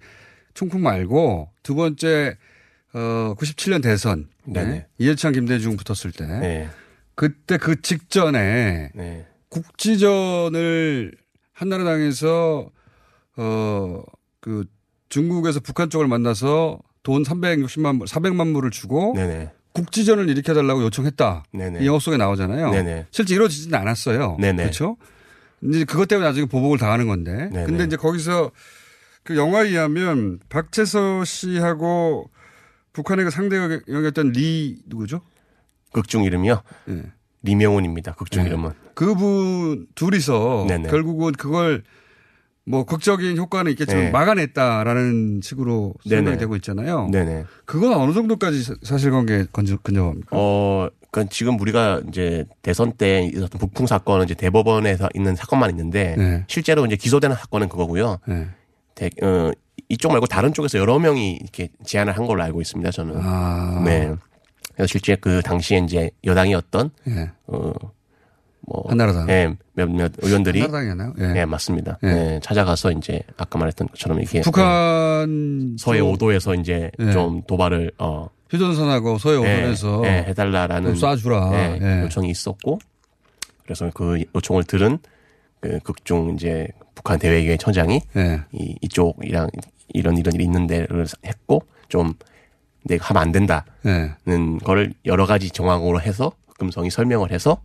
총풍 0.56 0.82
말고 0.82 1.52
두 1.62 1.76
번째 1.76 2.38
어 2.94 3.36
97년 3.38 3.84
대선. 3.84 4.30
네. 4.46 4.88
이해창 4.98 5.34
김대중 5.34 5.78
붙었을 5.78 6.12
때 6.12 6.26
네. 6.26 6.70
그때 7.14 7.58
그 7.58 7.84
직전에 7.84 8.90
네. 8.96 9.28
국지전을 9.50 11.12
한나라당에서 11.54 12.68
어그 13.38 14.66
중국에서 15.10 15.60
북한 15.60 15.92
쪽을 15.92 16.08
만나서 16.08 16.80
돈 17.04 17.24
360만 17.24 18.00
불, 18.00 18.08
400만 18.08 18.54
불을 18.54 18.72
주고 18.72 19.14
네네. 19.16 19.52
국지전을 19.74 20.30
일으켜 20.30 20.54
달라고 20.54 20.84
요청했다. 20.84 21.46
네네. 21.52 21.84
이 21.84 21.88
영화 21.88 22.00
속에 22.00 22.18
나오잖아요. 22.18 22.72
네네. 22.72 23.08
실제 23.12 23.36
이루어지지는 23.36 23.78
않았어요. 23.78 24.38
그렇죠? 24.38 24.98
이제 25.62 25.84
그것 25.86 26.08
때문에 26.08 26.28
나중에 26.28 26.46
보복을 26.46 26.78
당하는 26.78 27.08
건데. 27.08 27.50
네네. 27.52 27.66
근데 27.66 27.84
이제 27.86 27.96
거기서 27.96 28.52
그 29.24 29.36
영화에 29.38 29.70
의하면 29.70 30.40
박재서 30.50 31.24
씨하고 31.26 32.30
북한의 32.94 33.26
그 33.26 33.32
상대 33.32 33.58
역이었던 33.58 34.32
리 34.34 34.78
누구죠? 34.86 35.22
극중 35.92 36.24
이름이요? 36.24 36.62
예. 36.90 37.04
리명훈입니다. 37.42 38.14
극중 38.14 38.44
네. 38.44 38.50
이름은. 38.50 38.72
그분 38.94 39.88
둘이서 39.96 40.66
네네. 40.68 40.90
결국은 40.90 41.32
그걸 41.34 41.84
뭐 42.66 42.86
극적인 42.86 43.38
효과는 43.38 43.72
있겠지만 43.72 44.06
네. 44.06 44.12
막아냈다라는 44.12 45.42
식으로 45.44 45.94
설명이 46.08 46.26
네네. 46.26 46.38
되고 46.38 46.56
있잖아요. 46.56 47.10
네네. 47.12 47.44
그건 47.66 47.94
어느 47.94 48.14
정도까지 48.14 48.64
사- 48.64 48.76
사실관계 48.82 49.46
근접합니까? 49.52 50.28
어, 50.32 50.88
그러니까 51.12 51.30
지금 51.34 51.60
우리가 51.60 52.02
이제 52.08 52.46
대선 52.62 52.94
때 52.94 53.30
있었던 53.34 53.60
북풍 53.60 53.86
사건은 53.86 54.26
이제 54.26 54.34
대법원에서 54.34 55.10
있는 55.14 55.36
사건만 55.36 55.70
있는데 55.72 56.16
네. 56.18 56.44
실제로 56.48 56.86
이제 56.86 56.96
기소되는 56.96 57.36
사건은 57.36 57.68
그거고요. 57.68 58.20
네. 58.28 58.48
대- 58.96 59.10
어, 59.22 59.52
이쪽 59.90 60.12
말고 60.12 60.28
다른 60.28 60.54
쪽에서 60.54 60.78
여러 60.80 60.98
명이 61.00 61.34
이렇게 61.42 61.68
제안을 61.86 62.16
한 62.18 62.26
걸로 62.26 62.42
알고 62.44 62.62
있습니다. 62.62 62.92
저는. 62.92 63.16
아. 63.22 63.82
네. 63.84 64.14
그래서 64.74 64.88
실제 64.88 65.16
그 65.18 65.42
당시에 65.42 65.80
이제 65.80 66.10
여당이었던 66.24 66.90
예. 67.10 67.32
어, 67.48 67.74
뭐 68.66 68.84
한나라당. 68.88 69.30
예, 69.30 69.56
몇몇 69.74 70.12
의원들이 70.18 70.62
한나라당이었나요? 70.62 71.14
예. 71.20 71.42
예, 71.42 71.46
맞습니다. 71.46 72.00
예. 72.04 72.08
예, 72.08 72.40
찾아가서 72.42 72.92
이제 72.92 73.22
아까 73.38 73.60
말했던 73.60 73.88
것처럼 73.90 74.22
이게 74.22 74.42
북한 74.42 75.76
서해 75.78 76.00
쪽 76.00 76.12
오도에서 76.12 76.56
이제 76.56 76.90
예. 77.00 77.12
좀 77.12 77.44
도발을 77.44 77.92
어 77.98 78.30
휴전선하고 78.50 79.18
서해 79.18 79.36
예, 79.36 79.40
오선에서 79.64 80.02
예, 80.06 80.10
해달라라는 80.28 80.96
좀 80.96 81.10
쏴주라. 81.10 81.54
예, 81.54 81.80
예. 81.82 82.02
요청이 82.04 82.30
있었고 82.30 82.80
그래서 83.64 83.90
그 83.94 84.24
요청을 84.36 84.64
들은 84.64 85.00
그 85.60 85.80
극중 85.80 86.36
이제 86.36 86.68
북한 86.96 87.20
대외기획 87.20 87.60
처장이 87.60 88.02
예. 88.16 88.42
이, 88.52 88.76
이쪽이랑 88.82 89.50
이런 89.94 90.18
이런 90.18 90.34
일이 90.36 90.44
있는데를 90.46 91.06
했고 91.26 91.64
좀 91.90 92.14
내가 92.86 93.08
하면 93.10 93.24
안 93.24 93.32
된다는 93.32 93.64
예. 93.86 94.12
거를 94.64 94.94
여러 95.06 95.26
가지 95.26 95.50
정황으로 95.50 96.00
해서 96.02 96.32
금성이 96.58 96.90
설명을 96.90 97.32
해서 97.32 97.58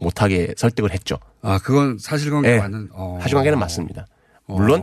못하게 0.00 0.54
설득을 0.56 0.92
했죠. 0.92 1.18
아, 1.42 1.58
그건 1.58 1.98
사실관계 1.98 2.54
예. 2.54 2.58
맞는. 2.58 2.88
어. 2.92 3.18
사실관계는 3.22 3.58
맞습니다. 3.58 4.06
물론 4.46 4.82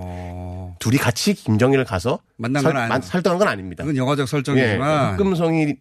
둘이 0.80 0.98
같이 0.98 1.34
김정일을 1.34 1.84
가서 1.84 2.20
만난 2.38 2.62
설, 2.64 2.72
건 2.74 2.82
아니- 2.84 2.90
만- 2.90 3.02
설득한 3.02 3.38
건 3.38 3.48
아닙니다. 3.48 3.84
그건 3.84 3.98
영화적 3.98 4.28
설정이지만. 4.30 5.10
예, 5.10 5.12
흑금성이 5.14 5.76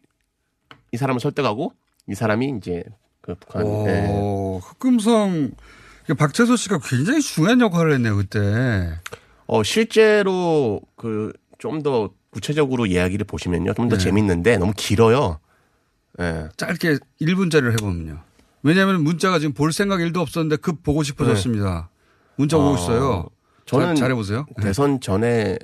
이 0.92 0.96
사람을 0.96 1.20
설득하고 1.20 1.72
이 2.08 2.14
사람이 2.14 2.54
이제 2.58 2.82
그 3.20 3.34
북한 3.36 3.64
예. 3.66 4.06
오, 4.08 4.60
흑금성 4.64 5.52
박재소 6.18 6.56
씨가 6.56 6.78
굉장히 6.82 7.20
중요한 7.20 7.60
역할을 7.60 7.92
했네요 7.94 8.16
그때. 8.16 8.40
어 9.46 9.62
실제로 9.62 10.80
그 10.96 11.32
좀 11.58 11.82
더 11.82 12.10
구체적으로 12.30 12.84
이야기를 12.84 13.24
보시면요 13.24 13.72
좀더 13.74 13.96
네. 13.96 14.04
재밌는데 14.04 14.58
너무 14.58 14.72
길어요. 14.76 15.40
예. 16.20 16.48
짧게 16.56 16.98
1분짜리를 17.22 17.72
해보면요. 17.72 18.18
왜냐하면 18.66 19.02
문자가 19.04 19.38
지금 19.38 19.54
볼 19.54 19.72
생각 19.72 20.00
일도 20.00 20.20
없었는데 20.20 20.56
급 20.56 20.82
보고 20.82 21.02
싶어졌습니다. 21.02 21.88
문자 22.36 22.56
오고 22.56 22.70
어, 22.70 22.74
있어요. 22.74 23.26
저는 23.64 23.86
잘, 23.88 23.96
잘해보세요. 23.96 24.46
대선 24.60 25.00
전에 25.00 25.56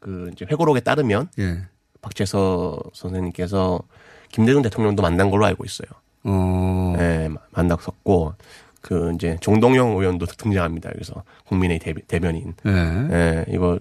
그 0.00 0.30
이제 0.32 0.46
회고록에 0.50 0.80
따르면 0.80 1.28
예. 1.38 1.62
박재서 2.02 2.78
선생님께서 2.92 3.80
김대중 4.30 4.62
대통령도 4.62 5.02
만난 5.02 5.30
걸로 5.30 5.44
알고 5.46 5.64
있어요. 5.64 5.88
어. 6.24 6.94
예, 6.98 7.28
마- 7.28 7.40
만났었고 7.52 8.34
그 8.82 9.12
이제 9.14 9.36
정동영 9.40 9.90
의원도 9.98 10.26
등장합니다. 10.26 10.90
그래서 10.92 11.24
국민의 11.46 11.78
대, 11.78 11.94
대변인. 12.06 12.54
예. 12.66 12.70
예, 12.70 13.44
이거 13.48 13.78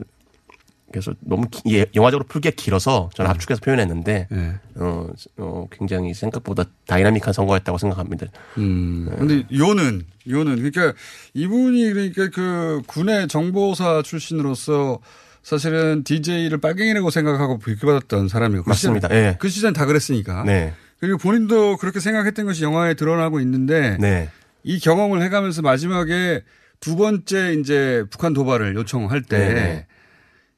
그래서 0.92 1.14
너무 1.22 1.48
기- 1.50 1.62
예, 1.76 1.86
영화적으로 1.96 2.26
풀기가 2.28 2.54
길어서 2.56 3.10
저는 3.14 3.30
압축해서 3.32 3.62
표현했는데 3.62 4.28
예. 4.32 4.54
어, 4.76 5.08
어 5.38 5.68
굉장히 5.72 6.14
생각보다 6.14 6.64
다이나믹한 6.88 7.34
선거였다고 7.34 7.78
생각합니다. 7.78 8.28
음. 8.58 9.08
근데 9.18 9.46
요는 9.56 10.04
요는 10.28 10.56
그러니까 10.58 10.94
이분이 11.34 11.94
그러니까 11.94 12.30
그 12.30 12.82
군의 12.88 13.28
정보사 13.28 14.02
출신으로서 14.04 15.00
사실은 15.44 16.04
DJ를 16.04 16.58
빨갱이라고 16.60 17.10
생각하고 17.10 17.60
교육받았던 17.60 18.28
사람이고 18.28 18.64
그 18.64 18.70
맞습니다. 18.70 19.08
시절- 19.08 19.18
예. 19.18 19.38
그 19.40 19.50
시절 19.50 19.74
다 19.74 19.86
그랬으니까. 19.86 20.44
네. 20.44 20.74
그리고 21.00 21.18
본인도 21.18 21.78
그렇게 21.78 22.00
생각했던 22.00 22.46
것이 22.46 22.64
영화에 22.64 22.96
드러나고 22.96 23.40
있는데 23.40 23.98
네. 24.00 24.30
이 24.64 24.80
경험을 24.80 25.22
해가면서 25.24 25.62
마지막에 25.62 26.42
두 26.82 26.96
번째 26.98 27.54
이제 27.60 28.04
북한 28.10 28.34
도발을 28.34 28.76
요청할 28.76 29.22
때 29.24 29.38
네네. 29.38 29.86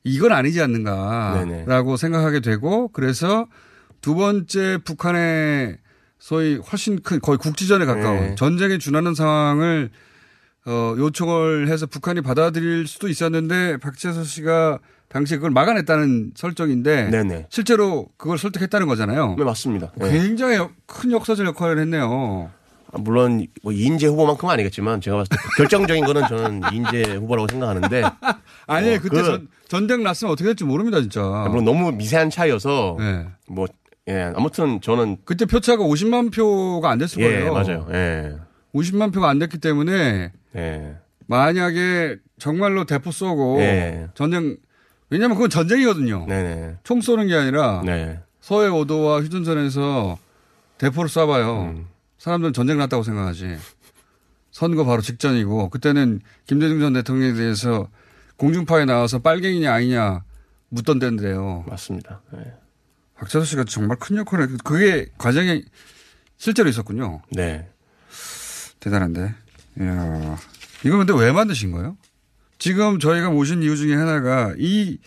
이건 0.04 0.32
아니지 0.32 0.62
않는가라고 0.62 1.98
생각하게 1.98 2.40
되고 2.40 2.88
그래서 2.90 3.48
두 4.02 4.16
번째 4.16 4.80
북한의 4.84 5.78
소위 6.20 6.56
훨씬 6.58 7.02
큰 7.02 7.20
거의 7.20 7.38
국지전에 7.38 7.86
가까운 7.86 8.18
네. 8.20 8.36
전쟁에 8.36 8.78
준하는 8.78 9.14
상황을 9.16 9.90
어, 10.66 10.94
요청을 10.98 11.68
해서 11.70 11.86
북한이 11.88 12.22
받아들일 12.22 12.86
수도 12.88 13.08
있었는데 13.08 13.78
박재서 13.78 14.24
씨가 14.24 14.80
당시에 15.10 15.38
그걸 15.38 15.50
막아냈다는 15.52 16.32
설정인데 16.36 17.10
네네. 17.10 17.48
실제로 17.50 18.08
그걸 18.18 18.38
설득했다는 18.38 18.88
거잖아요. 18.88 19.36
네, 19.38 19.44
맞습니다. 19.44 19.92
예. 20.04 20.10
굉장히 20.12 20.56
역- 20.58 20.72
큰 20.86 21.12
역사적 21.12 21.46
역할을 21.48 21.80
했네요. 21.80 22.52
아, 22.94 22.98
물론 23.00 23.46
뭐 23.64 23.72
이인재 23.72 24.08
후보만큼은 24.08 24.54
아니겠지만 24.54 25.02
제가 25.02 25.18
봤을 25.18 25.30
때 25.30 25.38
결정적인 25.58 26.06
거는 26.06 26.28
저는 26.28 26.62
이인재 26.74 27.16
후보라고 27.16 27.48
생각하는데 27.50 28.04
아니 28.68 28.96
어, 28.96 29.00
그때 29.00 29.18
그- 29.22 29.24
전, 29.26 29.48
전쟁 29.68 30.04
났으면 30.04 30.32
어떻게 30.34 30.48
될지 30.48 30.64
모릅니다 30.64 31.00
진짜. 31.02 31.22
물론 31.50 31.64
너무 31.66 31.92
미세한 31.92 32.30
차이여서 32.30 32.98
네. 33.00 33.26
뭐 33.48 33.68
예, 34.08 34.32
아무튼 34.36 34.82
저는 34.82 35.18
그때 35.26 35.46
표차가 35.46 35.84
50만 35.84 36.34
표가 36.34 36.90
안 36.90 36.98
됐을 36.98 37.22
예, 37.22 37.28
거예요. 37.28 37.54
맞아요. 37.54 37.88
예. 37.94 38.36
50만 38.74 39.14
표가 39.14 39.30
안 39.30 39.40
됐기 39.40 39.60
때문에 39.60 40.32
예. 40.56 40.96
만약에 41.28 42.18
정말로 42.40 42.84
대포 42.86 43.12
쏘고 43.12 43.60
예. 43.62 44.08
전쟁 44.16 44.58
왜냐하면 45.10 45.36
그건 45.38 45.50
전쟁이거든요. 45.50 46.26
네네. 46.28 46.78
총 46.84 47.00
쏘는 47.02 47.28
게 47.28 47.36
아니라 47.36 47.82
네. 47.86 48.20
서해 48.42 48.68
오도와 48.70 49.22
휴전선에서 49.22 50.18
대포를 50.78 51.10
쏴봐요. 51.10 51.62
음. 51.70 51.88
사람들은 52.22 52.54
전쟁 52.54 52.78
났다고 52.78 53.02
생각하지. 53.02 53.58
선거 54.52 54.86
바로 54.86 55.02
직전이고 55.02 55.70
그때는 55.72 56.22
김대중 56.46 56.80
전 56.80 56.94
대통령에 56.94 57.34
대해서 57.34 57.90
공중파에 58.38 58.86
나와서 58.86 59.18
빨갱이냐 59.20 59.74
아니냐 59.74 60.24
묻던 60.70 61.00
데인데요. 61.00 61.66
맞습니다. 61.68 62.22
예. 62.36 62.54
박재수 63.16 63.46
씨가 63.46 63.64
정말 63.64 63.98
큰 63.98 64.18
역할을 64.18 64.52
했- 64.52 64.64
그게 64.64 65.08
과정이 65.18 65.64
실제로 66.38 66.70
있었군요. 66.70 67.24
네. 67.32 67.68
대단한데. 68.80 69.34
이야. 69.80 70.38
이거 70.86 70.98
근데 70.98 71.14
왜 71.16 71.32
만드신 71.32 71.72
거예요? 71.72 71.98
지금 72.60 73.00
저희가 73.00 73.32
모신 73.32 73.64
이유 73.64 73.76
중에 73.76 73.96
하나가 73.96 74.54
이 74.60 75.00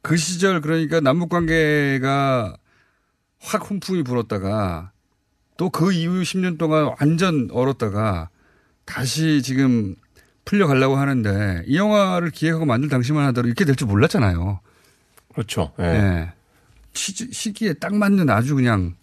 그 0.00 0.16
시절 0.16 0.60
그러니까 0.60 1.00
남북 1.00 1.28
관계가 1.30 2.56
확 3.40 3.68
훈풍이 3.68 4.04
불었다가 4.04 4.92
또 5.56 5.70
그 5.70 5.92
이후 5.92 6.22
10년 6.22 6.58
동안 6.58 6.92
완전 7.00 7.48
얼었다가 7.52 8.28
다시 8.84 9.42
지금 9.42 9.96
풀려가려고 10.44 10.96
하는데 10.96 11.64
이 11.66 11.76
영화를 11.76 12.30
기획하고 12.30 12.64
만들 12.66 12.88
당시만 12.88 13.24
하더라도 13.26 13.48
이렇게 13.48 13.64
될 13.64 13.74
줄 13.74 13.88
몰랐잖아요. 13.88 14.60
그렇죠. 15.32 15.72
예. 15.80 15.84
예. 15.84 16.32
시, 16.94 17.12
시기에 17.32 17.74
딱 17.74 17.94
맞는 17.94 18.30
아주 18.30 18.54
그냥 18.54 18.94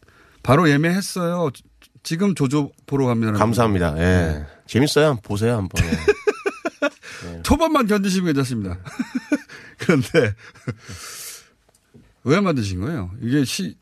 바로 0.41 0.69
예매했어요. 0.69 1.49
지금 2.01 2.33
조조 2.35 2.71
보러 2.85 3.07
갑니다. 3.07 3.33
감사합니다. 3.33 3.95
예. 3.97 4.45
재밌어요. 4.67 5.07
한번 5.07 5.21
보세요, 5.23 5.57
한번. 5.57 5.83
예. 5.85 7.41
초반만 7.43 7.87
견디시면 7.87 8.27
괜찮습니다. 8.33 8.77
그런데 9.79 10.33
왜 12.23 12.39
만드신 12.39 12.79
거예요? 12.81 13.11
이게 13.21 13.43
시 13.43 13.77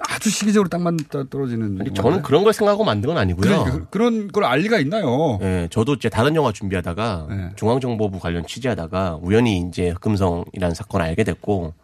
아주 0.00 0.30
시기적으로 0.30 0.68
딱 0.68 0.80
맞다 0.82 1.24
떨어지는. 1.28 1.80
아니, 1.80 1.92
저는 1.92 2.22
그런 2.22 2.44
걸 2.44 2.52
생각하고 2.52 2.84
만든 2.84 3.08
건 3.08 3.18
아니고요. 3.18 3.42
그러니까 3.42 3.70
그- 3.72 3.86
그런 3.90 4.28
걸 4.28 4.44
알 4.44 4.60
리가 4.60 4.78
있나요? 4.78 5.38
예, 5.42 5.68
저도 5.70 5.94
이제 5.94 6.08
다른 6.08 6.34
영화 6.36 6.52
준비하다가 6.52 7.26
네. 7.28 7.50
중앙정보부 7.56 8.18
관련 8.20 8.46
취재하다가 8.46 9.18
우연히 9.22 9.58
이제 9.68 9.90
흑금성이라는 9.90 10.74
사건을 10.74 11.06
알게 11.06 11.24
됐고 11.24 11.74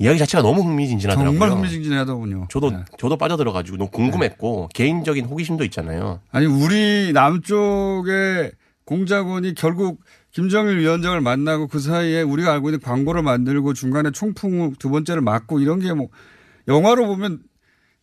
이야기 0.00 0.18
자체가 0.18 0.42
너무 0.42 0.62
흥미진진하더라고요. 0.62 1.38
정말 1.38 1.50
흥미진진하더군요. 1.56 2.46
저도 2.50 2.70
네. 2.70 2.78
저도 2.98 3.16
빠져들어가지고 3.16 3.76
너무 3.78 3.90
궁금했고 3.90 4.68
개인적인 4.74 5.24
호기심도 5.24 5.64
있잖아요. 5.64 6.20
아니 6.30 6.46
우리 6.46 7.12
남쪽의 7.12 8.52
공작원이 8.84 9.54
결국 9.54 10.00
김정일 10.32 10.78
위원장을 10.78 11.20
만나고 11.20 11.66
그 11.68 11.78
사이에 11.78 12.22
우리가 12.22 12.52
알고 12.52 12.68
있는 12.70 12.80
광고를 12.80 13.22
만들고 13.22 13.74
중간에 13.74 14.10
총풍 14.12 14.74
두 14.78 14.88
번째를 14.90 15.20
맞고 15.22 15.60
이런 15.60 15.80
게뭐 15.80 16.08
영화로 16.68 17.06
보면 17.06 17.42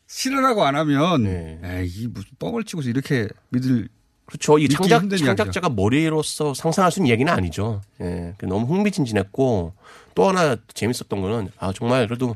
실현하고 0.08 0.64
안 0.66 0.76
하면 0.76 1.24
네. 1.24 1.60
에이 1.64 2.08
무슨 2.08 2.30
뻥을 2.40 2.64
치고서 2.64 2.90
이렇게 2.90 3.28
믿을 3.50 3.88
그렇죠. 4.26 4.58
이 4.58 4.68
창작. 4.68 5.08
창작자가 5.18 5.70
머리로서 5.70 6.54
상상할 6.56 6.92
수 6.92 7.00
있는 7.00 7.12
얘기는 7.12 7.32
아니죠. 7.32 7.82
예. 8.02 8.34
너무 8.42 8.66
흥미진진했고 8.66 9.74
또 10.16 10.28
하나 10.28 10.56
재밌었던 10.74 11.22
거는 11.22 11.50
아 11.60 11.72
정말 11.74 12.08
그래도 12.08 12.36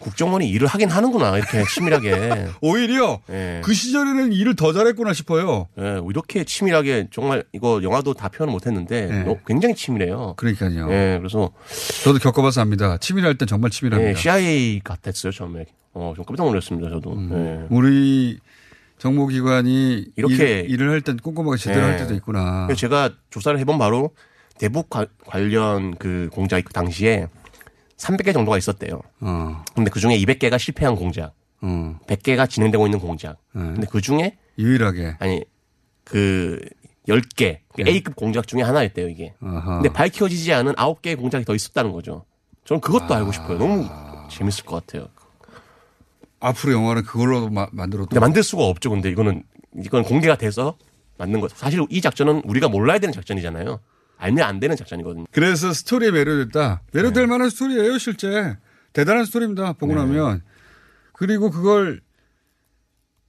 국정원이 0.00 0.48
일을 0.48 0.66
하긴 0.66 0.88
하는구나 0.88 1.36
이렇게 1.36 1.62
치밀하게. 1.72 2.48
오히려 2.62 3.20
예. 3.30 3.60
그 3.62 3.72
시절에는 3.74 4.32
일을 4.32 4.56
더 4.56 4.72
잘했구나 4.72 5.12
싶어요. 5.12 5.68
예, 5.78 6.00
이렇게 6.08 6.42
치밀하게 6.44 7.08
정말 7.12 7.44
이거 7.52 7.80
영화도 7.82 8.14
다 8.14 8.28
표현을 8.28 8.52
못했는데 8.52 9.24
너- 9.24 9.36
굉장히 9.46 9.74
치밀해요. 9.74 10.34
그러니까요. 10.36 10.90
예, 10.90 11.18
그래서 11.18 11.50
저도 12.02 12.18
겪어봐서 12.18 12.62
압니다. 12.62 12.96
치밀할 12.96 13.36
땐 13.36 13.46
정말 13.46 13.70
치밀합니다. 13.70 14.10
예, 14.10 14.14
CIA 14.14 14.80
같았어요 14.82 15.32
처음에. 15.32 15.66
어, 15.92 16.14
좀 16.16 16.24
깜짝 16.24 16.44
놀랐습니다 16.46 16.88
저도. 16.90 17.12
음. 17.12 17.30
예. 17.70 17.74
우리 17.74 18.38
정보기관이 18.98 20.06
이렇게- 20.16 20.60
일, 20.60 20.82
을 20.82 20.90
할 20.90 21.00
땐 21.00 21.16
꼼꼼하게 21.16 21.56
제대로 21.58 21.84
할 21.86 21.96
때도 21.96 22.14
있구나. 22.14 22.68
제가 22.76 23.10
조사를 23.30 23.58
해본 23.58 23.78
바로 23.78 24.10
대북 24.58 24.90
관- 24.90 25.06
관련 25.26 25.94
그 25.96 26.28
공작이 26.32 26.62
그 26.62 26.72
당시에 26.72 27.26
300개 28.00 28.32
정도가 28.32 28.56
있었대요. 28.58 29.00
어. 29.20 29.64
근데 29.74 29.90
그 29.90 30.00
중에 30.00 30.16
200개가 30.18 30.58
실패한 30.58 30.96
공작, 30.96 31.34
어. 31.60 31.98
100개가 32.06 32.48
진행되고 32.48 32.86
있는 32.86 32.98
공작. 32.98 33.36
네. 33.54 33.62
근데 33.62 33.86
그 33.90 34.00
중에 34.00 34.38
유일하게 34.58 35.16
아니 35.20 35.44
그 36.04 36.58
10개 37.08 37.58
그 37.74 37.82
네. 37.82 37.90
A급 37.92 38.16
공작 38.16 38.46
중에 38.46 38.62
하나였대요 38.62 39.08
이게. 39.08 39.34
아하. 39.42 39.74
근데 39.76 39.90
밝혀지지 39.92 40.52
않은 40.52 40.74
9개의 40.74 41.18
공작이 41.18 41.44
더 41.44 41.54
있었다는 41.54 41.92
거죠. 41.92 42.24
저는 42.64 42.80
그것도 42.80 43.14
알고 43.14 43.32
싶어요. 43.32 43.58
너무 43.58 43.86
재밌을 44.30 44.64
것 44.64 44.84
같아요. 44.86 45.08
앞으로 46.40 46.72
영화는 46.72 47.02
그걸로 47.04 47.48
마- 47.50 47.68
만들어도 47.72 48.08
근데 48.08 48.20
만들 48.20 48.42
수가 48.42 48.64
없죠. 48.64 48.90
근데 48.90 49.10
이거는 49.10 49.42
이건 49.82 50.02
공개가 50.04 50.36
돼서 50.36 50.76
만든 51.18 51.40
거. 51.40 51.48
사실 51.48 51.84
이 51.90 52.00
작전은 52.00 52.42
우리가 52.44 52.68
몰라야 52.68 52.98
되는 52.98 53.12
작전이잖아요. 53.12 53.78
알면 54.20 54.44
안 54.46 54.60
되는 54.60 54.76
작전이거든요. 54.76 55.24
그래서 55.32 55.72
스토리에 55.72 56.10
매료됐다. 56.10 56.82
매료될 56.92 57.26
만한 57.26 57.48
스토리예요, 57.50 57.98
실제. 57.98 58.56
대단한 58.92 59.24
스토리입니다. 59.24 59.72
보고 59.72 59.94
네. 59.94 60.00
나면. 60.00 60.42
그리고 61.12 61.50
그걸 61.50 62.00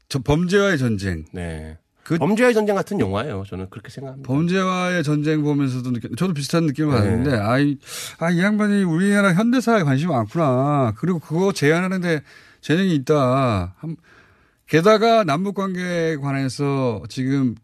저 0.10 0.20
범죄와의 0.20 0.78
전쟁. 0.78 1.26
네. 1.34 1.78
그 2.04 2.18
범죄의 2.18 2.54
전쟁 2.54 2.76
같은 2.76 3.00
영화예요. 3.00 3.44
저는 3.48 3.70
그렇게 3.70 3.90
생각합니다. 3.90 4.28
범죄와의 4.28 5.04
전쟁 5.04 5.44
보면서도 5.44 5.92
느꼈, 5.92 6.10
저도 6.18 6.34
비슷한 6.34 6.66
느낌을 6.66 6.92
네. 6.92 6.98
받았는데, 6.98 7.38
아, 7.38 7.60
이, 7.60 7.78
아, 8.20 8.30
이 8.32 8.40
양반이 8.42 8.84
우리나라 8.84 9.34
현대사에 9.34 9.84
관심이 9.84 10.12
많구나. 10.12 10.94
그리고 10.98 11.20
그거 11.20 11.54
제안하는데 11.54 12.22
재능이 12.60 12.96
있다. 12.96 13.76
한- 13.78 13.96
게다가 14.68 15.24
남북 15.24 15.56
관계에 15.56 16.18
관해서 16.18 17.02
지금 17.08 17.56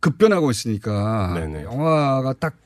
급변하고 0.00 0.50
있으니까 0.50 1.32
네네. 1.34 1.64
영화가 1.64 2.34
딱 2.40 2.56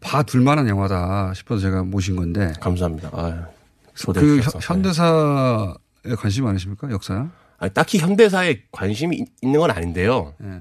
봐둘 0.00 0.40
만한 0.42 0.68
영화다 0.68 1.34
싶어서 1.34 1.60
제가 1.60 1.82
모신 1.82 2.16
건데. 2.16 2.52
감사합니다. 2.60 3.10
아, 3.12 3.48
초대해 3.94 4.24
그. 4.24 4.38
현- 4.40 4.60
현대사에 4.62 5.74
관심 6.18 6.44
많으십니까? 6.44 6.90
역사야? 6.90 7.30
아니, 7.58 7.72
딱히 7.74 7.98
현대사에 7.98 8.62
관심이 8.70 9.16
있- 9.16 9.28
있는 9.42 9.58
건 9.60 9.70
아닌데요. 9.70 10.34
예. 10.44 10.60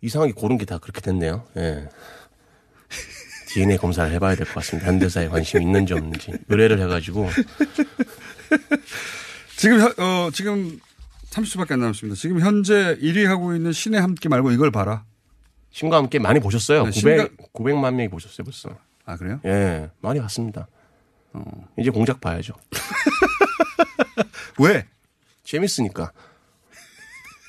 이상하게 0.00 0.32
고른 0.32 0.58
게 0.58 0.64
다 0.64 0.78
그렇게 0.78 1.00
됐네요. 1.00 1.44
예. 1.56 1.88
DNA 3.48 3.78
검사를 3.78 4.10
해봐야 4.12 4.34
될 4.36 4.46
것 4.46 4.54
같습니다. 4.54 4.88
현대사에 4.88 5.28
관심이 5.28 5.64
있는지 5.64 5.92
없는지. 5.94 6.32
의뢰를 6.48 6.80
해가지고. 6.82 7.28
지금, 9.56 9.80
현- 9.80 9.94
어, 9.98 10.30
지금 10.32 10.78
30초밖에 11.30 11.72
안 11.72 11.80
남았습니다. 11.80 12.18
지금 12.20 12.40
현재 12.40 12.96
1위 13.00 13.24
하고 13.24 13.54
있는 13.54 13.72
신의 13.72 14.00
함께 14.00 14.28
말고 14.28 14.50
이걸 14.52 14.70
봐라. 14.70 15.04
신과 15.74 15.96
함께 15.96 16.20
많이 16.20 16.38
보셨어요. 16.38 16.84
네, 16.84 16.90
900, 17.00 17.52
900만 17.52 17.94
명이 17.94 18.08
보셨어요, 18.08 18.44
벌써. 18.44 18.70
아, 19.06 19.16
그래요? 19.16 19.40
예, 19.44 19.90
많이 20.00 20.20
봤습니다. 20.20 20.68
이제 21.76 21.90
공작 21.90 22.20
봐야죠. 22.20 22.54
왜? 24.60 24.86
재밌으니까. 25.42 26.12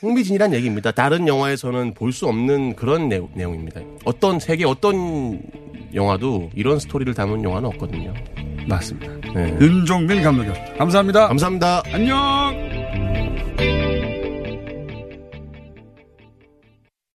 흥미진이란 0.01 0.53
얘기입니다. 0.55 0.91
다른 0.91 1.27
영화에서는 1.27 1.93
볼 1.93 2.11
수 2.11 2.27
없는 2.27 2.75
그런 2.75 3.09
내용, 3.09 3.29
내용입니다. 3.35 3.81
어떤 4.05 4.39
세계 4.39 4.65
어떤 4.65 5.41
영화도 5.93 6.49
이런 6.55 6.79
스토리를 6.79 7.13
담은 7.13 7.43
영화는 7.43 7.69
없거든요. 7.69 8.11
맞습니다. 8.67 9.13
네. 9.35 9.55
윤종민 9.61 10.23
감독이었습니다. 10.23 10.77
감사합니다. 10.77 11.27
감사합니다. 11.27 11.83
안녕! 11.93 12.74